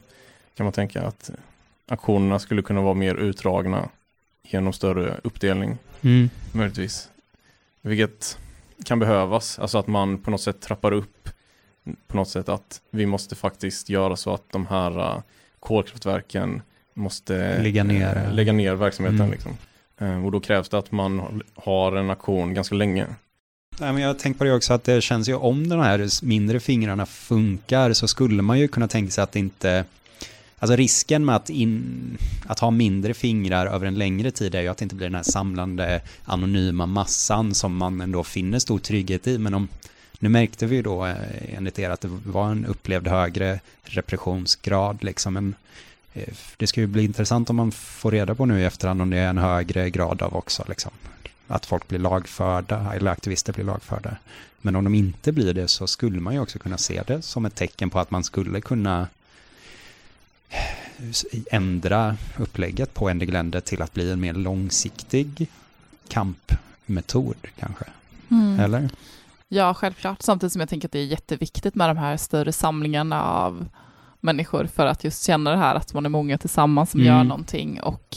Kan 0.55 0.65
man 0.65 0.73
tänka 0.73 1.03
att 1.03 1.31
aktionerna 1.87 2.39
skulle 2.39 2.63
kunna 2.63 2.81
vara 2.81 2.95
mer 2.95 3.15
utdragna 3.15 3.89
genom 4.43 4.73
större 4.73 5.21
uppdelning 5.25 5.79
mm. 6.03 6.31
möjligtvis. 6.53 7.09
Vilket 7.81 8.39
kan 8.85 8.99
behövas, 8.99 9.59
alltså 9.59 9.79
att 9.79 9.87
man 9.87 10.19
på 10.19 10.31
något 10.31 10.41
sätt 10.41 10.61
trappar 10.61 10.93
upp 10.93 11.29
på 12.07 12.17
något 12.17 12.29
sätt 12.29 12.49
att 12.49 12.81
vi 12.91 13.07
måste 13.07 13.35
faktiskt 13.35 13.89
göra 13.89 14.17
så 14.17 14.35
att 14.35 14.53
de 14.53 14.67
här 14.67 14.99
uh, 14.99 15.21
kolkraftverken 15.61 16.63
måste 16.95 17.63
lägga 17.63 17.85
ner, 17.85 18.17
uh, 18.17 18.35
lägga 18.35 18.53
ner 18.53 18.75
verksamheten. 18.75 19.21
Mm. 19.21 19.31
Liksom. 19.31 19.57
Uh, 20.03 20.25
och 20.25 20.33
då 20.33 20.41
krävs 20.41 20.69
det 20.69 20.79
att 20.79 20.93
man 20.93 21.43
har 21.55 21.97
en 21.97 22.11
aktion 22.11 22.55
ganska 22.55 22.75
länge. 22.75 23.07
Nej, 23.81 23.93
men 23.93 24.03
jag 24.03 24.09
har 24.09 24.15
tänkt 24.15 24.39
på 24.39 24.45
det 24.45 24.53
också 24.53 24.73
att 24.73 24.85
det 24.85 25.01
känns 25.01 25.29
ju 25.29 25.35
om 25.35 25.69
de 25.69 25.81
här 25.81 26.25
mindre 26.25 26.61
fingrarna 26.61 27.07
funkar 27.07 27.93
så 27.93 28.09
skulle 28.09 28.43
man 28.43 28.59
ju 28.59 28.69
kunna 28.69 28.89
tänka 28.89 29.11
sig 29.11 29.25
att 29.25 29.33
det 29.33 29.39
inte 29.39 29.85
Alltså 30.61 30.77
risken 30.77 31.25
med 31.25 31.37
att, 31.37 31.51
in, 31.51 32.19
att 32.47 32.59
ha 32.59 32.71
mindre 32.71 33.15
fingrar 33.15 33.67
över 33.67 33.87
en 33.87 33.95
längre 33.95 34.31
tid 34.31 34.55
är 34.55 34.61
ju 34.61 34.69
att 34.69 34.79
det 34.79 34.83
inte 34.83 34.95
blir 34.95 35.07
den 35.07 35.15
här 35.15 35.23
samlande 35.23 36.01
anonyma 36.25 36.87
massan 36.87 37.55
som 37.55 37.77
man 37.77 38.01
ändå 38.01 38.25
finner 38.25 38.59
stor 38.59 38.79
trygghet 38.79 39.27
i. 39.27 39.39
Men 39.39 39.55
om, 39.55 39.69
nu 40.19 40.29
märkte 40.29 40.67
vi 40.67 40.77
ju 40.77 40.83
då 40.83 41.07
eh, 41.07 41.15
enligt 41.57 41.79
er 41.79 41.91
att 41.91 42.01
det 42.01 42.09
var 42.25 42.51
en 42.51 42.67
upplevd 42.67 43.09
högre 43.09 43.61
repressionsgrad. 43.83 45.05
Liksom. 45.05 45.35
Men 45.35 45.55
eh, 46.15 46.35
det 46.57 46.67
ska 46.67 46.81
ju 46.81 46.87
bli 46.87 47.05
intressant 47.05 47.51
om 47.51 47.57
man 47.57 47.73
får 47.73 48.11
reda 48.11 48.35
på 48.35 48.47
nu 48.47 48.61
i 48.61 48.65
efterhand 48.65 49.03
om 49.03 49.11
det 49.11 49.19
är 49.19 49.29
en 49.29 49.39
högre 49.39 49.91
grad 49.91 50.23
av 50.23 50.37
också 50.37 50.65
liksom, 50.69 50.93
att 51.49 51.67
folk 51.67 51.89
blir 51.89 51.99
lagförda, 51.99 52.93
eller 52.95 53.11
aktivister 53.11 53.53
blir 53.53 53.65
lagförda. 53.65 54.17
Men 54.61 54.77
om 54.77 54.85
de 54.85 54.95
inte 54.95 55.33
blir 55.33 55.55
det 55.55 55.69
så 55.69 55.87
skulle 55.87 56.21
man 56.21 56.35
ju 56.35 56.41
också 56.41 56.59
kunna 56.59 56.79
se 56.79 57.03
det 57.07 57.23
som 57.23 57.45
ett 57.45 57.55
tecken 57.55 57.91
på 57.91 57.99
att 57.99 58.11
man 58.11 58.25
skulle 58.25 58.61
kunna 58.61 59.09
ändra 61.51 62.17
upplägget 62.39 62.95
på 62.95 63.09
Endergländer 63.09 63.61
till 63.61 63.83
att 63.83 63.95
bli 63.95 64.11
en 64.11 64.21
mer 64.21 64.35
långsiktig 64.35 65.49
kampmetod 66.09 67.37
kanske. 67.59 67.85
Mm. 68.31 68.61
Eller? 68.61 68.91
Ja, 69.49 69.75
självklart. 69.75 70.23
Samtidigt 70.23 70.53
som 70.53 70.61
jag 70.61 70.69
tänker 70.69 70.89
att 70.89 70.93
det 70.93 70.99
är 70.99 71.07
jätteviktigt 71.07 71.75
med 71.75 71.91
de 71.91 71.97
här 71.97 72.17
större 72.17 72.53
samlingarna 72.53 73.23
av 73.23 73.69
människor 74.21 74.67
för 74.67 74.87
att 74.87 75.05
just 75.05 75.25
känna 75.25 75.51
det 75.51 75.57
här 75.57 75.75
att 75.75 75.95
man 75.95 76.05
är 76.05 76.11
många 76.11 76.39
tillsammans 76.39 76.91
som 76.91 77.01
mm. 77.01 77.15
gör 77.15 77.25
någonting 77.25 77.81
och 77.81 78.17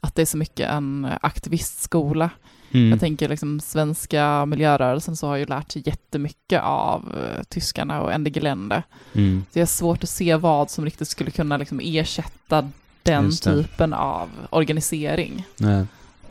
att 0.00 0.14
det 0.14 0.22
är 0.22 0.26
så 0.26 0.36
mycket 0.36 0.70
en 0.70 1.08
aktivistskola 1.20 2.30
Mm. 2.74 2.90
Jag 2.90 3.00
tänker 3.00 3.28
liksom 3.28 3.60
svenska 3.60 4.46
miljörörelsen 4.46 5.16
så 5.16 5.26
har 5.26 5.36
ju 5.36 5.46
lärt 5.46 5.72
sig 5.72 5.82
jättemycket 5.86 6.62
av 6.62 7.14
uh, 7.16 7.42
tyskarna 7.48 8.02
och 8.02 8.12
Ende 8.12 8.30
Gelände. 8.30 8.82
Mm. 9.12 9.44
Det 9.52 9.60
är 9.60 9.66
svårt 9.66 10.02
att 10.02 10.08
se 10.08 10.36
vad 10.36 10.70
som 10.70 10.84
riktigt 10.84 11.08
skulle 11.08 11.30
kunna 11.30 11.56
liksom 11.56 11.80
ersätta 11.82 12.70
den 13.02 13.36
typen 13.36 13.92
av 13.92 14.28
organisering. 14.50 15.46
Nej. 15.56 15.86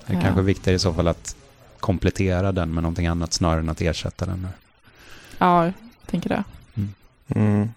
Det 0.06 0.14
är 0.14 0.18
ja. 0.18 0.22
kanske 0.22 0.42
viktigare 0.42 0.76
i 0.76 0.80
så 0.80 0.94
fall 0.94 1.08
att 1.08 1.36
komplettera 1.80 2.52
den 2.52 2.74
med 2.74 2.84
någonting 2.84 3.08
annat 3.08 3.34
snarare 3.34 3.60
än 3.60 3.70
att 3.70 3.82
ersätta 3.82 4.26
den. 4.26 4.48
Ja, 5.38 5.66
jag 5.66 5.74
tänker 6.06 6.30
det. 6.30 6.44
Mm. 6.76 6.94
Mm. 7.28 7.70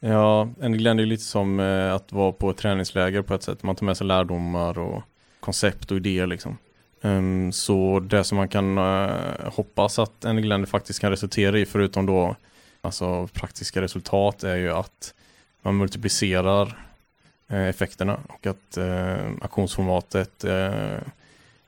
Ja, 0.00 0.48
en 0.60 0.72
glädje 0.72 1.04
är 1.04 1.06
lite 1.06 1.24
som 1.24 1.60
eh, 1.60 1.94
att 1.94 2.12
vara 2.12 2.32
på 2.32 2.50
ett 2.50 2.56
träningsläger 2.56 3.22
på 3.22 3.34
ett 3.34 3.42
sätt. 3.42 3.62
Man 3.62 3.76
tar 3.76 3.86
med 3.86 3.96
sig 3.96 4.06
lärdomar 4.06 4.78
och 4.78 5.02
koncept 5.40 5.90
och 5.90 5.96
idéer 5.96 6.26
liksom. 6.26 6.56
Um, 7.02 7.52
så 7.52 8.00
det 8.00 8.24
som 8.24 8.36
man 8.36 8.48
kan 8.48 8.78
uh, 8.78 9.12
hoppas 9.44 9.98
att 9.98 10.24
en 10.24 10.42
glädje 10.42 10.66
faktiskt 10.66 11.00
kan 11.00 11.10
resultera 11.10 11.58
i, 11.58 11.66
förutom 11.66 12.06
då 12.06 12.36
alltså 12.80 13.28
praktiska 13.32 13.82
resultat, 13.82 14.44
är 14.44 14.56
ju 14.56 14.72
att 14.72 15.14
man 15.62 15.76
multiplicerar 15.76 16.78
uh, 17.52 17.68
effekterna 17.68 18.20
och 18.28 18.46
att 18.46 18.78
uh, 18.78 19.32
aktionsformatet 19.42 20.44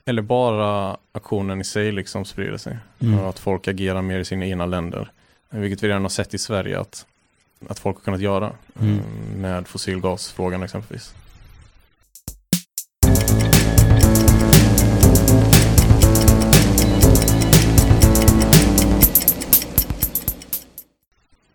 eller 0.05 0.23
bara 0.23 0.97
aktionen 1.13 1.61
i 1.61 1.65
sig 1.65 1.93
liksom 1.93 2.25
sprider 2.25 2.59
sig. 2.59 2.79
Mm. 3.01 3.19
Och 3.19 3.29
att 3.29 3.39
folk 3.39 3.69
agerar 3.69 4.03
mer 4.03 4.19
i 4.19 4.25
sina 4.25 4.47
egna 4.47 4.67
länder. 4.67 5.11
Vilket 5.51 5.83
vi 5.83 5.89
redan 5.89 6.03
har 6.03 6.09
sett 6.09 6.35
i 6.35 6.39
Sverige 6.39 6.81
att, 6.81 7.07
att 7.69 7.79
folk 7.79 7.97
har 7.97 8.03
kunnat 8.03 8.21
göra. 8.21 8.53
Mm. 8.81 8.99
Eh, 8.99 9.05
med 9.37 9.69
fossilgasfrågan 9.69 10.63
exempelvis. 10.63 11.15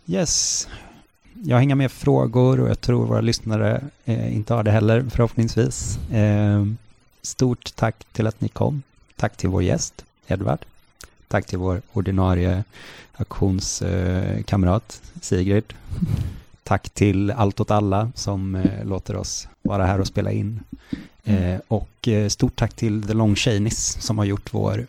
Yes. 0.10 0.68
Jag 1.44 1.64
inga 1.64 1.76
mer 1.76 1.88
frågor 1.88 2.60
och 2.60 2.70
jag 2.70 2.82
tror 2.82 3.06
våra 3.06 3.22
lyssnare 3.22 3.82
eh, 4.06 4.36
inte 4.36 4.54
har 4.54 4.64
det 4.64 4.72
heller 4.72 5.06
förhoppningsvis. 5.10 5.98
Eh, 6.12 6.66
Stort 7.22 7.76
tack 7.76 7.96
till 8.12 8.28
att 8.28 8.42
ni 8.42 8.50
kom. 8.50 8.84
Tack 9.16 9.38
till 9.38 9.50
vår 9.50 9.64
gäst, 9.64 10.06
Edvard. 10.28 10.60
Tack 11.28 11.46
till 11.46 11.58
vår 11.58 11.82
ordinarie 11.94 12.64
aktionskamrat 13.14 15.02
Sigrid. 15.22 15.74
Tack 16.64 16.90
till 16.90 17.32
Allt 17.32 17.60
åt 17.60 17.72
alla 17.72 18.12
som 18.16 18.56
eh, 18.56 18.86
låter 18.86 19.16
oss 19.16 19.48
vara 19.62 19.86
här 19.86 20.00
och 20.00 20.08
spela 20.08 20.32
in. 20.32 20.60
Eh, 21.24 21.60
och 21.68 22.08
eh, 22.08 22.28
stort 22.28 22.56
tack 22.56 22.74
till 22.74 23.04
The 23.04 23.14
Long 23.14 23.36
Chainies 23.36 24.02
som 24.02 24.18
har 24.18 24.26
gjort 24.26 24.54
vår 24.54 24.88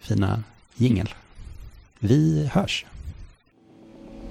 fina 0.00 0.42
jingel. 0.74 1.14
Vi 1.98 2.50
hörs. 2.52 2.84